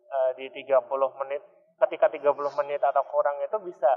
uh, 0.09 0.31
di 0.39 0.49
30 0.49 0.81
menit 1.19 1.41
ketika 1.83 2.07
30 2.07 2.31
menit 2.63 2.79
atau 2.79 3.03
kurang 3.11 3.37
itu 3.43 3.57
bisa 3.65 3.91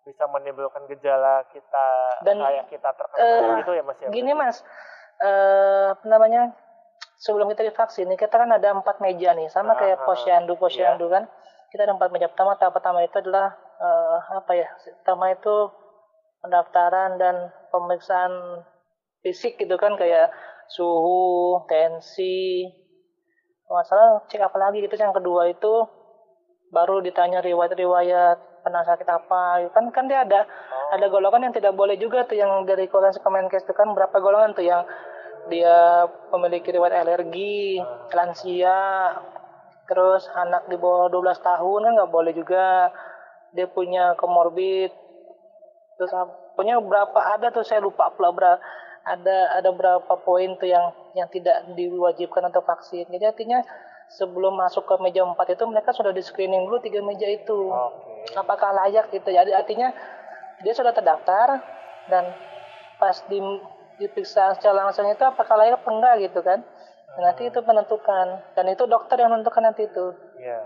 bisa 0.00 0.24
menimbulkan 0.32 0.88
gejala 0.88 1.44
kita 1.52 1.86
Dan, 2.24 2.40
kayak 2.40 2.72
kita 2.72 2.88
terkena 2.88 3.20
uh, 3.20 3.58
gitu 3.60 3.72
ya 3.76 3.82
Mas 3.84 3.98
ya. 4.00 4.08
Gini 4.08 4.32
Mas, 4.32 4.56
uh, 5.20 5.92
apa 5.92 6.04
namanya? 6.08 6.56
Sebelum 7.20 7.52
kita 7.52 7.68
divaksin 7.68 8.08
kita 8.16 8.32
kan 8.32 8.48
ada 8.48 8.72
empat 8.72 9.04
meja 9.04 9.36
nih, 9.36 9.52
sama 9.52 9.76
uh, 9.76 9.78
kayak 9.78 10.00
posyandu 10.08 10.56
posyandu 10.56 11.06
yeah. 11.08 11.20
kan. 11.20 11.24
Kita 11.68 11.84
ada 11.84 11.92
empat 11.94 12.10
meja 12.10 12.32
pertama. 12.32 12.56
Tahap 12.56 12.72
pertama 12.74 13.04
itu 13.04 13.14
adalah 13.20 13.52
uh, 13.78 14.40
apa 14.40 14.52
ya? 14.56 14.68
Pertama 15.04 15.30
itu 15.30 15.54
pendaftaran 16.40 17.20
dan 17.20 17.52
pemeriksaan 17.68 18.64
fisik 19.20 19.60
gitu 19.60 19.76
kan 19.76 20.00
kayak 20.00 20.32
suhu, 20.72 21.60
tensi, 21.68 22.64
masalah 23.70 24.26
cek 24.26 24.42
apa 24.42 24.56
lagi 24.58 24.82
gitu 24.82 24.98
yang 24.98 25.14
kedua 25.14 25.46
itu 25.46 25.86
baru 26.74 27.02
ditanya 27.02 27.38
riwayat-riwayat 27.42 28.38
pernah 28.60 28.82
sakit 28.84 29.08
apa 29.08 29.64
gitu 29.64 29.70
kan 29.72 29.84
kan 29.94 30.04
dia 30.10 30.26
ada 30.26 30.44
oh. 30.44 30.94
ada 30.98 31.06
golongan 31.08 31.48
yang 31.48 31.54
tidak 31.54 31.72
boleh 31.74 31.96
juga 31.96 32.26
tuh 32.28 32.36
yang 32.36 32.50
dari 32.66 32.90
Kemenkes 32.90 33.64
itu 33.64 33.74
kan 33.74 33.94
berapa 33.96 34.12
golongan 34.20 34.52
tuh 34.52 34.66
yang 34.66 34.84
dia 35.48 36.04
memiliki 36.34 36.68
riwayat 36.74 37.06
alergi 37.06 37.80
hmm. 37.80 38.12
lansia 38.12 38.80
terus 39.88 40.28
anak 40.36 40.70
di 40.70 40.76
bawah 40.78 41.10
12 41.10 41.40
tahun 41.40 41.80
kan 41.86 41.92
nggak 41.98 42.12
boleh 42.12 42.32
juga 42.36 42.92
dia 43.50 43.66
punya 43.66 44.14
komorbid 44.14 44.94
terus 45.98 46.12
punya 46.54 46.78
berapa 46.78 47.18
ada 47.38 47.50
tuh 47.50 47.66
saya 47.66 47.82
lupa 47.82 48.12
pula 48.14 48.30
berapa 48.30 48.60
ada 49.04 49.56
ada 49.56 49.70
berapa 49.72 50.12
poin 50.22 50.56
tuh 50.60 50.68
yang 50.68 50.92
yang 51.16 51.28
tidak 51.32 51.64
diwajibkan 51.74 52.52
untuk 52.52 52.64
vaksin. 52.68 53.08
Jadi 53.08 53.24
artinya 53.24 53.64
sebelum 54.10 54.58
masuk 54.58 54.84
ke 54.84 54.94
meja 55.00 55.24
4 55.24 55.34
itu 55.56 55.64
mereka 55.64 55.94
sudah 55.94 56.12
di 56.12 56.20
screening 56.20 56.68
dulu 56.68 56.82
tiga 56.82 57.00
meja 57.00 57.26
itu. 57.26 57.70
Okay. 57.70 58.36
Apakah 58.36 58.76
layak 58.76 59.08
gitu. 59.14 59.32
Jadi 59.32 59.56
artinya 59.56 59.88
dia 60.60 60.72
sudah 60.76 60.92
terdaftar 60.92 61.64
dan 62.12 62.24
pas 63.00 63.16
di 63.32 63.40
diperiksa 64.00 64.56
secara 64.56 64.88
langsung 64.88 65.04
itu 65.04 65.20
apakah 65.20 65.60
layak 65.60 65.84
apa 65.84 65.88
enggak 65.92 66.14
gitu 66.24 66.40
kan. 66.40 66.64
Dan 67.10 67.22
nanti 67.26 67.42
itu 67.50 67.58
menentukan 67.60 68.26
dan 68.56 68.64
itu 68.70 68.86
dokter 68.88 69.20
yang 69.20 69.30
menentukan 69.34 69.62
nanti 69.66 69.84
itu. 69.84 70.16
Iya. 70.40 70.60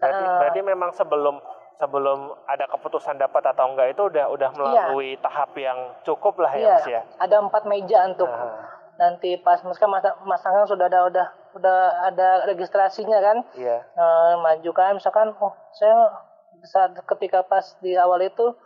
Berarti, 0.00 0.24
uh, 0.24 0.38
berarti 0.40 0.60
memang 0.64 0.90
sebelum 0.96 1.36
sebelum 1.76 2.32
ada 2.48 2.64
keputusan 2.72 3.20
dapat 3.20 3.52
atau 3.52 3.68
enggak 3.68 3.92
itu 3.92 4.02
udah 4.08 4.26
udah 4.32 4.50
iya. 4.50 4.56
melalui 4.56 5.10
iya. 5.12 5.20
tahap 5.20 5.52
yang 5.60 5.78
cukup 6.08 6.40
lah 6.40 6.52
ya 6.56 6.60
iya, 6.60 6.72
mas 6.72 6.88
ya. 6.88 7.02
Ada 7.20 7.36
empat 7.44 7.62
meja 7.68 7.98
untuk 8.08 8.30
nah. 8.30 8.64
nanti 8.96 9.36
pas 9.44 9.60
misalkan 9.60 9.92
mas, 9.92 10.04
mas 10.24 10.40
sudah 10.64 10.86
ada 10.88 11.00
udah 11.04 11.26
udah 11.56 11.78
ada 12.08 12.28
registrasinya 12.48 13.18
kan. 13.20 13.36
Iya. 13.52 13.84
E, 13.92 14.04
maju 14.40 14.70
kan 14.72 14.96
misalkan 14.96 15.36
oh 15.36 15.52
saya 15.76 16.24
bisa 16.56 16.88
ketika 17.16 17.44
pas 17.44 17.76
di 17.84 17.92
awal 17.96 18.24
itu 18.24 18.56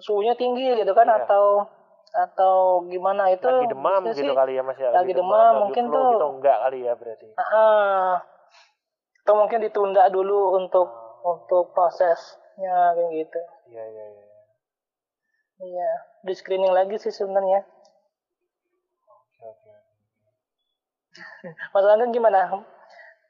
suhunya 0.00 0.32
tinggi 0.32 0.80
gitu 0.80 0.92
kan 0.96 1.04
iya. 1.04 1.24
atau 1.24 1.68
atau 2.12 2.84
gimana 2.92 3.32
itu 3.32 3.48
lagi 3.48 3.72
demam 3.72 4.00
gitu 4.12 4.20
sih, 4.20 4.36
kali 4.36 4.60
ya 4.60 4.62
mas 4.62 4.76
ya 4.76 4.92
lagi, 4.92 5.00
lagi 5.00 5.12
demam, 5.16 5.32
demam 5.32 5.60
mungkin 5.64 5.84
tuh 5.88 6.08
gitu 6.12 6.28
enggak 6.36 6.58
kali 6.60 6.78
ya 6.84 6.92
berarti 6.92 7.28
uh, 7.40 8.20
atau 9.22 9.34
mungkin 9.38 9.64
ditunda 9.64 10.10
dulu 10.12 10.60
untuk 10.60 10.88
untuk 11.22 11.70
prosesnya 11.70 12.98
kayak 12.98 13.10
gitu. 13.14 13.40
Iya 13.70 13.84
iya 13.86 14.04
iya. 14.10 14.26
Iya, 15.62 15.90
di 16.26 16.34
screening 16.34 16.74
lagi 16.74 16.98
sih 16.98 17.14
sebenarnya. 17.14 17.62
Oke 19.06 19.42
oke. 19.46 19.72
Mas 21.72 21.84
Langgeng 21.86 22.10
gimana? 22.10 22.66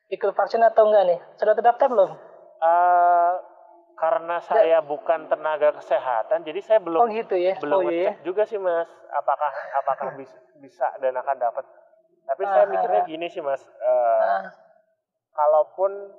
Ikut 0.08 0.32
vaksin 0.32 0.64
atau 0.64 0.88
enggak 0.88 1.04
nih? 1.12 1.20
Sudah 1.36 1.52
terdaftar 1.52 1.92
belum? 1.92 2.10
Uh, 2.62 3.34
karena 4.02 4.42
saya 4.42 4.66
ya. 4.66 4.80
bukan 4.82 5.30
tenaga 5.30 5.78
kesehatan, 5.78 6.42
jadi 6.42 6.58
saya 6.58 6.82
belum 6.82 6.98
oh 6.98 7.06
gitu 7.06 7.38
ya? 7.38 7.54
belum 7.62 7.86
oh, 7.86 7.86
iya. 7.86 8.18
juga 8.26 8.42
sih 8.42 8.58
mas, 8.58 8.90
apakah 9.14 9.52
apakah 9.78 10.18
bisa, 10.18 10.34
bisa 10.58 10.90
dan 10.98 11.14
akan 11.22 11.38
dapat. 11.38 11.62
Tapi 12.26 12.42
saya 12.42 12.66
mikirnya 12.66 13.06
gini 13.06 13.30
sih 13.30 13.38
mas, 13.38 13.62
uh, 13.62 14.42
uh. 14.42 14.42
kalaupun 15.30 16.10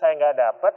saya 0.00 0.16
nggak 0.16 0.40
dapat, 0.40 0.72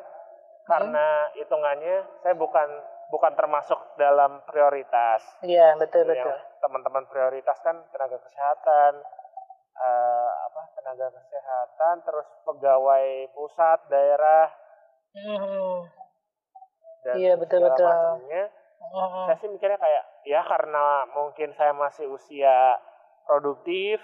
karena 0.68 1.32
hitungannya 1.40 2.20
saya 2.20 2.36
bukan 2.36 2.68
bukan 3.16 3.32
termasuk 3.32 3.80
dalam 3.96 4.44
prioritas. 4.44 5.24
Iya 5.48 5.80
betul 5.80 6.04
betul. 6.04 6.36
Teman-teman 6.60 7.08
prioritas 7.08 7.64
kan 7.64 7.80
tenaga 7.96 8.20
kesehatan, 8.20 9.00
uh, 9.80 10.32
apa 10.52 10.62
tenaga 10.76 11.16
kesehatan, 11.16 11.96
terus 12.04 12.28
pegawai 12.44 13.08
pusat 13.32 13.80
daerah. 13.88 14.52
Hmm. 15.16 16.01
Dan 17.02 17.14
iya 17.18 17.34
betul 17.38 17.66
betul. 17.66 17.90
hmm. 17.90 18.48
Saya 19.30 19.38
sih 19.40 19.50
mikirnya 19.50 19.78
kayak 19.78 20.04
ya 20.26 20.42
karena 20.46 21.06
mungkin 21.16 21.54
saya 21.56 21.72
masih 21.72 22.12
usia 22.12 22.76
produktif, 23.24 24.02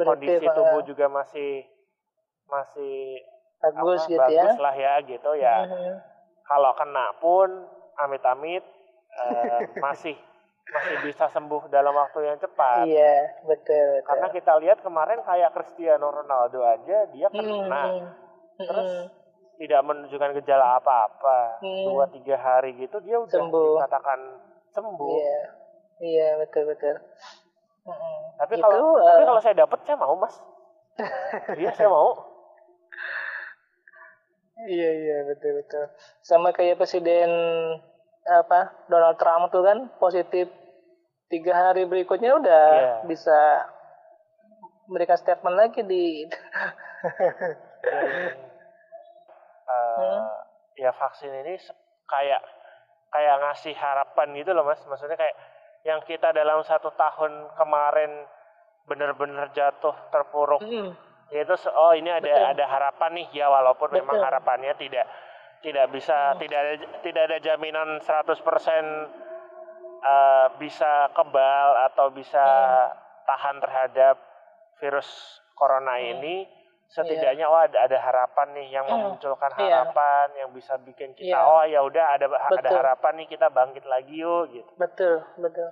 kondisi 0.00 0.46
tubuh 0.56 0.80
juga 0.86 1.06
masih 1.12 1.66
masih 2.48 3.20
bagus 3.62 4.00
apa, 4.04 4.10
gitu 4.10 4.20
bagus 4.20 4.34
ya 4.34 4.42
bagus 4.42 4.58
lah 4.58 4.74
ya 4.74 4.94
gitu 5.06 5.30
ya 5.38 5.56
mm-hmm. 5.64 5.94
kalau 6.44 6.72
kena 6.74 7.06
pun 7.22 7.48
amit-amit 8.02 8.64
uh, 9.22 9.60
masih 9.84 10.18
masih 10.62 10.96
bisa 11.04 11.26
sembuh 11.30 11.68
dalam 11.68 11.94
waktu 11.94 12.32
yang 12.32 12.38
cepat 12.42 12.86
iya 12.86 13.38
betul, 13.46 14.02
betul. 14.02 14.06
karena 14.08 14.26
kita 14.34 14.52
lihat 14.62 14.78
kemarin 14.82 15.20
kayak 15.22 15.54
Cristiano 15.54 16.08
Ronaldo 16.10 16.60
aja 16.66 16.98
dia 17.14 17.28
kena 17.30 17.62
mm-hmm. 17.62 18.10
terus 18.66 18.90
tidak 19.62 19.78
menunjukkan 19.86 20.34
gejala 20.42 20.82
apa-apa 20.82 21.62
mm. 21.62 21.86
dua 21.86 22.10
tiga 22.10 22.34
hari 22.34 22.74
gitu 22.82 22.98
dia 22.98 23.22
udah 23.22 23.30
sembuh. 23.30 23.78
dikatakan 23.78 24.18
sembuh 24.74 25.14
iya 25.14 25.40
iya 26.02 26.28
betul 26.42 26.66
betul 26.66 26.98
mm-hmm. 27.86 28.18
tapi 28.42 28.58
gitu, 28.58 28.66
kalau 28.66 28.98
uh... 28.98 29.06
tapi 29.06 29.22
kalau 29.22 29.38
saya 29.38 29.54
dapat 29.54 29.78
saya 29.86 29.96
mau 30.02 30.18
mas 30.18 30.34
iya 31.54 31.70
saya 31.70 31.86
mau 31.86 32.34
Iya 34.62 34.90
iya 34.94 35.26
betul 35.26 35.58
betul. 35.58 35.90
Sama 36.22 36.54
kayak 36.54 36.78
presiden 36.78 37.26
apa 38.22 38.86
Donald 38.86 39.18
Trump 39.18 39.50
tuh 39.50 39.66
kan 39.66 39.90
positif 39.98 40.46
tiga 41.26 41.50
hari 41.50 41.82
berikutnya 41.82 42.38
udah 42.38 42.66
yeah. 42.70 43.02
bisa 43.02 43.66
memberikan 44.86 45.18
statement 45.18 45.58
lagi 45.58 45.82
di. 45.82 46.30
uh, 50.02 50.18
hmm? 50.18 50.26
ya 50.82 50.90
vaksin 50.90 51.30
ini 51.30 51.54
kayak 52.10 52.42
kayak 53.12 53.36
ngasih 53.44 53.74
harapan 53.76 54.28
gitu 54.34 54.50
loh 54.56 54.66
mas 54.66 54.80
maksudnya 54.88 55.14
kayak 55.14 55.36
yang 55.82 56.00
kita 56.06 56.30
dalam 56.34 56.62
satu 56.66 56.94
tahun 56.94 57.52
kemarin 57.58 58.26
benar-benar 58.86 59.50
jatuh 59.54 59.94
terpuruk 60.10 60.62
mm. 60.62 60.90
yaitu 61.30 61.54
oh 61.74 61.94
ini 61.94 62.10
ada 62.10 62.26
Betul. 62.26 62.50
ada 62.56 62.64
harapan 62.66 63.10
nih 63.22 63.28
ya 63.34 63.46
walaupun 63.50 63.90
Betul. 63.90 63.98
memang 64.02 64.18
harapannya 64.22 64.74
tidak 64.78 65.06
tidak 65.62 65.86
bisa 65.94 66.34
mm. 66.34 66.38
tidak 66.42 66.58
ada 66.58 66.72
tidak 67.02 67.22
ada 67.30 67.38
jaminan 67.38 67.88
100% 68.02 69.22
uh, 70.02 70.46
bisa 70.58 71.10
kebal 71.14 71.68
atau 71.90 72.10
bisa 72.10 72.42
hmm. 72.42 72.92
tahan 73.26 73.56
terhadap 73.62 74.16
virus 74.82 75.08
corona 75.54 75.96
hmm. 75.98 76.10
ini 76.18 76.36
setidaknya 76.92 77.48
yeah. 77.48 77.52
oh 77.52 77.60
ada, 77.64 77.78
ada 77.88 77.98
harapan 77.98 78.46
nih 78.52 78.68
yang 78.68 78.84
hmm. 78.84 78.92
memunculkan 78.92 79.50
iya. 79.56 79.80
harapan 79.80 80.26
yeah. 80.32 80.38
yang 80.44 80.50
bisa 80.52 80.76
bikin 80.84 81.16
kita 81.16 81.32
yeah. 81.32 81.42
oh 81.42 81.64
ya 81.64 81.80
udah 81.80 82.04
ada 82.12 82.28
betul. 82.28 82.60
ada 82.60 82.70
harapan 82.70 83.12
nih 83.24 83.28
kita 83.32 83.46
bangkit 83.48 83.84
lagi 83.88 84.14
yuk 84.20 84.52
gitu 84.52 84.70
betul 84.76 85.24
betul 85.40 85.68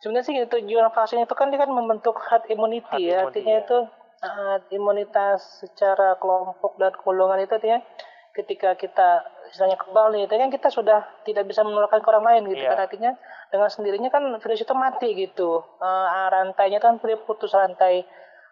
sebenarnya 0.00 0.24
sih 0.24 0.36
tujuan 0.48 0.88
vaksin 0.88 1.20
itu 1.20 1.34
kan 1.36 1.52
dia 1.52 1.60
kan 1.60 1.68
membentuk 1.68 2.16
herd 2.16 2.48
immunity 2.48 3.12
ya 3.12 3.28
artinya 3.28 3.60
ya. 3.60 3.62
itu 3.62 3.78
uh, 4.24 4.56
imunitas 4.72 5.60
secara 5.60 6.16
kelompok 6.16 6.80
dan 6.80 6.96
golongan 6.96 7.44
itu 7.44 7.52
artinya 7.52 7.84
ketika 8.30 8.78
kita 8.78 9.26
istilahnya 9.50 9.74
kebal 9.74 10.14
nih, 10.14 10.30
tapi 10.30 10.38
kan 10.38 10.54
kita 10.54 10.70
sudah 10.70 11.02
tidak 11.26 11.50
bisa 11.50 11.66
menularkan 11.66 11.98
ke 11.98 12.08
orang 12.14 12.24
lain 12.24 12.42
gitu 12.54 12.62
yeah. 12.62 12.72
kan 12.78 12.86
artinya 12.86 13.12
dengan 13.50 13.66
sendirinya 13.66 14.10
kan 14.14 14.22
virus 14.38 14.62
itu 14.62 14.74
mati 14.78 15.08
gitu 15.18 15.66
uh, 15.82 16.30
rantainya 16.30 16.78
kan 16.78 17.02
putus 17.02 17.50
rantai 17.50 18.06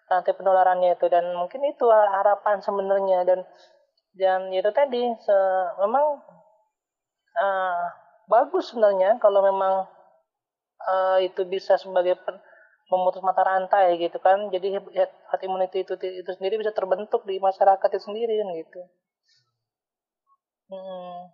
rantai 0.09 0.33
penularannya 0.35 0.97
itu 0.97 1.07
dan 1.13 1.25
mungkin 1.37 1.63
itu 1.69 1.85
harapan 1.89 2.59
sebenarnya 2.65 3.29
dan 3.29 3.41
dan 4.17 4.41
itu 4.51 4.71
tadi 4.73 5.03
se 5.21 5.39
memang 5.79 6.19
uh, 7.39 7.85
bagus 8.27 8.73
sebenarnya 8.73 9.21
kalau 9.23 9.45
memang 9.45 9.87
uh, 10.89 11.19
itu 11.21 11.45
bisa 11.45 11.77
sebagai 11.77 12.17
memutus 12.89 13.21
mata 13.21 13.45
rantai 13.45 14.01
gitu 14.01 14.17
kan 14.19 14.49
jadi 14.49 14.81
herd 14.81 15.43
immunity 15.45 15.85
itu 15.85 15.95
itu 16.01 16.31
sendiri 16.35 16.57
bisa 16.57 16.73
terbentuk 16.73 17.23
di 17.29 17.37
masyarakat 17.37 17.89
itu 17.93 18.03
sendiri 18.03 18.33
kan 18.41 18.49
gitu 18.57 18.81
Hmm. 20.69 21.33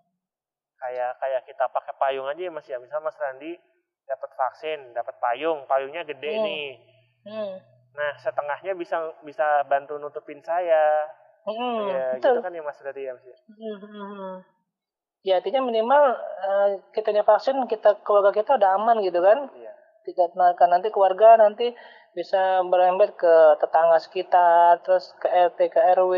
Kayak 0.78 1.18
kayak 1.18 1.42
kita 1.46 1.64
pakai 1.70 1.94
payung 1.98 2.26
aja 2.30 2.42
ya 2.46 2.50
Mas 2.54 2.66
ya. 2.70 2.78
Misal 2.78 3.02
Mas 3.02 3.18
Randi 3.18 3.58
dapat 4.06 4.30
vaksin, 4.36 4.94
dapat 4.94 5.14
payung, 5.18 5.66
payungnya 5.66 6.06
gede 6.06 6.32
hmm. 6.38 6.44
nih. 6.46 6.68
Hmm. 7.26 7.54
Nah, 7.94 8.10
setengahnya 8.18 8.74
bisa 8.74 9.14
bisa 9.22 9.62
bantu 9.70 9.96
nutupin 9.98 10.42
saya. 10.42 11.06
Hmm, 11.44 11.92
ya, 11.92 12.04
betul. 12.16 12.40
gitu 12.40 12.44
kan 12.44 12.56
ya 12.56 12.62
Mas 12.64 12.80
berarti 12.80 13.02
ya 13.04 13.12
Mas 13.14 13.24
ya. 13.28 13.36
Hmm. 13.52 14.34
artinya 15.24 15.60
minimal 15.64 16.02
uh, 16.20 16.68
kita 16.92 17.12
vaksin, 17.24 17.56
kita 17.68 18.00
keluarga 18.04 18.32
kita 18.32 18.56
udah 18.60 18.70
aman 18.76 19.00
gitu 19.00 19.20
kan. 19.22 19.48
Iya. 19.56 19.72
Tidak 20.04 20.36
kan 20.36 20.68
nanti 20.68 20.92
keluarga 20.92 21.40
nanti 21.40 21.72
bisa 22.12 22.60
berembet 22.68 23.16
ke 23.16 23.34
tetangga 23.56 23.96
sekitar, 23.98 24.84
terus 24.84 25.16
ke 25.16 25.28
RT, 25.28 25.58
ke 25.72 25.80
RW 25.96 26.14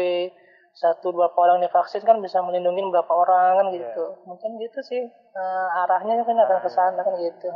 satu 0.76 1.08
dua 1.08 1.32
orang 1.32 1.64
divaksin 1.64 2.04
kan 2.04 2.20
bisa 2.20 2.44
melindungi 2.44 2.84
berapa 2.92 3.08
orang 3.08 3.52
kan 3.56 3.66
iya. 3.72 3.80
gitu 3.80 4.04
yeah. 4.12 4.28
mungkin 4.28 4.60
gitu 4.60 4.78
sih 4.84 5.08
uh, 5.32 5.80
arahnya 5.88 6.20
kan 6.20 6.36
akan 6.36 6.58
ke 6.60 6.68
sana 6.68 7.00
kan 7.00 7.16
gitu. 7.16 7.48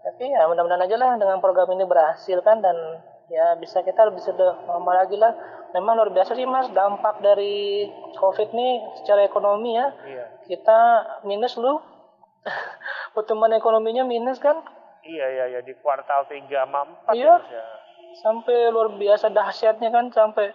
Tapi 0.00 0.32
ya 0.32 0.48
mudah-mudahan 0.48 0.84
aja 0.88 0.96
lah 0.96 1.16
dengan 1.20 1.38
program 1.44 1.68
ini 1.76 1.84
berhasil 1.84 2.40
kan 2.40 2.64
dan 2.64 2.76
ya 3.28 3.54
bisa 3.60 3.84
kita 3.84 4.08
lebih 4.08 4.24
normal 4.64 5.04
lagi 5.04 5.16
lah. 5.20 5.36
Memang 5.70 6.02
luar 6.02 6.10
biasa 6.10 6.34
sih 6.34 6.48
mas 6.48 6.66
dampak 6.74 7.22
dari 7.22 7.86
covid 8.18 8.50
nih 8.50 8.82
secara 9.00 9.22
ekonomi 9.22 9.76
ya. 9.76 9.92
Yeah. 10.02 10.28
kita 10.48 10.78
minus 11.28 11.54
lu. 11.60 11.78
Pertumbuhan 13.14 13.54
ekonominya 13.54 14.02
minus 14.02 14.40
kan? 14.40 14.64
Iya 15.04 15.26
iya 15.32 15.44
iya 15.56 15.60
di 15.64 15.72
kuartal 15.80 16.28
tiga 16.28 16.68
empat 16.68 17.16
iya. 17.16 17.40
ya, 17.40 17.64
sampai 18.20 18.68
luar 18.68 19.00
biasa 19.00 19.32
dahsyatnya 19.32 19.88
kan 19.88 20.12
sampai 20.12 20.52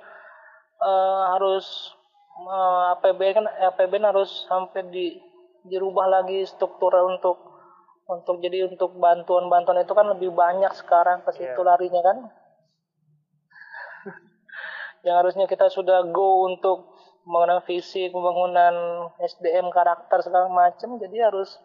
uh, 0.81 1.23
harus 1.33 1.65
uh, 2.45 2.93
eh, 2.93 3.09
APBN 3.09 3.33
kan 3.41 3.45
APBN 3.73 4.05
harus 4.05 4.45
sampai 4.45 4.85
di 4.93 5.17
dirubah 5.65 6.21
lagi 6.21 6.45
struktur 6.45 6.93
untuk 7.09 7.54
untuk 8.05 8.37
jadi 8.37 8.69
untuk 8.69 8.93
bantuan-bantuan 9.01 9.81
itu 9.81 9.93
kan 9.97 10.05
lebih 10.13 10.29
banyak 10.29 10.69
sekarang 10.77 11.25
ke 11.25 11.31
situ 11.33 11.57
yeah. 11.57 11.65
larinya 11.65 12.01
kan. 12.05 12.17
Yang 15.05 15.15
harusnya 15.25 15.45
kita 15.49 15.73
sudah 15.73 16.05
go 16.13 16.45
untuk 16.45 16.93
pembangunan 17.25 17.65
fisik 17.65 18.13
pembangunan 18.13 18.73
SDM 19.17 19.73
karakter 19.73 20.21
segala 20.21 20.45
macam 20.45 21.01
jadi 21.01 21.33
harus 21.33 21.57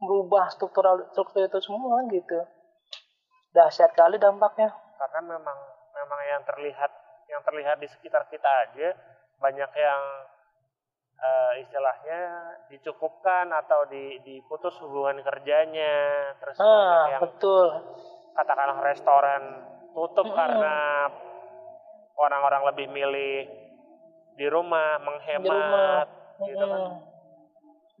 merubah 0.00 0.48
struktural 0.48 1.04
struktur 1.12 1.44
itu 1.44 1.60
semua 1.60 2.00
gitu. 2.08 2.40
Dahsyat 3.52 3.92
kali 3.92 4.16
dampaknya. 4.16 4.72
Karena 4.72 5.20
memang 5.36 5.58
memang 5.92 6.20
yang 6.24 6.42
terlihat 6.48 6.90
yang 7.28 7.44
terlihat 7.44 7.76
di 7.76 7.88
sekitar 7.92 8.24
kita 8.32 8.48
aja 8.68 8.96
banyak 9.36 9.70
yang 9.76 10.02
uh, 11.22 11.52
istilahnya 11.62 12.20
dicukupkan 12.68 13.46
atau 13.54 13.86
di, 13.86 14.18
diputus 14.26 14.74
hubungan 14.82 15.22
kerjanya 15.22 16.34
terus 16.42 16.58
ah, 16.58 17.06
yang 17.14 17.22
betul 17.22 17.66
katakanlah 18.34 18.82
restoran 18.82 19.42
tutup 19.94 20.26
hmm. 20.26 20.36
karena 20.36 20.76
orang-orang 22.18 22.62
lebih 22.74 22.86
milih 22.90 23.38
di 24.34 24.46
rumah 24.50 24.98
menghemat 25.00 25.46
di 25.46 25.48
rumah. 25.48 26.04
gitu 26.42 26.64
kan 26.66 26.82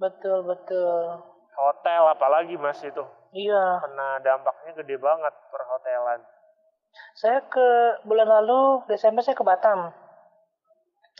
betul 0.00 0.38
betul 0.44 1.02
hotel 1.52 2.02
apalagi 2.10 2.58
mas 2.58 2.80
itu 2.82 3.04
iya 3.36 3.78
karena 3.80 4.18
dampaknya 4.24 4.72
gede 4.82 4.96
banget 4.98 5.34
perhotelan 5.52 6.20
saya 7.16 7.44
ke 7.48 7.68
bulan 8.04 8.28
lalu 8.28 8.84
Desember 8.88 9.24
saya 9.24 9.36
ke 9.36 9.44
Batam. 9.44 9.92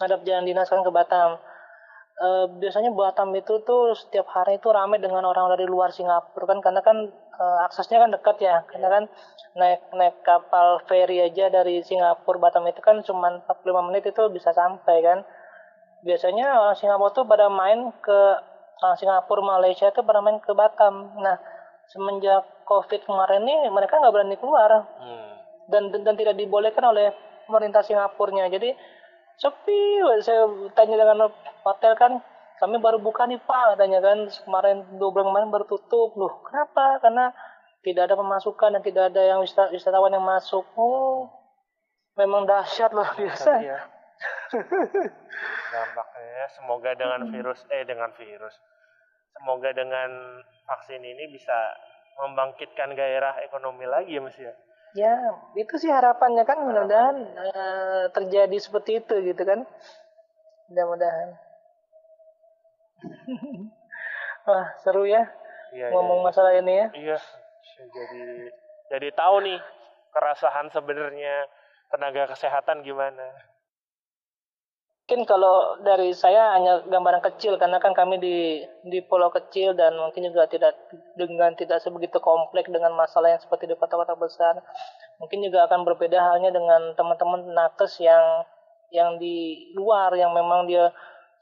Ada 0.01 0.21
perjalanan 0.21 0.49
dinas 0.49 0.69
kan 0.69 0.85
ke 0.85 0.93
Batam. 0.93 1.41
E, 2.13 2.29
biasanya 2.61 2.93
Batam 2.93 3.33
itu 3.33 3.61
tuh 3.65 3.97
setiap 3.97 4.29
hari 4.31 4.61
itu 4.61 4.69
ramai 4.69 5.01
dengan 5.01 5.25
orang 5.25 5.53
dari 5.57 5.65
luar 5.65 5.91
Singapura 5.95 6.49
kan 6.49 6.59
karena 6.61 6.81
kan 6.85 7.09
e, 7.13 7.45
aksesnya 7.67 8.03
kan 8.03 8.11
dekat 8.13 8.37
ya. 8.43 8.65
Karena 8.69 8.89
kan 8.89 9.05
naik 9.57 9.81
naik 9.93 10.17
kapal 10.25 10.81
feri 10.89 11.21
aja 11.25 11.49
dari 11.49 11.81
Singapura 11.85 12.51
Batam 12.51 12.69
itu 12.69 12.81
kan 12.85 13.01
cuma 13.03 13.41
45 13.49 13.89
menit 13.89 14.05
itu 14.09 14.23
bisa 14.33 14.53
sampai 14.53 15.01
kan. 15.01 15.19
Biasanya 16.03 16.59
orang 16.59 16.77
Singapura 16.77 17.15
tuh 17.15 17.25
pada 17.25 17.47
main 17.49 17.95
ke 18.03 18.21
orang 18.83 18.99
Singapura 18.99 19.43
Malaysia 19.43 19.89
itu 19.89 20.03
pada 20.03 20.21
main 20.21 20.43
ke 20.43 20.53
Batam. 20.53 21.15
Nah, 21.19 21.39
semenjak 21.91 22.45
Covid 22.67 23.05
kemarin 23.05 23.43
nih 23.47 23.71
mereka 23.71 23.99
nggak 23.99 24.15
berani 24.15 24.37
keluar. 24.37 24.87
Hmm 24.99 25.33
dan, 25.73 25.89
dan 25.89 26.01
dan 26.03 26.15
tidak 26.19 26.35
dibolehkan 26.35 26.83
oleh 26.83 27.13
pemerintah 27.47 27.85
Singapurnya. 27.85 28.49
Jadi 28.51 28.75
sepi. 29.39 30.03
Saya 30.21 30.49
tanya 30.77 30.97
dengan 31.01 31.31
hotel 31.63 31.93
kan, 31.97 32.21
kami 32.59 32.79
baru 32.79 32.99
buka 33.03 33.27
nih 33.27 33.41
Pak, 33.43 33.77
katanya 33.77 33.99
kan 34.03 34.19
kemarin 34.29 34.87
dua 34.97 35.11
bulan 35.11 35.33
kemarin 35.33 35.51
baru 35.51 35.65
tutup. 35.67 36.15
Loh, 36.19 36.43
kenapa? 36.47 37.01
Karena 37.03 37.33
tidak 37.83 38.11
ada 38.11 38.15
pemasukan 38.15 38.79
dan 38.79 38.83
tidak 38.83 39.11
ada 39.11 39.23
yang 39.23 39.39
wisatawan 39.43 40.15
yang 40.15 40.23
masuk. 40.23 40.63
Oh, 40.79 41.27
memang 42.15 42.47
dahsyat 42.47 42.95
luar 42.95 43.13
biasa. 43.19 43.51
Ya. 43.59 43.79
Dampaknya 45.73 46.47
semoga 46.55 46.91
dengan 46.95 47.21
virus 47.33 47.65
eh 47.73 47.83
dengan 47.83 48.13
virus. 48.15 48.55
Semoga 49.33 49.73
dengan 49.73 50.11
vaksin 50.69 51.03
ini 51.03 51.33
bisa 51.33 51.57
membangkitkan 52.21 52.93
gairah 52.93 53.41
ekonomi 53.49 53.89
lagi 53.89 54.15
ya 54.15 54.23
Mas 54.23 54.37
ya. 54.37 54.53
Ya, 54.93 55.13
itu 55.57 55.75
sih 55.81 55.89
harapannya 55.89 56.45
kan 56.45 56.61
mudah-mudahan 56.69 57.17
uh, 57.33 58.05
terjadi 58.13 58.57
seperti 58.61 59.01
itu 59.01 59.15
gitu 59.25 59.43
kan. 59.45 59.65
Mudah-mudahan. 60.69 61.29
Wah, 64.49 64.69
seru 64.85 65.09
ya. 65.09 65.25
Iya, 65.73 65.89
iya 65.89 65.95
ngomong 65.97 66.21
iya, 66.21 66.27
masalah 66.29 66.53
ini 66.53 66.73
ya. 66.77 66.87
Iya. 66.93 67.19
Jadi 67.89 68.23
jadi 68.93 69.09
tahu 69.17 69.37
nih 69.49 69.61
kerasahan 70.13 70.69
sebenarnya 70.69 71.49
tenaga 71.89 72.37
kesehatan 72.37 72.85
gimana 72.85 73.52
mungkin 75.03 75.29
kalau 75.29 75.83
dari 75.83 76.15
saya 76.15 76.57
hanya 76.57 76.87
gambaran 76.89 77.21
kecil 77.21 77.59
karena 77.59 77.83
kan 77.83 77.93
kami 77.93 78.17
di 78.23 78.65
di 78.87 79.03
pulau 79.03 79.29
kecil 79.29 79.75
dan 79.77 79.93
mungkin 79.99 80.31
juga 80.31 80.47
tidak 80.49 80.73
dengan 81.19 81.53
tidak 81.59 81.83
sebegitu 81.83 82.23
kompleks 82.23 82.71
dengan 82.71 82.95
masalah 82.97 83.35
yang 83.35 83.43
seperti 83.43 83.69
di 83.69 83.77
kota-kota 83.77 84.15
besar 84.17 84.63
mungkin 85.19 85.43
juga 85.43 85.67
akan 85.69 85.85
berbeda 85.85 86.17
halnya 86.17 86.55
dengan 86.55 86.95
teman-teman 86.97 87.51
nakes 87.51 87.99
yang 88.01 88.47
yang 88.93 89.17
di 89.17 89.69
luar 89.75 90.13
yang 90.15 90.37
memang 90.37 90.69
dia 90.69 90.93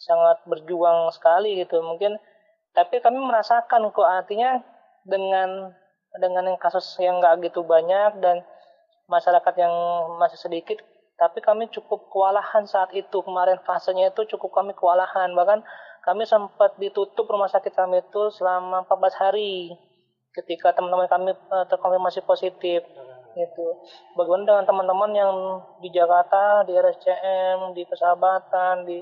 sangat 0.00 0.40
berjuang 0.48 1.12
sekali 1.12 1.60
gitu. 1.60 1.82
Mungkin 1.82 2.16
tapi 2.72 3.02
kami 3.02 3.18
merasakan 3.18 3.90
kok 3.90 4.06
artinya 4.06 4.62
dengan 5.04 5.74
dengan 6.16 6.54
yang 6.54 6.58
kasus 6.58 6.96
yang 7.02 7.18
nggak 7.18 7.50
gitu 7.50 7.66
banyak 7.66 8.18
dan 8.22 8.42
masyarakat 9.10 9.54
yang 9.58 9.74
masih 10.22 10.38
sedikit 10.38 10.78
tapi 11.20 11.44
kami 11.44 11.68
cukup 11.68 12.08
kewalahan 12.08 12.64
saat 12.64 12.96
itu 12.96 13.20
kemarin 13.20 13.60
fasenya 13.68 14.08
itu 14.08 14.24
cukup 14.32 14.64
kami 14.64 14.72
kewalahan 14.72 15.28
bahkan 15.36 15.60
kami 16.00 16.24
sempat 16.24 16.80
ditutup 16.80 17.28
rumah 17.28 17.52
sakit 17.52 17.76
kami 17.76 18.00
itu 18.00 18.32
selama 18.32 18.88
14 18.88 19.20
hari 19.20 19.76
ketika 20.32 20.72
teman-teman 20.72 21.04
kami 21.12 21.30
uh, 21.52 21.68
terkonfirmasi 21.68 22.24
positif 22.24 22.80
gitu. 23.34 23.66
Bagaimana 24.18 24.42
dengan 24.46 24.64
teman-teman 24.66 25.10
yang 25.14 25.34
di 25.78 25.88
Jakarta, 25.92 26.66
di 26.66 26.74
RSCM, 26.74 27.76
di 27.76 27.82
Persahabatan, 27.86 28.86
di 28.86 28.98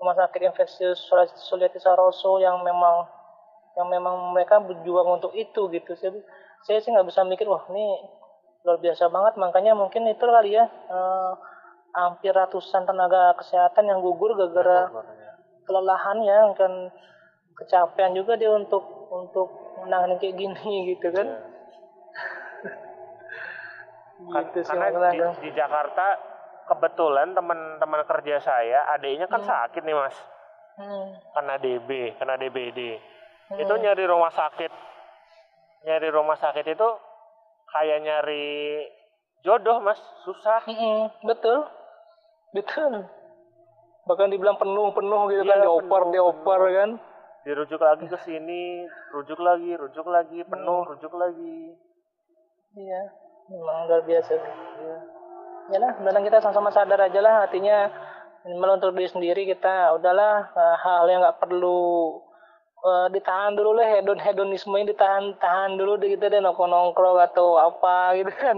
Rumah 0.00 0.16
Sakit 0.16 0.40
Infeksius 0.48 1.06
Sulianti 1.46 1.78
Saroso 1.78 2.40
yang 2.40 2.64
memang 2.64 3.04
yang 3.78 3.86
memang 3.86 4.34
mereka 4.34 4.58
berjuang 4.58 5.20
untuk 5.20 5.36
itu 5.36 5.70
gitu. 5.70 5.92
Saya, 5.94 6.18
saya 6.66 6.78
sih 6.82 6.90
nggak 6.90 7.06
bisa 7.06 7.22
mikir 7.22 7.46
wah 7.46 7.62
ini 7.70 8.00
luar 8.64 8.80
biasa 8.80 9.12
banget. 9.12 9.38
Makanya 9.38 9.76
mungkin 9.76 10.08
itu 10.08 10.24
kali 10.24 10.56
ya 10.56 10.66
uh, 10.66 11.36
hampir 11.94 12.30
ratusan 12.30 12.86
tenaga 12.86 13.34
kesehatan 13.38 13.90
yang 13.90 13.98
gugur 13.98 14.38
gara-gara 14.38 14.86
ya. 14.86 15.02
kelelahan 15.66 16.18
ya 16.22 16.38
kan 16.54 16.72
kecapean 17.58 18.14
juga 18.14 18.38
dia 18.38 18.54
untuk 18.54 19.10
untuk 19.10 19.50
menangani 19.82 20.22
kayak 20.22 20.38
gini 20.38 20.74
gitu 20.94 21.10
kan. 21.10 21.26
Ya 21.26 21.38
gitu 24.52 24.60
sih 24.62 24.76
karena 24.76 25.10
di, 25.10 25.18
di 25.48 25.50
Jakarta 25.56 26.06
kebetulan 26.70 27.34
teman-teman 27.34 28.02
kerja 28.06 28.38
saya 28.38 28.86
adiknya 28.94 29.26
kan 29.26 29.42
hmm. 29.42 29.48
sakit 29.48 29.82
nih 29.82 29.96
mas 29.96 30.16
hmm. 30.78 31.06
kena 31.34 31.54
DB 31.58 32.14
kena 32.14 32.38
DBD 32.38 32.80
hmm. 33.50 33.58
itu 33.58 33.74
nyari 33.74 34.04
rumah 34.06 34.30
sakit 34.30 34.70
nyari 35.88 36.08
rumah 36.14 36.38
sakit 36.38 36.62
itu 36.62 36.88
kayak 37.74 37.98
nyari 38.06 38.86
jodoh 39.42 39.82
mas 39.82 39.98
susah 40.22 40.62
hmm, 40.68 41.26
betul 41.26 41.66
betul. 42.56 43.06
Bahkan 44.08 44.28
dibilang 44.32 44.58
penuh 44.58 44.90
penuh 44.96 45.30
gitu 45.30 45.44
kan, 45.44 45.46
iya, 45.46 45.54
kan 45.54 45.66
dioper 45.66 46.02
dioper 46.10 46.60
kan. 46.74 46.90
Dirujuk 47.40 47.80
lagi 47.80 48.04
ke 48.04 48.18
sini 48.26 48.84
rujuk 49.16 49.40
lagi 49.40 49.72
rujuk 49.72 50.06
lagi 50.06 50.44
penuh 50.44 50.84
hmm. 50.84 50.90
rujuk 50.92 51.12
lagi. 51.16 51.72
Iya 52.76 53.02
memang 53.50 53.90
luar 53.90 54.02
biasa 54.06 54.30
ya. 54.38 54.96
ya 55.74 55.78
lah 55.82 55.92
dan 55.98 56.22
kita 56.22 56.38
sama-sama 56.38 56.70
sadar 56.70 57.02
aja 57.02 57.18
lah 57.18 57.50
artinya 57.50 57.90
untuk 58.46 58.94
diri 58.94 59.10
sendiri 59.10 59.42
kita 59.44 59.98
udahlah 59.98 60.54
uh, 60.54 60.76
hal 60.78 61.04
yang 61.10 61.20
nggak 61.20 61.42
perlu 61.42 62.22
uh, 62.84 63.06
ditahan 63.12 63.52
dulu 63.56 63.76
lah 63.76 63.86
hedon 63.86 64.18
hedonisme 64.20 64.74
ini 64.76 64.92
ditahan 64.92 65.36
tahan 65.36 65.76
dulu 65.76 66.00
deh 66.00 66.12
kita 66.16 66.32
deh 66.32 66.40
nongkrong 66.40 66.70
nongkrong 66.72 67.18
atau 67.20 67.60
apa 67.60 68.16
gitu 68.20 68.32
kan 68.32 68.56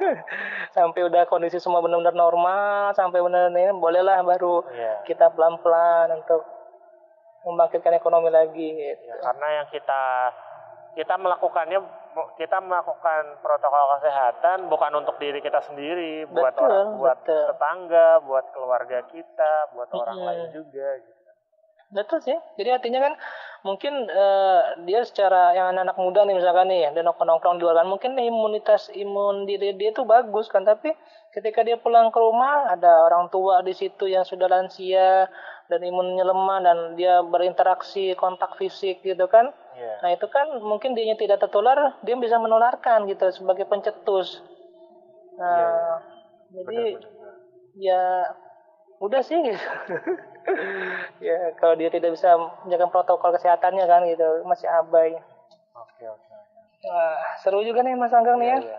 sampai 0.76 1.00
udah 1.06 1.26
kondisi 1.30 1.62
semua 1.62 1.82
benar-benar 1.82 2.14
normal 2.14 2.94
sampai 2.94 3.22
benar-benar 3.22 3.70
ini 3.70 3.74
bolehlah 3.78 4.22
baru 4.26 4.66
yeah. 4.74 5.02
kita 5.06 5.30
pelan-pelan 5.34 6.22
untuk 6.22 6.42
membangkitkan 7.46 7.94
ekonomi 7.94 8.26
lagi 8.26 8.74
gitu. 8.74 9.06
ya, 9.06 9.22
karena 9.22 9.46
yang 9.62 9.66
kita 9.70 10.02
kita 10.98 11.14
melakukannya 11.14 11.78
kita 12.40 12.56
melakukan 12.64 13.36
protokol 13.44 14.00
kesehatan 14.00 14.72
bukan 14.72 14.92
untuk 15.04 15.20
diri 15.20 15.44
kita 15.44 15.60
sendiri, 15.68 16.24
buat 16.32 16.56
betul, 16.56 16.64
orang, 16.64 16.88
buat 16.96 17.18
betul. 17.20 17.44
tetangga, 17.52 18.08
buat 18.24 18.44
keluarga 18.56 18.98
kita, 19.12 19.52
buat 19.76 19.92
hmm. 19.92 20.00
orang 20.00 20.18
lain 20.24 20.46
juga. 20.56 20.88
Gitu. 21.04 21.15
Betul 21.96 22.20
sih. 22.20 22.36
Jadi 22.60 22.70
artinya 22.76 23.00
kan 23.00 23.14
mungkin 23.64 24.06
uh, 24.12 24.84
dia 24.84 25.00
secara 25.08 25.56
yang 25.56 25.72
anak-anak 25.72 25.96
muda 25.96 26.20
nih 26.28 26.36
misalkan 26.36 26.68
nih, 26.68 26.92
dia 26.92 27.02
nongkrong-nongkrong 27.02 27.56
di 27.56 27.62
luar 27.64 27.82
kan, 27.82 27.88
mungkin 27.88 28.12
imunitas 28.20 28.92
imun 28.92 29.48
diri 29.48 29.72
dia 29.74 29.90
itu 29.90 30.04
bagus 30.04 30.46
kan, 30.52 30.62
tapi 30.62 30.92
ketika 31.32 31.64
dia 31.64 31.80
pulang 31.80 32.12
ke 32.12 32.18
rumah 32.20 32.70
ada 32.70 33.08
orang 33.08 33.32
tua 33.32 33.64
di 33.64 33.72
situ 33.72 34.06
yang 34.06 34.22
sudah 34.22 34.46
lansia 34.46 35.26
dan 35.66 35.80
imunnya 35.82 36.22
lemah 36.22 36.58
dan 36.62 36.78
dia 36.94 37.24
berinteraksi 37.26 38.14
kontak 38.14 38.54
fisik 38.54 39.02
gitu 39.02 39.26
kan 39.26 39.50
Yeah. 39.76 39.96
Nah 40.00 40.10
itu 40.16 40.26
kan 40.32 40.48
mungkin 40.64 40.96
dia 40.96 41.12
tidak 41.20 41.36
tertular, 41.44 42.00
dia 42.00 42.16
bisa 42.16 42.40
menularkan 42.40 43.04
gitu 43.12 43.28
sebagai 43.28 43.68
pencetus. 43.68 44.40
Nah, 45.36 45.44
yeah. 45.44 45.92
Iya. 46.56 46.62
jadi 46.64 46.80
benar, 46.96 47.12
benar. 47.12 47.34
ya 47.76 48.02
udah 49.04 49.20
sih 49.20 49.36
gitu. 49.36 49.60
ya 51.26 51.54
kalau 51.58 51.74
dia 51.74 51.90
tidak 51.90 52.14
bisa 52.14 52.34
menjaga 52.62 52.86
protokol 52.90 53.34
kesehatannya 53.34 53.84
kan 53.86 54.02
gitu, 54.06 54.26
masih 54.46 54.68
abai. 54.70 55.16
Oke 55.74 56.04
oke. 56.06 56.34
Nah, 56.86 57.18
seru 57.42 57.66
juga 57.66 57.82
nih 57.82 57.98
Mas 57.98 58.14
Anggang 58.14 58.38
nih 58.38 58.48
ya. 58.54 58.58
Iya. 58.62 58.78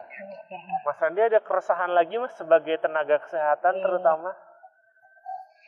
Mas 0.87 1.01
Andi 1.03 1.19
ada 1.19 1.43
keresahan 1.43 1.91
lagi 1.91 2.15
Mas 2.15 2.31
sebagai 2.39 2.79
tenaga 2.79 3.19
kesehatan 3.19 3.77
hmm. 3.77 3.83
terutama? 3.83 4.31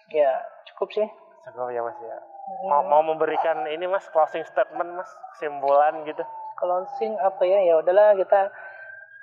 Ya, 0.09 0.39
cukup 0.71 0.89
sih. 0.95 1.07
Cukup 1.43 1.69
ya 1.73 1.83
Mas 1.83 1.99
ya 1.99 2.17
mau 2.65 2.81
mau 2.81 3.01
memberikan 3.05 3.69
ini 3.69 3.85
mas 3.85 4.09
closing 4.09 4.41
statement 4.41 4.97
mas 4.97 5.09
kesimpulan 5.37 6.01
gitu 6.03 6.25
closing 6.57 7.13
apa 7.21 7.43
ya 7.45 7.59
ya 7.61 7.73
udahlah 7.79 8.17
kita 8.17 8.49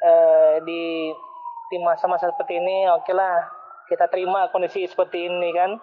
uh, 0.06 0.54
di 0.62 1.10
di 1.66 1.76
masa-masa 1.82 2.30
seperti 2.30 2.62
ini 2.62 2.86
oke 2.94 3.02
okay 3.02 3.14
lah 3.18 3.50
kita 3.90 4.06
terima 4.10 4.46
kondisi 4.54 4.86
seperti 4.86 5.26
ini 5.26 5.50
kan 5.50 5.78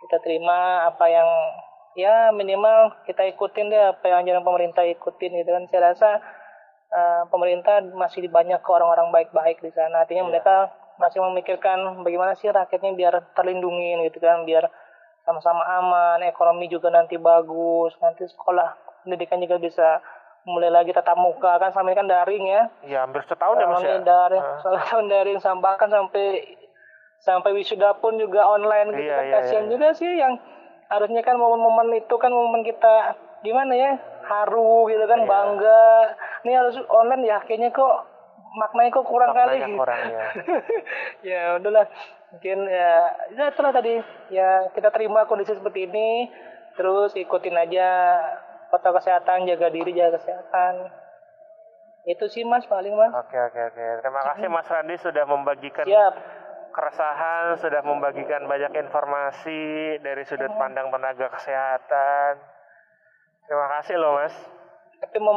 kita 0.00 0.16
terima 0.24 0.88
apa 0.88 1.06
yang 1.08 1.28
ya 1.98 2.30
minimal 2.32 2.94
kita 3.04 3.26
ikutin 3.34 3.68
deh 3.68 3.82
apa 3.92 4.06
yang 4.06 4.24
jangan 4.24 4.46
pemerintah 4.46 4.84
ikutin 4.86 5.42
gitu 5.42 5.50
kan 5.50 5.64
saya 5.68 5.80
rasa 5.92 6.10
uh, 6.94 7.22
pemerintah 7.28 7.82
masih 7.92 8.26
banyak 8.30 8.62
ke 8.62 8.70
orang-orang 8.70 9.10
baik-baik 9.10 9.58
di 9.60 9.70
sana 9.74 10.06
artinya 10.06 10.24
yeah. 10.24 10.30
mereka 10.30 10.56
masih 11.00 11.20
memikirkan 11.24 12.04
bagaimana 12.04 12.36
sih 12.36 12.52
rakyatnya 12.52 12.92
biar 12.92 13.14
terlindungi 13.32 14.04
gitu 14.12 14.20
kan 14.20 14.44
biar 14.44 14.68
sama-sama 15.24 15.62
aman, 15.80 16.18
ekonomi 16.24 16.66
juga 16.66 16.88
nanti 16.88 17.20
bagus, 17.20 17.92
nanti 18.00 18.24
sekolah 18.24 18.76
pendidikan 19.04 19.40
juga 19.40 19.60
bisa 19.60 20.00
mulai 20.48 20.72
lagi 20.72 20.96
tatap 20.96 21.20
muka 21.20 21.60
kan 21.60 21.70
sampai 21.70 21.92
kan 21.92 22.08
daring 22.08 22.44
ya. 22.48 22.62
Iya, 22.82 22.98
hampir 23.04 23.20
setahun 23.28 23.60
ya 23.60 23.66
Mas 23.68 23.84
ya. 23.84 24.00
Daring, 24.00 24.42
uh. 24.42 24.80
tahun 24.88 25.06
daring 25.12 25.38
bahkan 25.60 25.92
sampai 25.92 26.56
sampai 27.20 27.52
wisuda 27.52 27.96
pun 28.00 28.16
juga 28.16 28.48
online 28.48 28.96
gitu. 28.96 29.06
Iya, 29.06 29.16
kan. 29.16 29.24
iya, 29.28 29.34
Kasihan 29.40 29.64
iya. 29.68 29.72
juga 29.76 29.88
sih 29.92 30.10
yang 30.10 30.34
harusnya 30.90 31.22
kan 31.22 31.36
momen-momen 31.38 31.94
itu 32.00 32.14
kan 32.16 32.32
momen 32.32 32.64
kita 32.66 33.14
gimana 33.44 33.72
ya? 33.76 33.92
haru 34.30 34.86
gitu 34.86 35.04
kan, 35.10 35.26
iya. 35.26 35.28
bangga. 35.28 35.86
Ini 36.46 36.52
harus 36.54 36.76
online 36.86 37.26
ya 37.26 37.42
kayaknya 37.42 37.74
kok 37.74 38.06
maknanya 38.54 38.90
kok 38.94 39.06
kurang 39.06 39.34
maknanya 39.34 39.66
kali. 39.66 39.74
Kurang 39.74 40.02
ya. 40.06 40.24
ya 41.34 41.42
udahlah 41.58 41.86
mungkin 42.30 42.58
ya 42.70 42.94
ya 43.34 43.44
itulah 43.50 43.74
tadi 43.74 43.98
ya 44.30 44.70
kita 44.70 44.94
terima 44.94 45.26
kondisi 45.26 45.50
seperti 45.50 45.90
ini 45.90 46.30
terus 46.78 47.10
ikutin 47.18 47.58
aja 47.58 47.88
protokol 48.70 49.02
kesehatan 49.02 49.50
jaga 49.50 49.66
diri 49.66 49.90
jaga 49.90 50.14
kesehatan 50.14 50.94
itu 52.06 52.24
sih 52.30 52.46
mas 52.46 52.62
paling 52.70 52.94
mas 52.94 53.10
oke 53.10 53.34
oke 53.34 53.60
oke 53.74 53.84
terima 53.98 54.20
kasih 54.30 54.46
mas 54.46 54.70
Randi 54.70 54.94
sudah 55.02 55.26
membagikan 55.26 55.82
Siap. 55.82 56.14
Keresahan 56.70 57.58
sudah 57.58 57.82
membagikan 57.82 58.46
banyak 58.46 58.72
informasi 58.78 59.98
dari 60.02 60.22
sudut 60.24 60.50
pandang 60.56 60.88
tenaga 60.88 61.26
kesehatan. 61.34 62.40
Terima 63.46 63.66
kasih 63.78 63.96
loh 63.98 64.18
mas. 64.18 64.34
Tapi 65.00 65.16
mau 65.18 65.34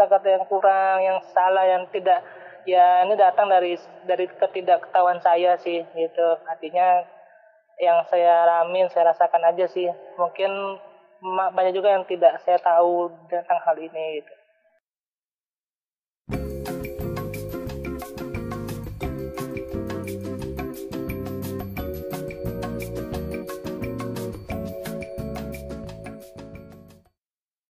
kata 0.00 0.24
yang 0.24 0.44
kurang 0.48 1.04
yang 1.04 1.18
salah 1.36 1.68
yang 1.68 1.84
tidak 1.92 2.24
ya 2.64 3.04
ini 3.04 3.14
datang 3.20 3.52
dari 3.52 3.76
dari 4.08 4.24
ketidaktahuan 4.30 5.20
saya 5.20 5.60
sih 5.60 5.84
gitu. 5.84 6.28
Artinya 6.48 7.04
yang 7.76 8.00
saya 8.08 8.48
alamin 8.48 8.88
saya 8.88 9.12
rasakan 9.12 9.44
aja 9.44 9.68
sih. 9.68 9.90
Mungkin 10.16 10.50
banyak 11.52 11.76
juga 11.76 11.92
yang 11.92 12.08
tidak 12.08 12.40
saya 12.48 12.56
tahu 12.64 13.12
tentang 13.28 13.60
hal 13.60 13.76
ini 13.76 14.24
gitu 14.24 14.39